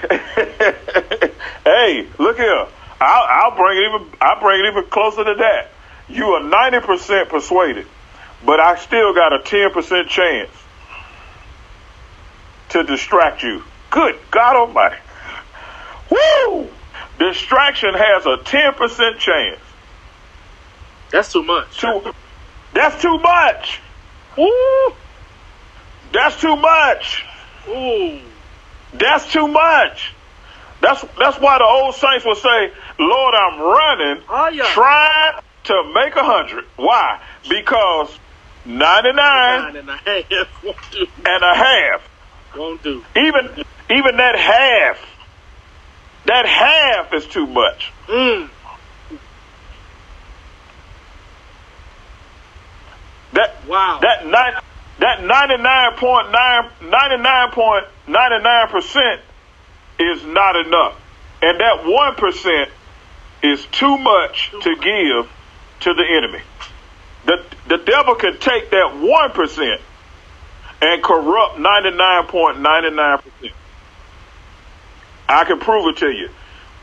hey, 1.63 2.07
look 2.17 2.37
here. 2.37 2.65
I'll, 2.99 3.27
I'll 3.29 3.55
bring 3.55 3.77
it 3.77 3.87
even. 3.87 4.07
I'll 4.21 4.39
bring 4.41 4.63
it 4.65 4.67
even 4.69 4.85
closer 4.89 5.23
to 5.23 5.35
that. 5.35 5.71
You 6.07 6.25
are 6.33 6.43
ninety 6.43 6.79
percent 6.85 7.29
persuaded, 7.29 7.87
but 8.45 8.59
I 8.59 8.75
still 8.77 9.13
got 9.13 9.33
a 9.33 9.39
ten 9.43 9.71
percent 9.71 10.09
chance 10.09 10.51
to 12.69 12.83
distract 12.83 13.43
you. 13.43 13.63
Good 13.91 14.17
God 14.31 14.55
Almighty! 14.55 14.95
Woo! 16.09 16.67
Distraction 17.19 17.93
has 17.93 18.25
a 18.25 18.37
ten 18.37 18.73
percent 18.73 19.19
chance. 19.19 19.59
That's 21.11 21.31
too 21.31 21.43
much. 21.43 21.79
Too, 21.79 22.13
that's 22.73 23.01
too 23.01 23.17
much. 23.19 23.79
Woo! 24.37 24.93
That's 26.13 26.39
too 26.41 26.55
much. 26.55 27.25
Ooh. 27.69 28.19
That's 28.93 29.31
too 29.31 29.47
much. 29.47 30.13
That's 30.81 31.01
that's 31.19 31.37
why 31.39 31.59
the 31.59 31.63
old 31.65 31.93
saints 31.95 32.25
will 32.25 32.35
say, 32.35 32.71
"Lord, 32.97 33.35
I'm 33.35 33.59
running, 33.59 34.23
Oh, 34.27 34.49
yeah. 34.49 34.63
trying 34.73 35.33
to 35.65 35.91
make 35.93 36.15
a 36.15 36.23
hundred. 36.23 36.65
Why? 36.75 37.21
Because 37.47 38.17
ninety 38.65 39.11
nine 39.13 39.73
Nine 39.73 39.75
and 39.77 39.89
a 39.89 39.97
half 39.97 40.63
won't 40.63 40.77
do. 40.91 41.07
and 41.25 41.43
a 41.43 41.55
half, 41.55 42.09
Won't 42.57 42.83
do. 42.83 43.03
even 43.15 43.63
even 43.93 44.17
that 44.17 44.37
half, 44.37 44.99
that 46.25 46.45
half 46.45 47.13
is 47.13 47.25
too 47.27 47.47
much. 47.47 47.91
Mm. 48.07 48.49
That 53.33 53.55
Wow. 53.67 53.99
that 54.01 54.25
nine 54.27 54.53
that 54.99 55.23
ninety 55.23 55.57
nine 55.57 55.95
point 55.97 56.31
nine 56.31 56.69
ninety 56.81 57.17
nine 57.17 57.51
point 57.51 57.85
ninety 58.07 58.43
nine 58.43 58.67
percent 58.67 59.21
is 59.99 60.23
not 60.25 60.55
enough, 60.57 60.99
and 61.41 61.59
that 61.59 61.85
one 61.85 62.15
percent 62.15 62.69
is 63.41 63.65
too 63.71 63.97
much 63.97 64.51
to 64.61 64.75
give 64.75 65.31
to 65.81 65.93
the 65.93 66.03
enemy. 66.17 66.41
the 67.25 67.43
the 67.67 67.77
devil 67.77 68.15
can 68.15 68.37
take 68.39 68.69
that 68.71 68.97
one 68.97 69.31
percent 69.31 69.79
and 70.81 71.01
corrupt 71.03 71.57
ninety 71.59 71.91
nine 71.91 72.27
point 72.27 72.59
ninety 72.59 72.89
nine 72.91 73.17
percent. 73.19 73.53
I 75.31 75.45
can 75.45 75.59
prove 75.59 75.87
it 75.87 75.97
to 75.97 76.09
you. 76.09 76.29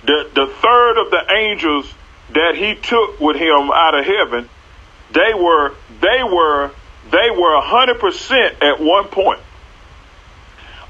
The 0.04 0.30
the 0.34 0.46
third 0.46 0.98
of 0.98 1.10
the 1.10 1.32
angels 1.32 1.92
that 2.30 2.54
he 2.54 2.74
took 2.74 3.20
with 3.20 3.36
him 3.36 3.70
out 3.72 3.94
of 3.94 4.04
heaven, 4.04 4.48
they 5.12 5.34
were 5.34 5.74
they 6.00 6.22
were 6.22 6.70
they 7.10 7.30
were 7.30 7.60
hundred 7.60 8.00
percent 8.00 8.62
at 8.62 8.80
one 8.80 9.08
point. 9.08 9.40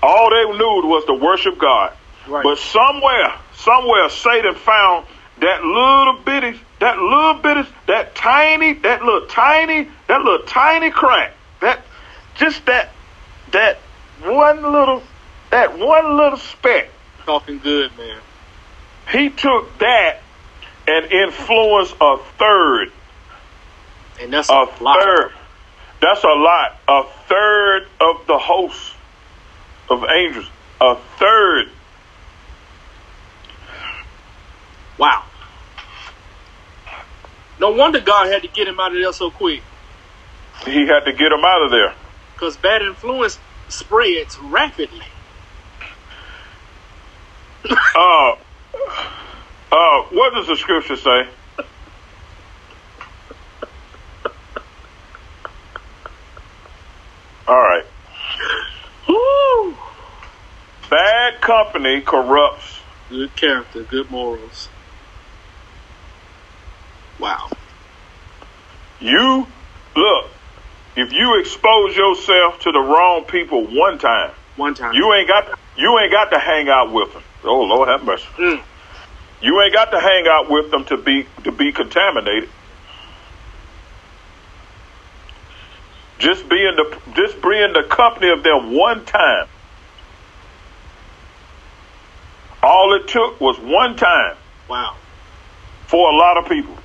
All 0.03 0.31
they 0.31 0.45
knew 0.45 0.89
was 0.89 1.05
to 1.07 1.15
worship 1.15 1.59
God. 1.59 1.93
Right. 2.29 2.43
But 2.45 2.59
somewhere, 2.59 3.35
somewhere 3.55 4.09
Satan 4.11 4.55
found 4.55 5.07
that 5.41 5.65
little 5.65 6.23
bitty, 6.25 6.61
that 6.81 6.99
little 6.99 7.35
bitty, 7.35 7.69
that 7.87 8.15
tiny, 8.15 8.75
that 8.75 9.03
little 9.03 9.27
tiny, 9.27 9.89
that 10.07 10.21
little 10.23 10.47
tiny 10.47 10.91
crack, 10.91 11.35
that 11.61 11.81
just 12.37 12.65
that 12.67 12.91
that 13.53 13.79
one 14.23 14.63
little 14.63 15.03
that 15.51 15.79
one 15.79 16.17
little 16.17 16.39
speck. 16.39 16.91
Talking 17.29 17.59
good, 17.59 17.91
man. 17.99 18.21
He 19.13 19.29
took 19.29 19.77
that 19.81 20.21
and 20.87 21.13
influenced 21.13 21.95
a 22.01 22.17
third. 22.39 22.91
And 24.19 24.33
that's 24.33 24.49
A 24.49 24.55
a, 24.55 24.65
lot. 24.81 24.99
third. 24.99 25.33
That's 26.01 26.25
a 26.25 26.29
lot. 26.29 26.79
A 26.89 27.03
third 27.29 27.87
of 28.01 28.27
the 28.27 28.39
host 28.39 28.95
of 29.91 30.05
angels. 30.05 30.47
A 30.81 30.97
third. 31.19 31.69
Wow. 34.97 35.25
No 37.61 37.73
wonder 37.73 38.01
God 38.01 38.29
had 38.29 38.41
to 38.41 38.49
get 38.49 38.67
him 38.67 38.81
out 38.81 38.97
of 38.97 39.03
there 39.03 39.13
so 39.13 39.31
quick. 39.31 39.63
He 40.65 40.87
had 40.87 41.01
to 41.01 41.13
get 41.13 41.31
him 41.31 41.45
out 41.45 41.63
of 41.63 41.71
there. 41.73 41.93
Because 42.33 42.57
bad 42.57 42.81
influence 42.81 43.39
spreads 43.69 44.39
rapidly. 44.39 45.05
Uh, 47.65 48.37
uh, 49.73 50.03
what 50.11 50.35
does 50.35 50.47
the 50.47 50.57
scripture 50.57 50.97
say? 50.97 51.29
All 57.47 57.57
right. 57.59 57.85
Woo! 59.09 59.77
Bad 60.91 61.41
company 61.41 62.01
corrupts. 62.01 62.81
Good 63.09 63.35
character, 63.37 63.83
good 63.85 64.11
morals. 64.11 64.69
Wow. 67.19 67.49
You 69.01 69.47
look. 69.97 70.31
If 70.97 71.13
you 71.13 71.39
expose 71.41 71.97
yourself 71.97 72.61
to 72.61 72.73
the 72.73 72.81
wrong 72.81 73.25
people 73.25 73.65
one 73.67 73.99
time, 73.99 74.33
One 74.57 74.75
time. 74.75 74.93
you 74.95 75.13
ain't 75.15 75.29
got 75.29 75.59
you 75.77 75.99
ain't 76.01 76.11
got 76.11 76.31
to 76.33 76.39
hang 76.39 76.69
out 76.69 76.93
with 76.93 77.13
them. 77.13 77.23
Oh 77.45 77.61
Lord 77.63 77.89
have 77.89 78.05
mercy. 78.05 78.27
Mm. 78.37 78.61
You 79.41 79.63
ain't 79.63 79.73
got 79.73 79.91
to 79.93 80.01
hang 80.01 80.27
out 80.29 80.51
with 80.51 80.71
them 80.71 80.85
to 80.87 80.97
be 80.97 81.27
to 81.45 81.53
be 81.53 81.73
contaminated. 81.73 82.49
Just 86.19 86.49
be 86.49 86.67
in 86.67 86.75
the 86.77 86.99
just 87.15 87.41
be 87.41 87.63
in 87.63 87.73
the 87.73 87.85
company 87.89 88.31
of 88.31 88.43
them 88.43 88.75
one 88.75 89.05
time. 89.05 89.47
All 92.63 92.95
it 92.95 93.07
took 93.09 93.41
was 93.41 93.57
one 93.61 93.97
time 93.97 94.37
Wow. 94.69 94.97
for 95.87 96.13
a 96.13 96.17
lot 96.17 96.37
of 96.39 96.49
people. 96.49 96.77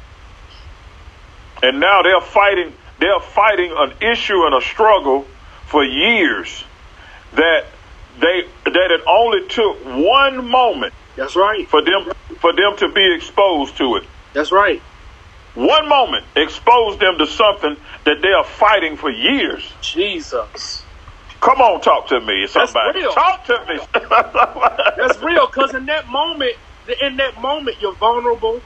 And 1.64 1.80
now 1.80 2.04
they're 2.04 2.22
fighting 2.22 2.74
they're 3.00 3.20
fighting 3.20 3.74
an 3.76 3.94
issue 4.02 4.46
and 4.46 4.54
a 4.54 4.62
struggle 4.62 5.26
for 5.66 5.84
years 5.84 6.64
that 7.34 7.66
they 8.20 8.44
that 8.66 8.92
it 8.92 9.02
only 9.08 9.48
took 9.50 9.86
one 9.86 10.50
moment 10.50 10.94
That's 11.18 11.36
right. 11.36 11.68
for 11.70 11.84
them 11.84 12.12
for 12.42 12.54
them 12.56 12.78
to 12.78 12.92
be 12.94 13.16
exposed 13.16 13.78
to 13.78 13.98
it. 13.98 14.04
That's 14.34 14.52
right. 14.52 14.82
One 15.56 15.90
moment 15.90 16.26
exposed 16.36 17.00
them 17.00 17.18
to 17.20 17.28
something 17.28 17.78
that 18.06 18.18
they 18.22 18.30
are 18.34 18.44
fighting 18.46 18.98
for 18.98 19.12
years. 19.12 19.78
Jesus. 19.82 20.88
Come 21.42 21.62
on, 21.62 21.82
talk 21.82 22.10
to 22.10 22.20
me, 22.22 22.48
somebody. 22.48 23.02
Talk 23.04 23.46
to 23.46 23.60
me. 23.70 23.80
That's 24.98 25.20
real, 25.22 25.48
because 25.48 25.74
in 25.74 25.86
that 25.88 26.06
moment, 26.08 26.54
in 27.02 27.18
that 27.18 27.36
moment, 27.38 27.78
you're 27.82 27.98
vulnerable. 27.98 28.64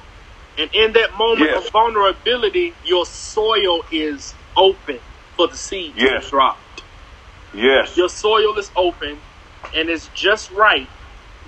And 0.57 0.69
in 0.73 0.93
that 0.93 1.11
moment 1.17 1.51
Yes. 1.51 1.65
of 1.67 1.71
vulnerability, 1.73 2.77
your 2.83 3.05
soil 3.05 3.83
is 3.91 4.35
open 4.57 5.01
for 5.35 5.47
the 5.47 5.57
seed 5.57 5.95
Yes. 5.97 6.25
to 6.25 6.29
drop. 6.31 6.59
yes. 7.53 7.97
Your 7.97 8.09
soil 8.09 8.57
is 8.57 8.71
open, 8.75 9.23
and 9.73 9.89
it's 9.89 10.09
just 10.09 10.51
right 10.51 10.89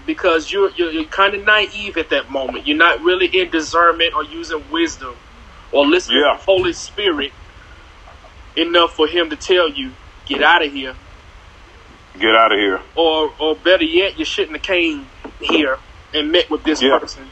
because 0.05 0.51
you're 0.51 0.71
you're, 0.75 0.91
you're 0.91 1.05
kind 1.05 1.35
of 1.35 1.43
naive 1.45 1.97
at 1.97 2.09
that 2.11 2.29
moment. 2.29 2.67
You're 2.67 2.77
not 2.77 3.01
really 3.01 3.27
in 3.27 3.49
discernment 3.51 4.13
or 4.15 4.23
using 4.25 4.69
wisdom 4.69 5.15
or 5.71 5.87
listening 5.87 6.19
Yeah. 6.19 6.33
to 6.33 6.37
the 6.39 6.43
Holy 6.45 6.73
Spirit 6.73 7.33
enough 8.55 8.93
for 8.95 9.07
Him 9.07 9.29
to 9.31 9.37
tell 9.37 9.69
you, 9.69 9.97
"Get 10.25 10.43
out 10.43 10.65
of 10.65 10.71
here," 10.71 10.95
Get 12.19 12.35
out 12.35 12.51
of 12.51 12.59
here. 12.59 12.81
or 12.95 13.33
or 13.39 13.55
better 13.55 13.85
yet, 13.85 14.17
you 14.19 14.25
shouldn't 14.25 14.57
have 14.57 14.63
came 14.63 15.11
here 15.39 15.79
and 16.13 16.31
met 16.31 16.49
with 16.49 16.63
this 16.63 16.81
Yeah. 16.81 16.99
person. 16.99 17.31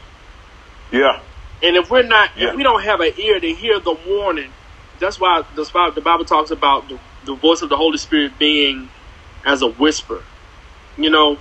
Yeah. 0.92 1.20
And 1.62 1.76
if 1.76 1.90
we're 1.90 2.04
not, 2.04 2.30
Yeah. 2.36 2.50
if 2.50 2.54
we 2.54 2.62
don't 2.62 2.82
have 2.84 3.00
an 3.00 3.12
ear 3.18 3.40
to 3.40 3.54
hear 3.54 3.80
the 3.80 3.92
warning, 4.06 4.54
that's 5.00 5.20
why 5.20 5.42
that's 5.56 5.74
why 5.74 5.90
the 5.94 6.02
Bible 6.02 6.24
talks 6.24 6.50
about 6.50 6.88
the, 6.88 7.00
the 7.24 7.34
voice 7.36 7.62
of 7.62 7.68
the 7.70 7.76
Holy 7.76 7.98
Spirit 7.98 8.38
being 8.38 8.92
as 9.44 9.62
a 9.62 9.68
whisper. 9.68 10.26
You 10.98 11.10
know, 11.10 11.38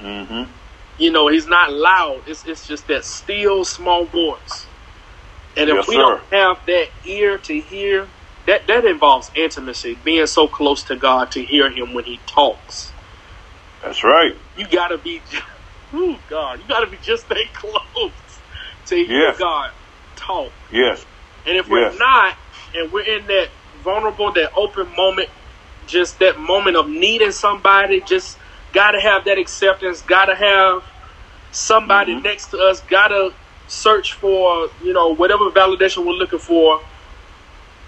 Mm-hmm. 0.00 0.52
you 0.98 1.12
know, 1.12 1.28
he's 1.28 1.48
not 1.48 1.72
loud. 1.72 2.22
It's 2.26 2.44
it's 2.46 2.66
just 2.66 2.88
that 2.88 3.04
still 3.04 3.64
small 3.64 4.06
voice. 4.06 4.70
And 5.56 5.70
if 5.70 5.78
Yes, 5.78 5.86
we 5.86 5.96
sir. 5.96 5.98
don't 5.98 6.22
have 6.32 6.58
that 6.66 6.88
ear 7.04 7.38
to 7.38 7.60
hear, 7.60 8.10
that 8.46 8.62
that 8.68 8.84
involves 8.86 9.30
intimacy, 9.36 9.96
being 10.04 10.26
so 10.26 10.48
close 10.48 10.84
to 10.84 10.96
God 10.96 11.32
to 11.32 11.44
hear 11.44 11.70
Him 11.70 11.94
when 11.94 12.04
He 12.06 12.22
talks. 12.26 12.94
That's 13.82 14.04
right. 14.04 14.32
You 14.54 14.68
gotta 14.68 14.98
be, 14.98 15.24
oh 15.94 16.18
God, 16.28 16.60
you 16.60 16.68
gotta 16.68 16.88
be 16.90 16.98
just 16.98 17.28
that 17.30 17.46
close 17.54 18.42
to 18.86 18.96
hear 18.96 19.32
Yes. 19.32 19.38
God 19.38 19.70
talk. 20.16 20.54
Yes. 20.72 21.06
And 21.46 21.56
if 21.58 21.70
we're 21.70 21.86
not, 21.98 22.36
and 22.74 22.92
we're 22.92 23.06
in 23.18 23.26
that 23.28 23.48
vulnerable, 23.84 24.32
that 24.34 24.50
open 24.56 24.94
moment, 24.96 25.30
just 25.86 26.20
that 26.20 26.38
moment 26.38 26.76
of 26.76 26.88
needing 26.88 27.32
somebody, 27.32 28.02
just 28.02 28.38
gotta 28.72 29.00
have 29.00 29.24
that 29.26 29.38
acceptance, 29.38 30.02
gotta 30.02 30.36
have 30.36 30.82
somebody 31.52 32.14
Mhm. 32.14 32.24
next 32.24 32.48
to 32.48 32.58
us, 32.58 32.82
gotta 32.82 33.32
search 33.66 34.14
for, 34.14 34.70
you 34.80 34.92
know, 34.92 35.14
whatever 35.14 35.50
validation 35.50 36.06
we're 36.06 36.14
looking 36.14 36.40
for. 36.40 36.80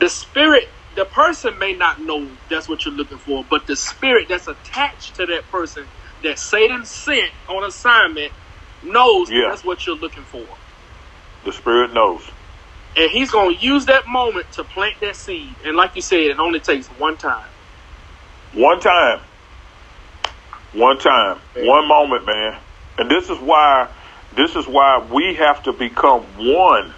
The 0.01 0.11
spirit, 0.11 0.65
the 0.97 1.07
person 1.07 1.59
may 1.59 1.75
not 1.75 2.01
know 2.01 2.39
that's 2.51 2.69
what 2.69 2.85
you're 2.85 2.95
looking 2.95 3.19
for, 3.19 3.45
but 3.51 3.67
the 3.67 3.77
spirit 3.77 4.29
that's 4.29 4.49
attached 4.49 5.17
to 5.17 5.27
that 5.27 5.49
person 5.51 5.89
that 6.23 6.39
Satan 6.39 6.85
sent 6.87 7.33
on 7.49 7.65
assignment 7.65 8.33
knows 8.83 9.31
Yeah. 9.31 9.49
that's 9.49 9.65
what 9.65 9.87
you're 9.87 9.97
looking 9.97 10.25
for. 10.27 10.59
The 11.45 11.53
Spirit 11.53 11.93
knows. 11.95 12.23
And 12.97 13.11
he's 13.11 13.31
going 13.31 13.57
to 13.59 13.65
use 13.65 13.87
that 13.87 14.05
moment 14.07 14.53
to 14.53 14.65
plant 14.65 14.97
that 15.03 15.17
seed. 15.17 15.59
And 15.65 15.77
like 15.77 15.93
you 15.97 16.03
said, 16.03 16.21
it 16.21 16.39
only 16.39 16.61
takes 16.61 16.89
one 16.89 17.17
time. 17.19 17.51
One 18.53 18.81
time. 18.81 19.21
One 20.75 20.99
time. 20.99 21.39
One 21.57 21.89
moment, 21.89 22.27
man. 22.27 22.59
And 22.99 23.11
this 23.11 23.31
is 23.31 23.39
why 23.39 23.89
this 24.37 24.57
is 24.57 24.67
why 24.67 25.07
we 25.13 25.35
have 25.35 25.63
to 25.65 25.73
become 25.73 26.23
one. 26.37 26.93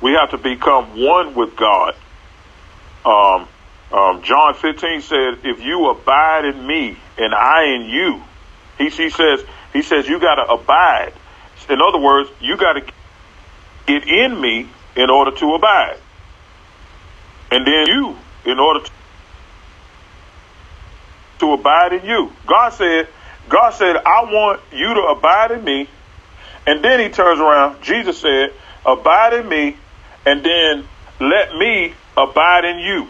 We 0.00 0.12
have 0.12 0.30
to 0.30 0.38
become 0.38 0.98
one 0.98 1.34
with 1.34 1.56
God. 1.56 1.94
Um, 3.04 3.48
um, 3.92 4.22
John 4.22 4.54
15 4.54 5.00
said, 5.02 5.38
if 5.44 5.60
you 5.62 5.90
abide 5.90 6.44
in 6.44 6.66
me 6.66 6.96
and 7.16 7.34
I 7.34 7.74
in 7.74 7.82
you, 7.88 8.22
he, 8.78 8.88
he 8.90 9.10
says, 9.10 9.44
he 9.72 9.82
says, 9.82 10.08
you 10.08 10.20
got 10.20 10.36
to 10.36 10.52
abide. 10.52 11.12
In 11.68 11.80
other 11.82 11.98
words, 11.98 12.30
you 12.40 12.56
got 12.56 12.74
to 12.74 12.92
get 13.86 14.08
in 14.08 14.40
me 14.40 14.68
in 14.96 15.10
order 15.10 15.32
to 15.32 15.54
abide. 15.54 15.98
And 17.50 17.66
then 17.66 17.86
you, 17.86 18.16
in 18.44 18.58
order 18.58 18.84
to 18.84 18.90
to 21.38 21.52
abide 21.52 21.92
in 21.92 22.04
you. 22.04 22.32
God 22.46 22.70
said, 22.70 23.08
God 23.48 23.70
said, 23.70 23.96
I 23.96 24.24
want 24.24 24.60
you 24.72 24.94
to 24.94 25.00
abide 25.16 25.52
in 25.52 25.64
me. 25.64 25.88
And 26.66 26.84
then 26.84 27.00
he 27.00 27.08
turns 27.08 27.40
around. 27.40 27.82
Jesus 27.82 28.20
said, 28.20 28.50
abide 28.84 29.32
in 29.34 29.48
me 29.48 29.76
and 30.26 30.44
then 30.44 30.84
let 31.20 31.54
me 31.54 31.94
abide 32.16 32.64
in 32.64 32.78
you. 32.78 33.08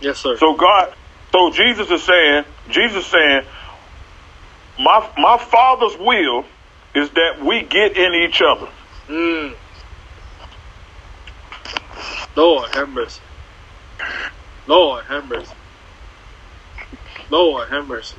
Yes, 0.00 0.18
sir. 0.18 0.36
So 0.36 0.56
God, 0.56 0.92
so 1.32 1.50
Jesus 1.50 1.90
is 1.90 2.02
saying, 2.02 2.44
Jesus 2.70 3.04
is 3.04 3.10
saying, 3.10 3.42
my, 4.78 5.10
my 5.16 5.38
father's 5.38 5.96
will 5.98 6.44
is 6.94 7.10
that 7.10 7.44
we 7.44 7.62
get 7.62 7.96
in 7.96 8.14
each 8.14 8.42
other. 8.42 8.68
Mm. 9.08 9.54
Lord, 12.34 12.74
have 12.74 12.88
mercy. 12.88 13.20
Lord, 14.66 15.04
have 15.06 15.28
mercy. 15.28 15.52
Lord, 17.30 17.68
have 17.68 17.88
mercy. 17.88 18.16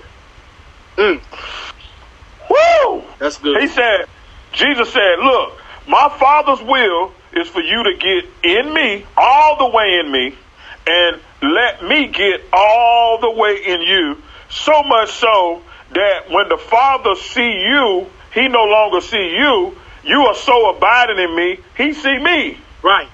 Mm. 0.97 1.21
Woo! 2.49 3.03
That's 3.19 3.37
good. 3.37 3.61
He 3.61 3.67
said, 3.67 4.05
Jesus 4.53 4.91
said, 4.91 5.15
look, 5.21 5.59
my 5.87 6.09
father's 6.19 6.61
will 6.61 7.11
is 7.33 7.47
for 7.47 7.61
you 7.61 7.83
to 7.83 7.93
get 7.97 8.51
in 8.51 8.73
me, 8.73 9.05
all 9.15 9.57
the 9.57 9.75
way 9.75 9.99
in 10.03 10.11
me, 10.11 10.35
and 10.87 11.21
let 11.41 11.83
me 11.83 12.07
get 12.07 12.41
all 12.51 13.19
the 13.19 13.31
way 13.31 13.61
in 13.65 13.81
you. 13.81 14.21
So 14.49 14.83
much 14.83 15.11
so 15.11 15.61
that 15.91 16.29
when 16.29 16.49
the 16.49 16.57
father 16.57 17.15
see 17.15 17.61
you, 17.61 18.07
he 18.33 18.47
no 18.47 18.63
longer 18.63 19.01
see 19.01 19.35
you. 19.37 19.77
You 20.03 20.21
are 20.21 20.35
so 20.35 20.75
abiding 20.75 21.19
in 21.19 21.35
me, 21.35 21.59
he 21.77 21.93
see 21.93 22.17
me. 22.17 22.57
Right. 22.81 23.09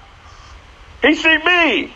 He 1.02 1.16
see 1.16 1.38
me. 1.38 1.94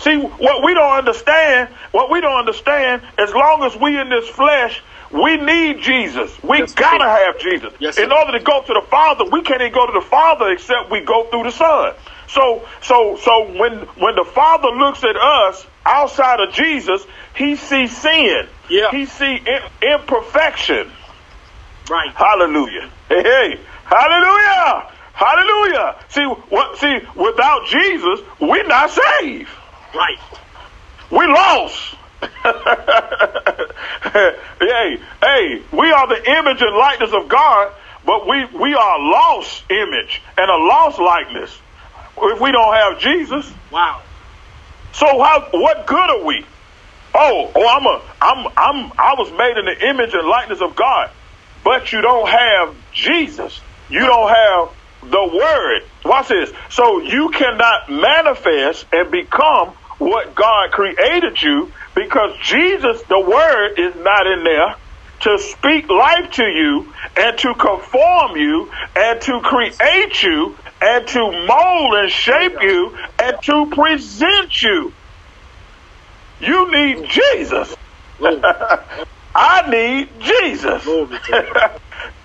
See, 0.00 0.16
what 0.16 0.64
we 0.64 0.72
don't 0.74 0.92
understand, 0.92 1.68
what 1.92 2.10
we 2.10 2.20
don't 2.20 2.38
understand, 2.38 3.02
as 3.18 3.32
long 3.34 3.62
as 3.64 3.76
we 3.76 3.98
in 4.00 4.08
this 4.08 4.28
flesh, 4.28 4.82
we 5.12 5.36
need 5.36 5.82
Jesus. 5.82 6.30
We 6.42 6.60
Yes, 6.60 6.72
gotta 6.72 7.04
sir. 7.04 7.08
have 7.08 7.38
Jesus. 7.38 7.74
Yes, 7.80 7.98
in 7.98 8.10
order 8.10 8.32
to 8.32 8.40
go 8.44 8.62
to 8.62 8.72
the 8.72 8.86
Father, 8.88 9.24
we 9.30 9.42
can't 9.42 9.60
even 9.60 9.72
go 9.74 9.86
to 9.86 9.92
the 9.92 10.06
Father 10.06 10.50
except 10.52 10.90
we 10.90 11.02
go 11.02 11.24
through 11.30 11.42
the 11.44 11.50
Son. 11.50 11.92
So, 12.28 12.66
so, 12.80 13.18
so 13.20 13.52
when 13.58 13.80
when 13.98 14.14
the 14.14 14.24
Father 14.24 14.68
looks 14.68 15.04
at 15.04 15.16
us 15.16 15.66
outside 15.84 16.40
of 16.40 16.54
Jesus, 16.54 17.04
He 17.34 17.56
sees 17.56 17.94
sin. 17.96 18.46
Yeah. 18.70 18.90
He 18.92 19.04
see 19.04 19.36
in, 19.36 19.60
imperfection. 19.82 20.90
Right. 21.90 22.14
Hallelujah. 22.14 22.88
Hey, 23.08 23.22
hey. 23.22 23.60
Hallelujah. 23.84 24.92
Hallelujah. 25.12 25.96
See, 26.08 26.24
what? 26.24 26.78
See, 26.78 27.00
without 27.16 27.66
Jesus, 27.66 28.20
we're 28.40 28.66
not 28.66 28.90
saved. 28.90 29.50
Right. 29.94 30.18
We 31.10 31.26
lost. 31.26 31.96
hey, 34.62 34.98
hey, 35.20 35.62
we 35.72 35.90
are 35.90 36.06
the 36.06 36.22
image 36.38 36.60
and 36.60 36.76
likeness 36.76 37.12
of 37.12 37.28
God, 37.28 37.72
but 38.04 38.28
we, 38.28 38.44
we 38.44 38.74
are 38.74 39.00
a 39.00 39.02
lost 39.02 39.64
image 39.70 40.22
and 40.36 40.50
a 40.50 40.56
lost 40.56 40.98
likeness 40.98 41.58
if 42.22 42.40
we 42.40 42.52
don't 42.52 42.74
have 42.74 42.98
Jesus. 43.00 43.50
Wow. 43.72 44.02
So 44.92 45.06
how 45.06 45.48
what 45.52 45.86
good 45.86 46.10
are 46.10 46.24
we? 46.24 46.44
Oh, 47.14 47.50
oh 47.54 47.68
I'm 47.68 47.86
a 47.86 48.02
I'm 48.20 48.52
I'm 48.56 48.92
I 48.98 49.14
was 49.16 49.30
made 49.32 49.56
in 49.56 49.64
the 49.64 49.88
image 49.88 50.14
and 50.14 50.28
likeness 50.28 50.60
of 50.60 50.76
God. 50.76 51.10
But 51.64 51.92
you 51.92 52.00
don't 52.00 52.28
have 52.28 52.74
Jesus. 52.92 53.60
You 53.88 54.00
don't 54.00 54.28
have 54.28 54.70
the 55.02 55.30
word. 55.34 55.82
Watch 56.04 56.28
this. 56.28 56.52
So 56.70 57.00
you 57.00 57.30
cannot 57.30 57.88
manifest 57.88 58.86
and 58.92 59.10
become 59.10 59.68
what 59.98 60.34
God 60.34 60.70
created 60.70 61.40
you 61.42 61.70
because 61.94 62.36
Jesus, 62.42 63.02
the 63.02 63.20
word, 63.20 63.78
is 63.78 63.94
not 63.96 64.26
in 64.26 64.44
there 64.44 64.76
to 65.20 65.38
speak 65.38 65.88
life 65.90 66.30
to 66.32 66.44
you 66.44 66.92
and 67.16 67.36
to 67.38 67.54
conform 67.54 68.36
you 68.36 68.70
and 68.96 69.20
to 69.20 69.40
create 69.40 70.22
you 70.22 70.56
and 70.80 71.06
to 71.06 71.20
mold 71.46 71.94
and 71.94 72.10
shape 72.10 72.56
you 72.62 72.96
and 73.22 73.36
to 73.42 73.70
present 73.70 74.62
you. 74.62 74.92
You 76.40 76.72
need 76.72 77.10
Jesus. 77.10 77.76
I 79.34 79.70
need 79.70 80.08
Jesus. 80.20 80.86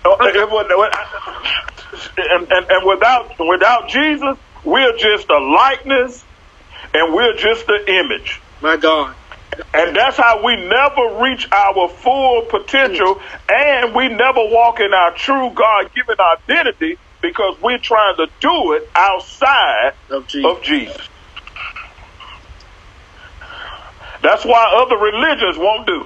And, 2.18 2.52
and, 2.52 2.68
and 2.70 2.88
without 2.88 3.36
without 3.40 3.90
Jesus, 3.90 4.38
we're 4.64 4.96
just 4.98 5.30
a 5.30 5.38
likeness 5.40 6.24
and 6.94 7.14
we're 7.14 7.36
just 7.36 7.68
an 7.68 7.86
image. 7.88 8.42
My 8.62 8.78
God. 8.78 9.16
And 9.74 9.96
that's 9.96 10.18
how 10.18 10.44
we 10.46 10.56
never 10.58 11.22
reach 11.24 11.50
our 11.52 11.88
full 11.88 12.44
potential 12.44 13.22
and 13.50 13.96
we 13.96 14.10
never 14.10 14.42
walk 14.42 14.80
in 14.80 14.94
our 14.94 15.12
true 15.14 15.52
God 15.54 15.92
given 15.94 16.16
identity 16.20 16.98
because 17.22 17.58
we're 17.62 17.80
trying 17.80 18.16
to 18.18 18.28
do 18.40 18.74
it 18.74 18.90
outside 18.94 19.94
Of 20.10 20.28
Jesus. 20.28 20.52
of 20.52 20.62
Jesus. 20.64 21.10
That's 24.22 24.44
why 24.46 24.74
other 24.76 24.98
religions 24.98 25.58
won't 25.58 25.88
do. 25.88 26.06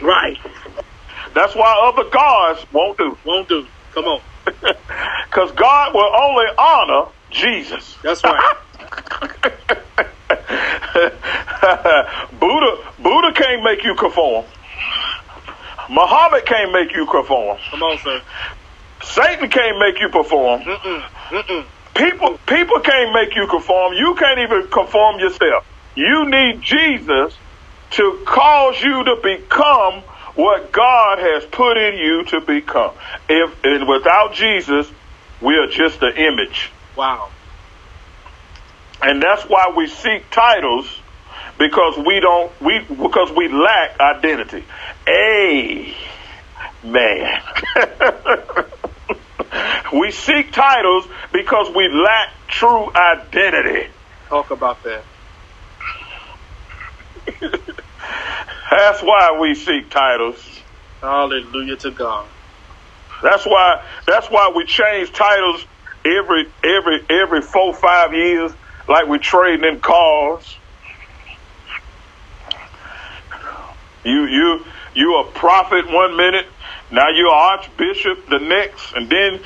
Right. 0.00 0.38
That's 1.36 1.54
why 1.54 1.92
other 1.92 2.08
gods 2.08 2.64
won't 2.72 2.96
do. 2.96 3.14
Won't 3.26 3.46
do. 3.46 3.66
Come 3.92 4.06
on. 4.06 4.20
Because 5.28 5.52
God 5.52 5.92
will 5.92 6.10
only 6.16 6.46
honor 6.56 7.10
Jesus. 7.30 7.94
That's 8.02 8.24
right. 8.24 8.56
Buddha 12.40 12.76
Buddha 13.02 13.32
can't 13.34 13.62
make 13.62 13.84
you 13.84 13.94
conform. 13.96 14.46
Muhammad 15.90 16.46
can't 16.46 16.72
make 16.72 16.94
you 16.94 17.04
conform. 17.04 17.58
Come 17.70 17.82
on, 17.82 17.98
sir. 17.98 18.22
Satan 19.02 19.50
can't 19.50 19.78
make 19.78 20.00
you 20.00 20.08
perform. 20.08 20.62
Mm-mm. 20.62 21.02
Mm-mm. 21.28 21.66
People 21.94 22.38
people 22.46 22.80
can't 22.80 23.12
make 23.12 23.36
you 23.36 23.46
conform. 23.46 23.92
You 23.92 24.14
can't 24.14 24.38
even 24.38 24.68
conform 24.68 25.18
yourself. 25.18 25.66
You 25.96 26.30
need 26.30 26.62
Jesus 26.62 27.36
to 27.90 28.22
cause 28.24 28.80
you 28.80 29.04
to 29.04 29.16
become 29.22 30.02
what 30.36 30.70
God 30.70 31.18
has 31.18 31.44
put 31.46 31.76
in 31.78 31.98
you 31.98 32.24
to 32.24 32.40
become. 32.40 32.92
If 33.28 33.64
and 33.64 33.88
without 33.88 34.34
Jesus, 34.34 34.88
we 35.40 35.56
are 35.56 35.66
just 35.66 36.00
an 36.02 36.16
image. 36.16 36.70
Wow. 36.94 37.30
And 39.02 39.20
that's 39.22 39.42
why 39.44 39.72
we 39.76 39.88
seek 39.88 40.30
titles 40.30 40.86
because 41.58 41.98
we 41.98 42.20
don't 42.20 42.52
we 42.60 42.78
because 42.80 43.32
we 43.34 43.48
lack 43.48 43.98
identity. 43.98 44.64
A 45.08 45.94
man. 46.84 47.42
we 49.92 50.10
seek 50.10 50.52
titles 50.52 51.06
because 51.32 51.74
we 51.74 51.88
lack 51.88 52.28
true 52.48 52.90
identity. 52.94 53.88
Talk 54.28 54.50
about 54.50 54.78
that. 54.82 55.02
That's 58.70 59.02
why 59.02 59.38
we 59.40 59.54
seek 59.54 59.90
titles. 59.90 60.36
Hallelujah 61.00 61.76
to 61.76 61.90
God. 61.90 62.26
That's 63.22 63.46
why 63.46 63.82
that's 64.06 64.28
why 64.28 64.52
we 64.54 64.64
change 64.64 65.12
titles 65.12 65.64
every 66.04 66.46
every 66.62 67.00
every 67.10 67.42
four 67.42 67.74
five 67.74 68.12
years, 68.12 68.52
like 68.88 69.08
we're 69.08 69.18
trading 69.18 69.64
in 69.64 69.80
cars. 69.80 70.56
You 74.04 74.26
you 74.26 74.64
you 74.94 75.16
a 75.20 75.32
prophet 75.32 75.86
one 75.88 76.16
minute, 76.16 76.46
now 76.90 77.08
you're 77.08 77.30
archbishop 77.30 78.28
the 78.28 78.38
next, 78.38 78.92
and 78.94 79.08
then 79.10 79.40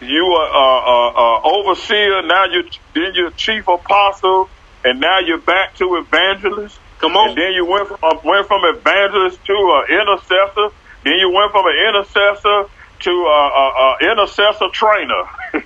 you 0.00 0.24
are 0.26 0.50
uh, 0.50 0.80
uh, 0.90 1.38
uh, 1.38 1.40
overseer. 1.42 2.22
Now 2.22 2.44
you 2.46 2.64
then 2.94 3.12
you're 3.14 3.30
chief 3.30 3.68
apostle, 3.68 4.48
and 4.84 5.00
now 5.00 5.20
you're 5.20 5.40
back 5.40 5.74
to 5.76 5.96
evangelist. 5.96 6.78
Come 7.00 7.16
on. 7.16 7.30
And 7.30 7.38
then 7.38 7.52
you 7.52 7.64
went 7.64 7.88
from 7.88 7.98
uh, 8.02 8.20
went 8.22 8.46
from 8.46 8.60
evangelist 8.64 9.42
to 9.46 9.52
uh, 9.52 9.84
intercessor. 9.88 10.68
Then 11.02 11.14
you 11.14 11.30
went 11.32 11.50
from 11.50 11.64
an 11.66 11.74
intercessor 11.88 12.68
to 13.00 13.10
uh, 13.26 13.50
uh, 13.56 13.72
uh, 13.80 13.96
intercessor 14.12 14.68
trainer. 14.68 15.24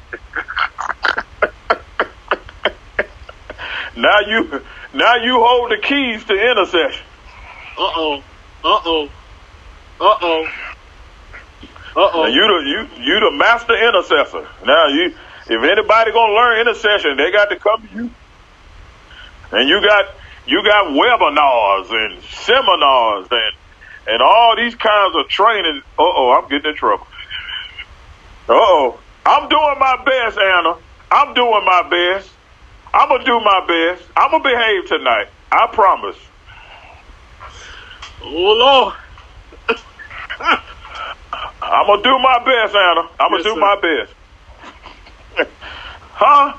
now 3.96 4.20
you 4.28 4.62
now 4.94 5.16
you 5.16 5.42
hold 5.42 5.72
the 5.72 5.78
keys 5.82 6.24
to 6.24 6.34
intercession. 6.34 7.04
Uh 7.76 7.90
oh. 7.96 8.22
Uh 8.62 8.80
oh. 8.84 9.08
Uh 10.00 10.16
oh. 10.22 10.46
Uh 11.96 12.10
oh. 12.14 12.26
you 12.26 12.46
the 12.46 12.62
you 12.70 12.86
you 13.02 13.20
the 13.20 13.32
master 13.36 13.74
intercessor. 13.74 14.46
Now 14.64 14.86
you 14.86 15.14
if 15.46 15.62
anybody 15.62 16.12
gonna 16.12 16.32
learn 16.32 16.60
intercession, 16.60 17.16
they 17.16 17.32
got 17.32 17.50
to 17.50 17.56
come 17.56 17.88
to 17.88 17.94
you. 17.94 18.10
And 19.50 19.68
you 19.68 19.82
got 19.82 20.06
you 20.46 20.62
got 20.64 20.86
webinars 20.86 21.90
and 21.90 22.22
seminars 22.24 23.28
and 23.30 23.54
and 24.06 24.20
all 24.22 24.54
these 24.56 24.74
kinds 24.74 25.16
of 25.16 25.28
training. 25.28 25.80
Uh 25.98 26.02
oh, 26.02 26.38
I'm 26.38 26.48
getting 26.50 26.70
in 26.70 26.76
trouble. 26.76 27.06
Uh 28.48 28.52
oh, 28.52 29.00
I'm 29.24 29.48
doing 29.48 29.76
my 29.78 29.96
best, 30.04 30.38
Anna. 30.38 30.76
I'm 31.10 31.34
doing 31.34 31.64
my 31.64 31.82
best. 31.88 32.30
I'm 32.92 33.08
gonna 33.08 33.24
do 33.24 33.40
my 33.40 33.64
best. 33.66 34.04
I'm 34.16 34.30
gonna 34.30 34.44
behave 34.44 34.86
tonight. 34.88 35.28
I 35.50 35.66
promise. 35.72 36.16
Oh 38.22 38.26
Lord. 38.28 38.94
I'm 41.62 41.86
gonna 41.86 42.02
do 42.02 42.18
my 42.18 42.38
best, 42.44 42.74
Anna. 42.74 43.08
I'm 43.18 43.30
gonna 43.30 43.36
Yes, 43.38 43.44
do 43.44 43.54
sir. 43.54 43.60
my 43.60 43.76
best. 45.40 45.50
huh? 46.12 46.52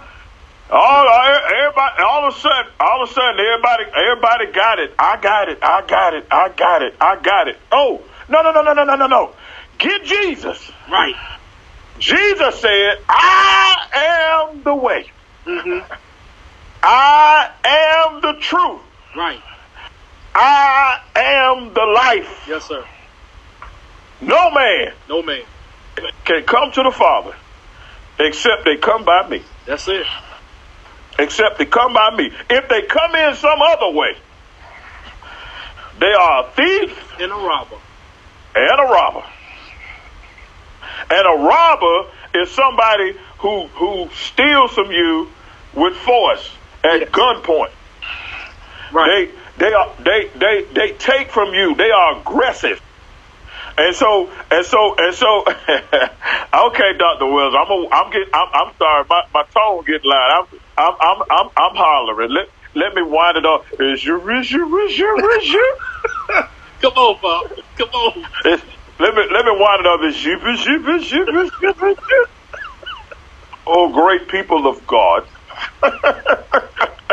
All 0.70 1.08
everybody, 1.08 2.04
all 2.04 2.28
of 2.28 2.36
a 2.36 2.40
sudden, 2.40 2.72
all 2.80 3.04
of 3.04 3.10
a 3.10 3.14
sudden, 3.14 3.40
everybody, 3.40 3.84
everybody 3.96 4.52
got 4.52 4.80
it. 4.80 4.94
I 4.98 5.18
got 5.22 5.50
it. 5.50 5.60
I 5.62 5.86
got 5.86 6.14
it. 6.16 6.26
I 6.32 6.50
got 6.50 6.82
it. 6.82 6.96
I 7.00 7.16
got 7.22 7.48
it. 7.48 7.58
Oh, 7.72 8.02
no, 8.30 8.42
no, 8.42 8.52
no, 8.52 8.62
no, 8.64 8.74
no, 8.74 8.84
no, 8.84 8.96
no, 8.96 9.08
no. 9.08 9.34
Get 9.78 10.04
Jesus. 10.06 10.72
Right. 10.90 11.16
Jesus 12.00 12.60
said, 12.60 12.98
"I 13.08 14.48
am 14.52 14.64
the 14.64 14.76
way. 14.76 15.06
Mm-hmm. 15.46 15.94
I 16.84 17.50
am 17.64 18.22
the 18.22 18.34
truth. 18.42 18.82
Right. 19.16 19.42
I 20.34 21.00
am 21.16 21.74
the 21.74 21.86
life. 21.86 22.46
Yes, 22.48 22.66
sir. 22.66 22.84
No 24.22 24.50
man 24.52 24.94
No 25.08 25.22
man. 25.22 25.44
can 26.26 26.44
come 26.44 26.72
to 26.72 26.84
the 26.84 26.92
Father 26.92 27.36
except 28.20 28.66
they 28.66 28.78
come 28.78 29.04
by 29.06 29.28
me. 29.30 29.44
That's 29.66 29.88
it. 29.88 30.06
Except 31.18 31.58
they 31.58 31.66
come 31.66 31.94
by 31.94 32.16
me. 32.16 32.32
If 32.50 32.68
they 32.70 32.82
come 32.84 33.16
in 33.16 33.36
some 33.36 33.60
other 33.62 33.90
way, 33.92 34.16
they 36.00 36.12
are 36.14 36.46
a 36.46 36.52
thief 36.52 37.14
And 37.20 37.32
a 37.32 37.36
robber. 37.36 37.78
and 38.56 38.80
a 38.80 38.84
robber. 38.84 39.24
And 41.10 41.26
a 41.28 41.44
robber 41.46 42.10
is 42.34 42.52
somebody 42.52 43.16
who 43.40 43.68
who 43.68 44.10
steals 44.14 44.74
from 44.74 44.92
you 44.92 45.30
with 45.74 45.96
force 45.96 46.52
at 46.84 47.12
gunpoint. 47.12 47.72
Right. 48.92 49.32
They 49.58 49.66
they 49.68 49.74
are 49.74 49.94
they 50.00 50.30
they 50.36 50.66
they 50.74 50.92
take 50.98 51.30
from 51.32 51.54
you. 51.54 51.76
They 51.76 51.92
are 51.92 52.20
aggressive. 52.20 52.82
And 53.78 53.96
so 53.96 54.30
and 54.52 54.66
so 54.66 54.96
and 54.98 55.16
so. 55.16 55.46
okay, 55.48 56.94
Doctor 56.98 57.26
Wells, 57.26 57.56
I'm 57.58 57.72
a, 57.72 57.88
I'm 57.92 58.12
getting 58.12 58.34
I'm, 58.34 58.48
I'm 58.54 58.74
sorry, 58.78 59.06
my, 59.10 59.22
my 59.34 59.44
tone 59.54 59.84
getting 59.86 60.10
loud. 60.10 60.48
I'm 60.52 60.60
I'm 60.78 60.94
I'm 61.02 61.18
I'm, 61.32 61.48
I'm 61.58 61.76
hollering. 61.76 62.32
Let 62.32 62.48
let 62.76 62.94
me 62.96 63.04
wind 63.04 63.38
it 63.38 63.46
up. 63.46 63.64
Is 63.80 64.04
you 64.06 64.18
is 64.40 64.52
you 64.52 64.80
is 64.88 64.98
you 65.00 65.30
is 65.40 65.48
you? 65.50 65.78
Come 66.82 66.94
on, 66.94 67.20
Pop. 67.22 67.48
Come 67.78 67.90
on. 67.90 68.26
It's- 68.46 68.68
Let 69.00 69.16
me 69.16 69.24
let 69.32 69.46
me 69.46 69.52
wind 69.54 69.82
it 69.82 69.88
up. 69.88 70.02
Is 70.04 70.26
you 70.26 70.38
is 70.38 70.66
you 70.66 70.96
is 70.98 71.12
you 71.12 71.28
is 71.46 71.52
you? 71.62 72.28
Oh, 73.68 73.92
great 73.94 74.30
people 74.30 74.68
of 74.68 74.86
God. 74.88 75.24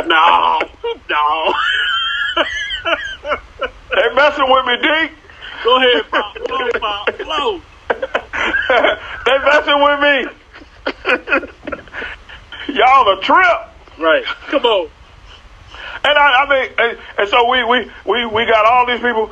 No. 0.07 0.61
No. 1.11 1.55
They 3.95 4.15
messing 4.15 4.47
with 4.49 4.67
me, 4.67 4.77
D. 4.83 5.15
Go 5.65 5.79
ahead, 5.79 6.05
Pop. 6.11 6.39
Flow, 6.47 6.73
Pop. 6.81 7.11
Flow. 7.23 7.61
they 9.27 9.39
messing 9.45 9.83
with 9.83 10.01
me. 10.01 10.27
Y'all 12.75 13.18
a 13.18 13.20
trip. 13.20 13.68
Right. 13.99 14.25
Come 14.25 14.64
on. 14.64 14.91
And 16.05 16.18
I, 16.18 16.45
I 16.45 16.49
mean, 16.49 16.70
and, 16.79 16.99
and 17.18 17.29
so 17.29 17.49
we, 17.49 17.62
we, 17.64 17.91
we, 18.05 18.27
we 18.27 18.47
got 18.47 18.66
all 18.66 18.87
these 18.87 19.01
people. 19.01 19.31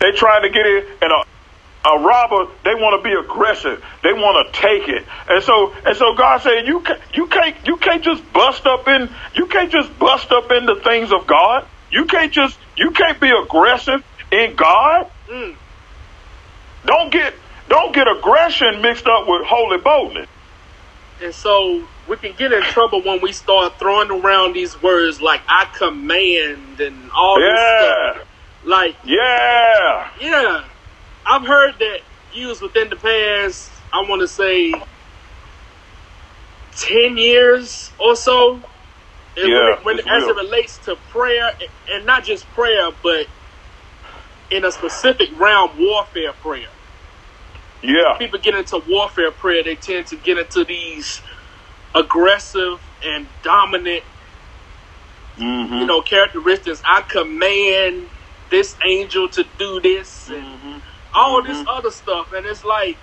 They 0.00 0.12
trying 0.12 0.42
to 0.42 0.50
get 0.50 0.66
in, 0.66 0.84
and 1.02 1.12
a, 1.12 1.88
a 1.88 2.00
robber. 2.00 2.50
They 2.64 2.74
want 2.74 3.02
to 3.02 3.08
be 3.08 3.14
aggressive. 3.14 3.82
They 4.02 4.12
want 4.12 4.52
to 4.52 4.60
take 4.60 4.88
it. 4.88 5.04
And 5.28 5.42
so, 5.42 5.72
and 5.86 5.96
so 5.96 6.14
God 6.14 6.42
said, 6.42 6.66
you 6.66 6.80
can't, 6.80 7.00
you 7.14 7.26
can't, 7.26 7.56
you 7.66 7.76
can't 7.78 8.04
just 8.04 8.32
bust 8.32 8.66
up 8.66 8.86
in, 8.86 9.08
you 9.34 9.46
can't 9.46 9.72
just 9.72 9.98
bust 9.98 10.30
up 10.30 10.50
in 10.52 10.66
the 10.66 10.76
things 10.76 11.10
of 11.12 11.26
God. 11.26 11.66
You 11.90 12.04
can't 12.04 12.32
just, 12.32 12.58
you 12.76 12.90
can't 12.90 13.18
be 13.18 13.30
aggressive 13.30 14.04
in 14.30 14.56
God. 14.56 15.10
Mm. 15.28 15.54
Don't 16.84 17.10
get, 17.10 17.34
don't 17.68 17.94
get 17.94 18.06
aggression 18.08 18.82
mixed 18.82 19.06
up 19.06 19.26
with 19.26 19.46
holy 19.46 19.78
boldness. 19.78 20.28
And 21.22 21.34
so 21.34 21.86
we 22.08 22.16
can 22.16 22.34
get 22.36 22.52
in 22.52 22.62
trouble 22.62 23.02
when 23.02 23.20
we 23.22 23.32
start 23.32 23.78
throwing 23.78 24.10
around 24.10 24.54
these 24.54 24.80
words 24.82 25.20
like 25.20 25.42
I 25.48 25.66
command 25.76 26.80
and 26.80 27.10
all 27.12 27.40
this 27.40 27.60
stuff. 27.60 28.28
Like, 28.64 28.96
yeah. 29.04 30.10
yeah, 30.20 30.64
I've 31.26 31.46
heard 31.46 31.74
that 31.80 32.00
used 32.34 32.62
within 32.62 32.90
the 32.90 32.96
past, 32.96 33.70
I 33.92 34.02
want 34.08 34.20
to 34.22 34.28
say, 34.28 34.72
10 36.76 37.18
years 37.18 37.92
or 37.98 38.16
so. 38.16 38.56
And 39.36 39.52
Yeah, 39.52 39.76
when, 39.84 39.96
when, 39.96 39.98
as 40.08 40.26
real. 40.26 40.30
it 40.30 40.36
relates 40.36 40.78
to 40.80 40.96
prayer, 41.10 41.52
and 41.90 42.06
not 42.06 42.24
just 42.24 42.46
prayer, 42.50 42.90
but 43.02 43.26
in 44.50 44.64
a 44.64 44.72
specific 44.72 45.30
realm, 45.38 45.72
warfare 45.78 46.32
prayer. 46.34 46.68
Yeah, 47.82 48.18
people 48.18 48.40
get 48.40 48.54
into 48.54 48.82
warfare 48.88 49.32
prayer, 49.32 49.64
they 49.64 49.76
tend 49.76 50.06
to 50.08 50.16
get 50.18 50.38
into 50.38 50.64
these 50.64 51.22
aggressive 51.94 52.80
and 53.04 53.28
dominant, 53.42 54.04
hmm 55.38 55.78
you 55.80 55.86
know, 55.86 56.02
characteristics. 56.02 56.82
I 56.86 57.02
command 57.02 58.10
this 58.50 58.76
angel 58.86 59.28
to 59.30 59.44
do 59.58 59.80
this 59.82 60.28
and 60.28 60.44
Mhm. 60.44 60.82
all 61.14 61.42
this 61.42 61.62
Mhm. 61.62 61.66
other 61.68 61.90
stuff. 61.90 62.32
And 62.32 62.46
it's 62.46 62.64
like, 62.64 63.00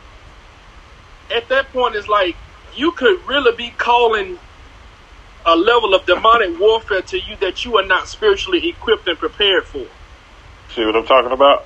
at 1.35 1.49
that 1.49 1.71
point, 1.71 1.95
it's 1.95 2.07
like 2.09 2.37
you 2.73 2.93
could 2.93 3.19
really 3.27 3.53
be 3.57 3.71
calling 3.71 4.39
a 5.45 5.55
level 5.55 5.95
of 5.95 6.05
demonic 6.05 6.59
warfare 6.59 7.01
to 7.03 7.17
you 7.19 7.37
that 7.37 7.65
you 7.65 7.77
are 7.77 7.85
not 7.85 8.07
spiritually 8.07 8.69
equipped 8.69 9.07
and 9.07 9.19
prepared 9.19 9.65
for. 9.67 9.87
See 10.69 10.85
what 10.85 10.95
I'm 10.95 11.05
talking 11.05 11.31
about? 11.33 11.59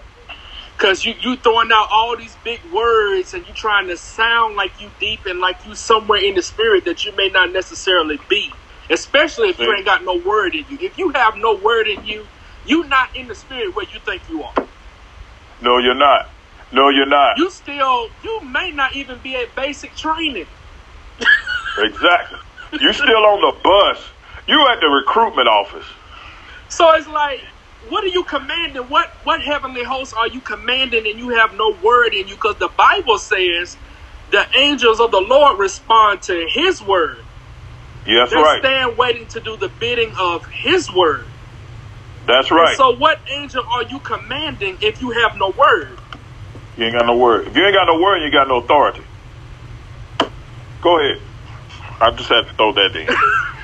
Cause 0.80 1.06
you 1.06 1.14
you 1.20 1.36
throwing 1.36 1.70
out 1.74 1.90
all 1.92 2.16
these 2.18 2.38
big 2.46 2.62
words 2.74 3.34
and 3.34 3.46
you 3.46 3.54
trying 3.54 3.88
to 3.90 3.98
sound 3.98 4.56
like 4.56 4.80
you 4.82 4.90
deep 5.00 5.26
and 5.26 5.42
like 5.42 5.66
you 5.66 5.76
somewhere 5.76 6.24
in 6.24 6.36
the 6.36 6.42
spirit 6.42 6.86
that 6.86 7.06
you 7.06 7.16
may 7.18 7.30
not 7.30 7.52
necessarily 7.52 8.18
be. 8.30 8.50
Especially 8.90 9.50
if 9.50 9.60
you 9.60 9.74
ain't 9.76 9.86
got 9.86 10.06
no 10.06 10.16
word 10.26 10.56
in 10.56 10.66
you. 10.70 10.78
If 10.82 10.98
you 10.98 11.12
have 11.12 11.36
no 11.38 11.60
word 11.60 11.88
in 11.90 12.06
you, 12.06 12.28
you 12.66 12.88
not 12.88 13.16
in 13.16 13.28
the 13.28 13.36
spirit 13.36 13.76
where 13.76 13.86
you 13.94 14.00
think 14.00 14.24
you 14.30 14.44
are. 14.44 14.54
No, 15.62 15.80
you're 15.80 15.96
not. 15.96 16.30
No, 16.72 16.90
you're 16.90 17.10
not. 17.10 17.38
You 17.38 17.52
still 17.52 18.10
you 18.24 18.42
may 18.46 18.72
not 18.72 18.96
even 18.96 19.20
be 19.20 19.36
at 19.36 19.54
basic 19.56 19.96
training. 19.96 20.48
exactly. 21.78 22.40
You 22.80 22.94
still 22.94 23.26
on 23.26 23.42
the 23.42 23.54
bus. 23.64 24.12
You 24.48 24.66
at 24.72 24.80
the 24.80 24.88
recruitment 24.88 25.50
office. 25.50 25.86
So 26.70 26.94
it's 26.96 27.08
like, 27.08 27.42
what 27.88 28.04
are 28.04 28.08
you 28.08 28.24
commanding? 28.24 28.84
What 28.84 29.10
what 29.24 29.42
heavenly 29.42 29.84
hosts 29.84 30.14
are 30.14 30.28
you 30.28 30.42
commanding 30.42 31.08
and 31.08 31.18
you 31.20 31.30
have 31.30 31.54
no 31.54 31.76
word 31.84 32.14
in 32.14 32.28
you? 32.28 32.36
Because 32.36 32.58
the 32.58 32.70
Bible 32.78 33.18
says 33.18 33.78
the 34.32 34.46
angels 34.58 35.00
of 35.00 35.12
the 35.12 35.22
Lord 35.22 35.60
respond 35.60 36.22
to 36.24 36.48
his 36.54 36.82
word. 36.82 37.20
Yes, 38.06 38.32
They 38.32 38.38
right. 38.38 38.60
stand 38.60 38.98
waiting 38.98 39.28
to 39.28 39.40
do 39.40 39.58
the 39.58 39.70
bidding 39.80 40.14
of 40.20 40.46
his 40.48 40.92
word. 40.94 41.26
That's 42.28 42.52
right. 42.52 42.76
So 42.78 42.96
what 42.98 43.22
angel 43.32 43.64
are 43.74 43.84
you 43.84 44.00
commanding 44.00 44.78
if 44.82 45.02
you 45.02 45.12
have 45.12 45.36
no 45.38 45.50
word? 45.58 46.00
you 46.78 46.86
ain't 46.86 46.94
got 46.94 47.06
no 47.06 47.18
word. 47.18 47.48
If 47.48 47.56
you 47.56 47.66
ain't 47.66 47.76
got 47.76 47.88
no 47.88 48.00
word, 48.00 48.24
you 48.24 48.32
got 48.32 48.48
no 48.48 48.58
authority. 48.58 49.04
Go 50.82 51.00
ahead. 51.00 51.22
I 52.02 52.12
just 52.12 52.30
had 52.30 52.48
to 52.48 52.54
throw 52.54 52.74
that 52.74 52.96
in. 52.96 53.08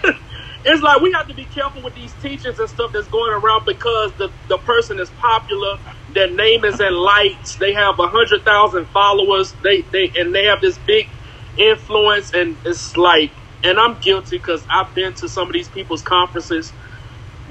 It's 0.67 0.81
like 0.81 0.99
we 1.01 1.11
have 1.11 1.27
to 1.27 1.33
be 1.35 1.45
careful 1.45 1.83
with 1.83 1.93
these 1.93 2.11
teachings 2.23 2.57
and 2.59 2.67
stuff 2.67 2.91
that's 2.91 3.07
going 3.07 3.31
around 3.31 3.65
because 3.65 4.11
the, 4.13 4.31
the 4.47 4.57
person 4.57 4.99
is 4.99 5.11
popular, 5.11 5.77
their 6.13 6.29
name 6.29 6.65
is 6.65 6.79
in 6.79 6.93
lights, 6.93 7.55
they 7.57 7.73
have 7.73 7.99
a 7.99 8.07
hundred 8.07 8.43
thousand 8.43 8.87
followers, 8.87 9.53
they, 9.63 9.81
they 9.81 10.11
and 10.17 10.33
they 10.33 10.45
have 10.45 10.61
this 10.61 10.77
big 10.79 11.07
influence 11.57 12.33
and 12.33 12.57
it's 12.65 12.97
like 12.97 13.31
and 13.63 13.79
I'm 13.79 13.99
guilty 13.99 14.37
because 14.37 14.63
I've 14.69 14.93
been 14.93 15.13
to 15.15 15.29
some 15.29 15.47
of 15.47 15.53
these 15.53 15.67
people's 15.67 16.01
conferences, 16.01 16.71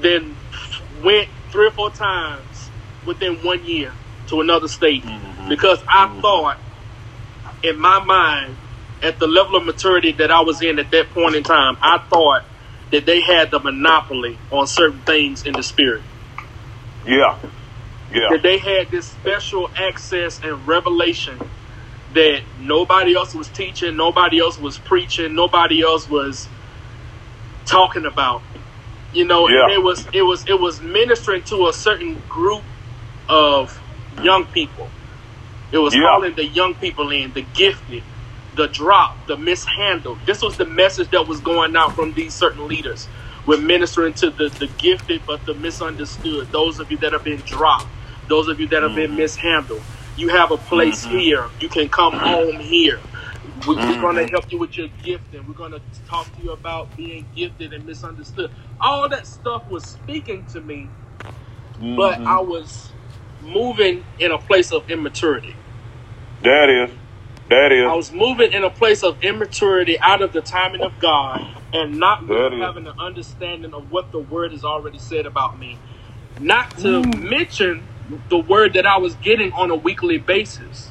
then 0.00 0.36
went 1.02 1.28
three 1.50 1.66
or 1.66 1.72
four 1.72 1.90
times 1.90 2.70
within 3.04 3.36
one 3.44 3.64
year 3.64 3.92
to 4.28 4.40
another 4.40 4.68
state. 4.68 5.02
Mm-hmm. 5.02 5.48
Because 5.48 5.82
I 5.88 6.06
mm-hmm. 6.06 6.20
thought 6.20 6.58
in 7.62 7.78
my 7.78 8.02
mind 8.04 8.56
at 9.02 9.18
the 9.18 9.26
level 9.26 9.56
of 9.56 9.64
maturity 9.64 10.12
that 10.12 10.30
I 10.30 10.40
was 10.40 10.62
in 10.62 10.78
at 10.78 10.90
that 10.92 11.10
point 11.10 11.34
in 11.34 11.42
time, 11.42 11.76
I 11.80 11.98
thought 11.98 12.44
that 12.94 13.06
they 13.06 13.22
had 13.22 13.50
the 13.52 13.60
monopoly 13.60 14.40
on 14.50 14.66
certain 14.68 15.02
things 15.02 15.44
in 15.44 15.54
the 15.54 15.64
spirit. 15.64 16.04
Yeah. 17.06 17.38
Yeah. 18.10 18.28
That 18.30 18.42
they 18.42 18.58
had 18.58 18.90
this 18.90 19.08
special 19.10 19.68
access 19.76 20.40
and 20.42 20.66
revelation 20.66 21.40
that 22.10 22.42
nobody 22.56 23.14
else 23.16 23.34
was 23.34 23.50
teaching, 23.50 23.96
nobody 23.96 24.40
else 24.40 24.58
was 24.58 24.78
preaching, 24.78 25.34
nobody 25.34 25.82
else 25.82 26.08
was 26.08 26.50
talking 27.66 28.06
about. 28.06 28.44
You 29.12 29.26
know, 29.26 29.48
Yeah. 29.48 29.64
and 29.64 29.70
it 29.70 29.82
was 29.82 30.08
it 30.12 30.22
was 30.22 30.44
it 30.48 30.60
was 30.60 30.80
ministering 30.82 31.42
to 31.44 31.68
a 31.68 31.72
certain 31.74 32.24
group 32.28 32.66
of 33.28 33.82
young 34.10 34.46
people. 34.46 34.94
It 35.72 35.78
was 35.78 35.94
Yeah. 35.94 36.02
calling 36.02 36.34
the 36.36 36.46
young 36.46 36.76
people 36.76 37.10
in, 37.10 37.32
the 37.32 37.42
gifted, 37.42 38.04
the 38.56 38.68
drop, 38.68 39.26
the 39.26 39.36
mishandle. 39.36 40.18
This 40.26 40.42
was 40.42 40.56
the 40.56 40.64
message 40.64 41.10
that 41.10 41.26
was 41.26 41.40
going 41.40 41.76
out 41.76 41.94
from 41.94 42.12
these 42.12 42.34
certain 42.34 42.68
leaders. 42.68 43.08
We're 43.46 43.60
ministering 43.60 44.14
to 44.14 44.30
the, 44.30 44.48
the 44.48 44.68
gifted 44.78 45.22
but 45.26 45.44
the 45.44 45.54
misunderstood. 45.54 46.50
Those 46.50 46.80
of 46.80 46.90
you 46.90 46.96
that 46.98 47.12
have 47.12 47.24
been 47.24 47.40
dropped, 47.40 47.86
those 48.28 48.48
of 48.48 48.58
you 48.58 48.66
that 48.68 48.82
have 48.82 48.94
been 48.94 49.10
mm-hmm. 49.10 49.18
mishandled. 49.18 49.82
You 50.16 50.28
have 50.28 50.50
a 50.50 50.56
place 50.56 51.04
mm-hmm. 51.04 51.18
here. 51.18 51.48
You 51.60 51.68
can 51.68 51.88
come 51.88 52.12
home 52.14 52.58
here. 52.58 53.00
We, 53.66 53.74
We're 53.74 53.82
mm-hmm. 53.82 54.00
going 54.00 54.16
to 54.16 54.26
help 54.26 54.50
you 54.50 54.58
with 54.58 54.76
your 54.76 54.88
gifting. 55.02 55.46
We're 55.46 55.54
going 55.54 55.72
to 55.72 55.80
talk 56.06 56.34
to 56.36 56.42
you 56.42 56.52
about 56.52 56.96
being 56.96 57.26
gifted 57.34 57.72
and 57.72 57.84
misunderstood. 57.84 58.50
All 58.80 59.08
that 59.08 59.26
stuff 59.26 59.68
was 59.68 59.84
speaking 59.84 60.46
to 60.46 60.60
me, 60.60 60.88
but 61.80 62.18
Mhm. 62.18 62.26
I 62.26 62.40
was 62.40 62.90
moving 63.42 64.04
in 64.18 64.32
a 64.32 64.38
place 64.38 64.72
of 64.72 64.90
immaturity. 64.90 65.54
That 66.42 66.68
is. 66.70 66.90
That 67.48 67.72
is. 67.72 67.84
I 67.84 67.94
was 67.94 68.12
moving 68.12 68.52
in 68.52 68.64
a 68.64 68.70
place 68.70 69.02
of 69.02 69.22
immaturity 69.22 69.98
out 70.00 70.22
of 70.22 70.32
the 70.32 70.40
timing 70.40 70.80
of 70.80 70.98
God 70.98 71.46
and 71.72 71.98
not 71.98 72.26
really 72.26 72.60
having 72.60 72.86
an 72.86 72.98
understanding 72.98 73.74
of 73.74 73.90
what 73.90 74.12
the 74.12 74.18
word 74.18 74.52
has 74.52 74.64
already 74.64 74.98
said 74.98 75.26
about 75.26 75.58
me. 75.58 75.78
Not 76.40 76.76
to 76.78 77.02
mention 77.02 77.86
the 78.28 78.38
word 78.38 78.74
that 78.74 78.86
I 78.86 78.98
was 78.98 79.14
getting 79.16 79.52
on 79.52 79.70
a 79.70 79.74
weekly 79.74 80.18
basis 80.18 80.90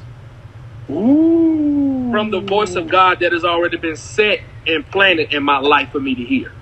Ooh. 0.90 2.10
from 2.10 2.30
the 2.30 2.40
voice 2.40 2.76
of 2.76 2.88
God 2.88 3.20
that 3.20 3.32
has 3.32 3.44
already 3.44 3.76
been 3.76 3.96
set 3.96 4.40
and 4.66 4.86
planted 4.90 5.32
in 5.34 5.42
my 5.42 5.58
life 5.58 5.90
for 5.90 6.00
me 6.00 6.14
to 6.14 6.24
hear. 6.24 6.52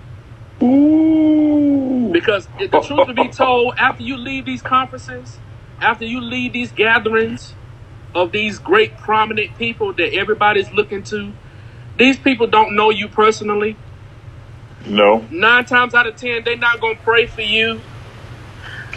Ooh. 0.62 2.10
Because 2.12 2.48
the 2.58 2.80
truth 2.80 3.08
to 3.08 3.14
be 3.14 3.28
told, 3.32 3.74
after 3.78 4.02
you 4.02 4.16
leave 4.16 4.46
these 4.46 4.62
conferences, 4.62 5.38
after 5.80 6.04
you 6.04 6.20
leave 6.20 6.52
these 6.52 6.72
gatherings 6.72 7.54
of 8.14 8.32
these 8.32 8.58
great 8.58 8.96
prominent 8.98 9.56
people 9.56 9.92
that 9.94 10.14
everybody's 10.14 10.70
looking 10.72 11.02
to, 11.04 11.32
these 11.98 12.18
people 12.18 12.46
don't 12.46 12.74
know 12.74 12.90
you 12.90 13.08
personally. 13.08 13.76
No, 14.84 15.24
Nine 15.30 15.64
times 15.64 15.94
out 15.94 16.06
of 16.06 16.16
ten, 16.16 16.42
they're 16.44 16.56
not 16.56 16.80
gonna 16.80 16.96
pray 16.96 17.26
for 17.26 17.42
you. 17.42 17.80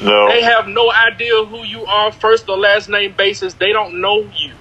no. 0.01 0.27
They 0.29 0.41
have 0.41 0.67
no 0.67 0.91
idea 0.91 1.45
who 1.45 1.63
you 1.63 1.85
are, 1.85 2.11
first 2.11 2.49
or 2.49 2.57
last 2.57 2.89
name 2.89 3.13
basis. 3.15 3.53
They 3.53 3.71
don't 3.71 4.01
know 4.01 4.21
you. 4.35 4.53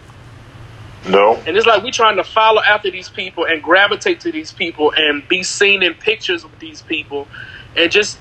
No. 1.09 1.36
And 1.46 1.57
it's 1.57 1.66
like 1.66 1.82
we're 1.82 1.90
trying 1.92 2.16
to 2.16 2.24
follow 2.24 2.62
after 2.62 2.90
these 2.90 3.09
people 3.09 3.44
and 3.46 3.62
gravitate 3.62 4.20
to 4.20 4.32
these 4.32 4.52
people 4.52 4.92
and 4.96 5.26
be 5.28 5.42
seen 5.42 5.82
in 5.82 5.94
pictures 5.94 6.44
with 6.44 6.59
these 6.59 6.82
people 6.82 7.28
and 7.76 7.90
just 7.90 8.18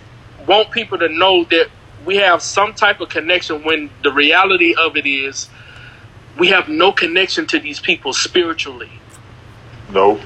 want 0.48 0.72
people 0.72 0.98
to 1.00 1.10
know 1.10 1.46
that 1.46 1.68
we 2.06 2.18
have 2.18 2.42
some 2.42 2.74
type 2.74 3.00
of 3.00 3.10
connection 3.10 3.64
when 3.64 3.90
the 4.04 4.12
reality 4.12 4.76
of 4.78 4.98
it 4.98 5.06
is 5.06 5.50
we 6.38 6.48
have 6.48 6.68
no 6.70 6.92
connection 6.92 7.46
to 7.48 7.60
these 7.60 7.80
people 7.80 8.14
spiritually. 8.14 8.92
No. 9.92 10.20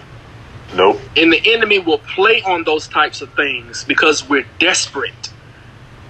Nope. 0.76 1.00
And 1.16 1.32
the 1.32 1.54
enemy 1.54 1.80
will 1.80 2.00
play 2.00 2.42
on 2.42 2.64
those 2.64 2.88
types 2.88 3.22
of 3.22 3.34
things 3.34 3.84
because 3.86 4.28
we're 4.28 4.46
desperate. 4.60 5.32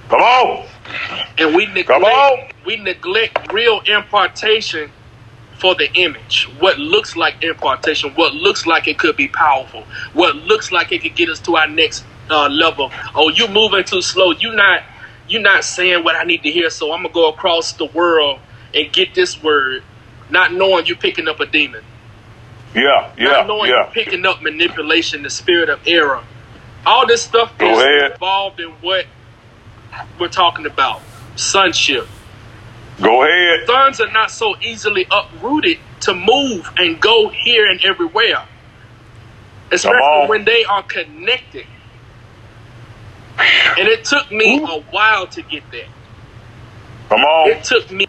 Come 0.10 0.22
on. 0.22 0.68
And 1.38 1.56
we 1.56 1.66
Come 1.84 2.04
on. 2.04 2.38
neglect 2.38 2.54
we 2.66 2.78
neglect 2.78 3.52
real 3.54 3.82
impartation 3.82 4.92
for 5.60 5.76
the 5.76 5.92
image. 5.94 6.48
What 6.60 6.78
looks 6.80 7.16
like 7.16 7.44
impartation, 7.44 8.12
what 8.12 8.34
looks 8.34 8.66
like 8.66 8.88
it 8.88 9.00
could 9.00 9.16
be 9.16 9.28
powerful, 9.28 9.84
what 10.14 10.36
looks 10.36 10.72
like 10.72 10.92
it 10.92 11.02
could 11.02 11.16
get 11.16 11.30
us 11.30 11.40
to 11.42 11.56
our 11.56 11.68
next 11.68 12.04
uh, 12.30 12.50
level. 12.50 12.92
Oh, 13.16 13.30
you're 13.30 13.50
moving 13.50 13.84
too 13.84 14.02
slow. 14.02 14.32
You're 14.32 14.56
not 14.56 14.84
you're 15.28 15.42
not 15.42 15.64
saying 15.64 16.04
what 16.04 16.16
I 16.16 16.24
need 16.24 16.44
to 16.44 16.52
hear, 16.52 16.70
so 16.70 16.94
I'm 16.94 17.04
gonna 17.04 17.14
go 17.14 17.30
across 17.30 17.74
the 17.74 17.86
world 17.86 18.40
and 18.78 18.94
get 18.94 19.16
this 19.16 19.42
word, 19.44 19.84
not 20.30 20.54
knowing 20.54 20.88
you're 20.88 20.98
picking 20.98 21.28
up 21.30 21.42
a 21.42 21.48
demon. 21.48 21.84
Yeah. 22.76 23.14
Yeah. 23.18 23.30
not 23.30 23.48
knowing 23.48 23.72
Yeah. 23.72 23.84
you're 23.86 23.94
picking 23.94 24.26
up 24.26 24.42
manipulation, 24.42 25.24
the 25.24 25.32
spirit 25.32 25.70
of 25.70 25.82
error. 25.88 26.24
All 26.86 27.08
this 27.08 27.24
stuff 27.24 27.58
Go 27.58 27.72
is 27.72 27.80
ahead. 27.80 28.12
involved 28.14 28.60
in 28.62 28.70
what 28.82 29.06
we're 30.20 30.30
talking 30.30 30.66
about. 30.66 31.02
Sonship. 31.36 32.08
Go 33.02 33.24
ahead. 33.24 33.68
Sons 33.68 34.02
are 34.02 34.12
not 34.12 34.32
so 34.32 34.56
easily 34.62 35.08
uprooted 35.12 35.80
to 36.02 36.14
move 36.16 36.72
and 36.78 37.00
go 37.02 37.30
here 37.30 37.68
and 37.70 37.84
everywhere. 37.86 38.46
Especially 39.72 40.28
when 40.28 40.46
they 40.46 40.66
are 40.66 40.84
connected. 40.84 41.66
And 43.40 43.88
it 43.88 44.06
took 44.06 44.32
me 44.32 44.60
a 44.64 44.82
while 44.92 45.28
to 45.28 45.44
get 45.44 45.64
there. 45.72 45.88
Come 47.10 47.22
on. 47.22 47.52
It 47.52 47.64
took 47.64 47.92
me 47.92 48.06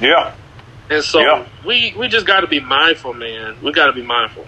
Yeah. 0.00 0.34
and 0.90 1.02
so 1.02 1.20
Yeah. 1.20 1.46
we 1.64 1.94
we 1.96 2.08
just 2.08 2.26
gotta 2.26 2.46
be 2.46 2.60
mindful, 2.60 3.14
man. 3.14 3.56
We 3.62 3.72
gotta 3.72 3.92
be 3.92 4.02
mindful. 4.02 4.46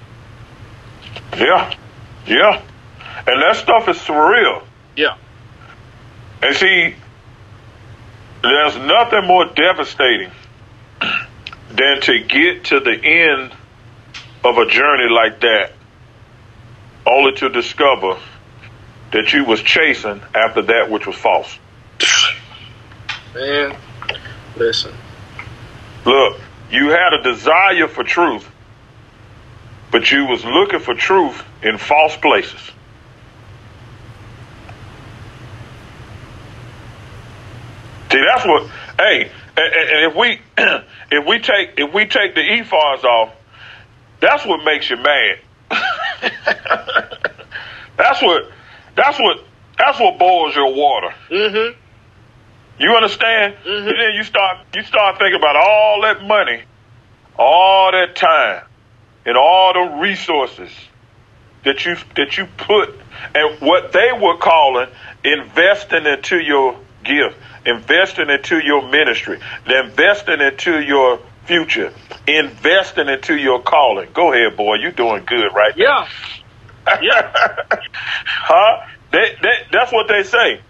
Yeah. 1.37 1.73
Yeah. 2.27 2.63
And 3.27 3.43
that 3.43 3.57
stuff 3.57 3.89
is 3.89 3.97
surreal. 3.99 4.63
Yeah. 4.97 5.17
And 6.43 6.55
see, 6.55 6.95
there's 8.43 8.77
nothing 8.77 9.27
more 9.27 9.47
devastating 9.47 10.31
than 11.71 12.01
to 12.03 12.21
get 12.21 12.65
to 12.67 12.81
the 12.81 12.93
end 13.03 13.53
of 14.45 14.59
a 14.59 14.67
journey 14.67 15.09
like 15.09 15.41
that, 15.41 15.73
only 17.07 17.33
to 17.33 17.49
discover 17.49 18.19
that 19.13 19.33
you 19.33 19.45
was 19.45 19.63
chasing 19.63 20.21
after 20.35 20.63
that 20.63 20.91
which 20.91 21.07
was 21.07 21.17
false. 21.17 21.59
Man, 23.35 23.77
listen. 24.57 24.93
Look, 26.07 26.41
you 26.71 26.91
had 26.91 27.13
a 27.15 27.23
desire 27.23 27.89
for 27.89 28.05
truth, 28.05 28.49
but 29.91 30.11
you 30.13 30.27
was 30.27 30.45
looking 30.45 30.79
for 30.79 30.95
truth 30.95 31.43
in 31.63 31.79
false 31.79 32.17
places. 32.17 32.61
See, 38.11 38.25
that's 38.25 38.47
what. 38.47 38.71
Hey, 38.99 39.31
and, 39.57 40.13
if 40.13 40.15
we 40.15 40.41
if 41.11 41.27
we 41.27 41.39
take 41.41 41.71
if 41.77 41.93
we 41.93 42.07
take 42.07 42.37
the 42.37 42.41
ephods 42.41 43.03
off, 43.03 43.35
that's 44.21 44.47
what 44.47 44.65
makes 44.65 44.89
you 44.89 44.97
mad. 44.97 45.39
that's 47.97 48.23
what 48.23 48.51
that's 48.95 49.19
what 49.19 49.45
that's 49.77 49.99
what 49.99 50.19
boils 50.21 50.55
your 50.55 50.73
water. 50.73 51.13
Mm-hmm. 51.31 51.79
You 52.79 52.95
understand? 52.95 53.55
Mhm. 53.65 53.89
And 53.89 53.99
then 53.99 54.15
you 54.15 54.23
start 54.23 54.59
you 54.75 54.83
start 54.83 55.19
thinking 55.19 55.37
about 55.39 55.57
all 55.57 56.03
that 56.03 56.23
money, 56.23 56.63
all 57.39 57.93
that 57.93 58.15
time, 58.17 58.63
and 59.25 59.37
all 59.37 59.73
the 59.73 59.97
resources 60.01 60.71
that 61.65 61.85
you 61.85 61.97
that 62.17 62.37
you 62.39 62.47
put 62.59 62.95
and 63.35 63.61
what 63.61 63.93
they 63.93 64.13
were 64.13 64.37
calling 64.37 64.89
investing 65.25 66.07
into 66.07 66.39
your 66.39 66.77
gift, 67.03 67.37
investing 67.65 68.31
into 68.31 68.59
your 68.59 68.83
ministry, 68.89 69.39
investing 69.67 70.41
into 70.41 70.81
your 70.81 71.19
future, 71.47 71.93
investing 72.27 73.09
into 73.09 73.37
your 73.37 73.63
calling. 73.63 74.09
Go 74.13 74.33
ahead, 74.33 74.57
boy. 74.57 74.77
You're 74.77 74.93
doing 74.93 75.25
good 75.25 75.55
right 75.55 75.73
Yeah. 75.77 76.07
Yeah. 77.03 77.33
huh? 78.27 78.87
They, 79.13 79.35
they, 79.43 79.55
that's 79.73 79.93
what 79.93 80.09
they 80.09 80.23
say. 80.25 80.61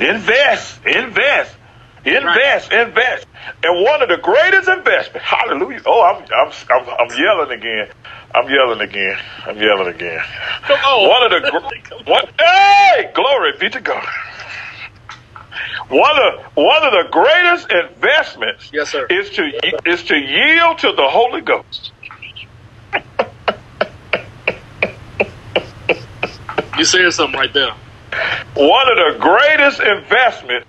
Invest, 0.00 0.80
invest, 0.86 1.56
invest, 2.04 2.72
invest. 2.72 3.26
And 3.64 3.84
one 3.84 4.02
of 4.02 4.08
the 4.08 4.18
greatest 4.18 4.68
investments, 4.68 5.26
hallelujah. 5.28 5.80
Oh, 5.86 6.02
I'm, 6.04 6.24
I'm, 6.24 6.52
I'm, 6.70 6.88
I'm 7.00 7.18
yelling 7.18 7.52
again. 7.58 7.88
I'm 8.34 8.50
yelling 8.50 8.80
again. 8.82 9.16
I'm 9.46 9.56
yelling 9.58 9.94
again. 9.94 10.20
Come 10.66 10.80
on. 10.80 11.08
One 11.08 11.24
of 11.24 11.32
the, 11.44 11.50
gr- 11.50 11.66
what, 12.10 12.30
hey, 12.38 13.10
glory 13.14 13.52
be 13.60 13.70
to 13.70 13.80
God. 13.80 14.04
One 15.90 16.16
of, 16.18 16.34
one 16.54 16.84
of 16.86 16.92
the 16.92 17.08
greatest 17.12 17.68
investments 17.72 18.72
Yes, 18.72 18.90
sir. 18.90 19.06
is 19.10 19.30
to, 19.30 19.50
is 19.86 20.04
to 20.04 20.16
yield 20.16 20.78
to 20.80 20.92
the 20.92 21.08
Holy 21.08 21.42
Ghost. 21.42 21.92
You 26.78 26.84
saying 26.84 27.12
something 27.12 27.38
right 27.38 27.52
there. 27.54 27.72
One 28.54 28.86
of 28.90 29.14
the 29.14 29.18
greatest 29.20 29.80
investments 29.80 30.66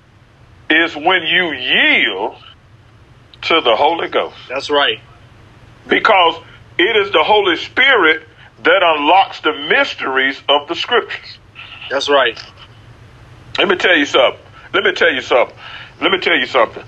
is 0.69 0.95
when 0.95 1.23
you 1.23 1.51
yield 1.53 2.35
to 3.43 3.61
the 3.61 3.75
Holy 3.75 4.09
Ghost 4.09 4.35
That's 4.47 4.69
right. 4.69 4.99
because 5.87 6.41
it 6.77 6.95
is 6.95 7.11
the 7.11 7.23
Holy 7.23 7.55
Spirit 7.57 8.27
that 8.63 8.83
unlocks 8.83 9.39
the 9.41 9.53
mysteries 9.53 10.41
of 10.49 10.67
the 10.67 10.75
scriptures. 10.75 11.37
That's 11.89 12.09
right. 12.09 12.41
Let 13.57 13.67
me 13.67 13.75
tell 13.77 13.97
you 13.97 14.05
something. 14.05 14.41
Let 14.73 14.83
me 14.83 14.93
tell 14.93 15.11
you 15.11 15.21
something. 15.21 15.57
Let 16.01 16.11
me 16.11 16.19
tell 16.19 16.37
you 16.37 16.45
something. 16.45 16.83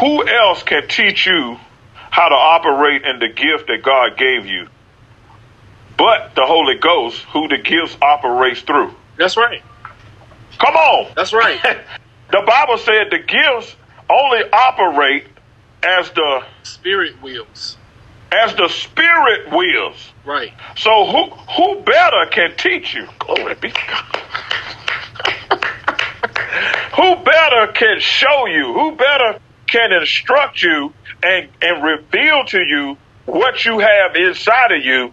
Who 0.00 0.26
else 0.26 0.62
can 0.62 0.88
teach 0.88 1.26
you 1.26 1.58
how 2.10 2.28
to 2.28 2.34
operate 2.34 3.04
in 3.04 3.18
the 3.18 3.28
gift 3.28 3.66
that 3.68 3.82
God 3.82 4.16
gave 4.16 4.46
you 4.46 4.68
but 5.96 6.34
the 6.34 6.44
Holy 6.44 6.76
Ghost, 6.78 7.22
who 7.32 7.48
the 7.48 7.58
gifts 7.58 7.96
operates 8.02 8.60
through? 8.60 8.94
That's 9.16 9.36
right. 9.36 9.62
Come 10.58 10.74
on. 10.74 11.12
That's 11.16 11.32
right. 11.32 11.60
the 12.30 12.42
Bible 12.46 12.78
said 12.78 13.10
the 13.10 13.18
gifts 13.18 13.74
only 14.10 14.42
operate 14.52 15.26
as 15.82 16.10
the 16.10 16.42
Spirit 16.62 17.20
wheels. 17.22 17.76
as 18.32 18.54
the 18.54 18.68
Spirit 18.68 19.50
wills. 19.52 20.12
Right. 20.24 20.52
So 20.76 21.06
who 21.06 21.30
who 21.30 21.80
better 21.82 22.26
can 22.30 22.56
teach 22.56 22.94
you? 22.94 23.06
Glory 23.18 23.54
be 23.54 23.70
God. 23.70 24.04
who 26.96 27.16
better 27.24 27.72
can 27.72 28.00
show 28.00 28.46
you? 28.46 28.72
Who 28.72 28.96
better 28.96 29.38
can 29.66 29.92
instruct 29.92 30.62
you 30.62 30.92
and 31.22 31.48
and 31.62 31.82
reveal 31.84 32.44
to 32.46 32.60
you 32.62 32.96
what 33.26 33.64
you 33.64 33.78
have 33.80 34.16
inside 34.16 34.72
of 34.72 34.84
you? 34.84 35.12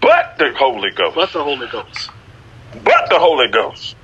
But 0.00 0.36
the 0.38 0.52
Holy 0.56 0.90
Ghost. 0.90 1.14
But 1.16 1.32
the 1.32 1.42
Holy 1.42 1.66
Ghost. 1.68 2.10
but 2.84 3.08
the 3.10 3.18
Holy 3.18 3.48
Ghost. 3.48 3.96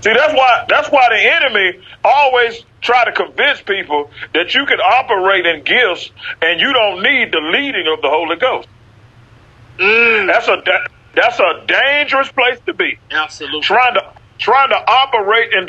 See, 0.00 0.12
that's 0.12 0.32
why 0.34 0.64
that's 0.68 0.90
why 0.90 1.06
the 1.10 1.34
enemy 1.34 1.80
always 2.04 2.64
try 2.80 3.04
to 3.04 3.12
convince 3.12 3.60
people 3.62 4.10
that 4.34 4.54
you 4.54 4.66
can 4.66 4.78
operate 4.80 5.46
in 5.46 5.62
gifts 5.64 6.10
and 6.42 6.60
you 6.60 6.72
don't 6.72 7.02
need 7.02 7.32
the 7.32 7.40
leading 7.52 7.86
of 7.92 8.02
the 8.02 8.08
Holy 8.08 8.36
Ghost. 8.36 8.68
Mm, 9.78 10.26
That's 10.26 10.48
a 10.48 10.62
that's 11.14 11.38
a 11.40 11.64
dangerous 11.66 12.30
place 12.30 12.58
to 12.66 12.74
be. 12.74 12.98
absolutely. 13.10 13.60
Trying 13.62 13.94
to 13.94 14.12
trying 14.38 14.68
to 14.68 14.76
operate 14.76 15.52
in 15.52 15.64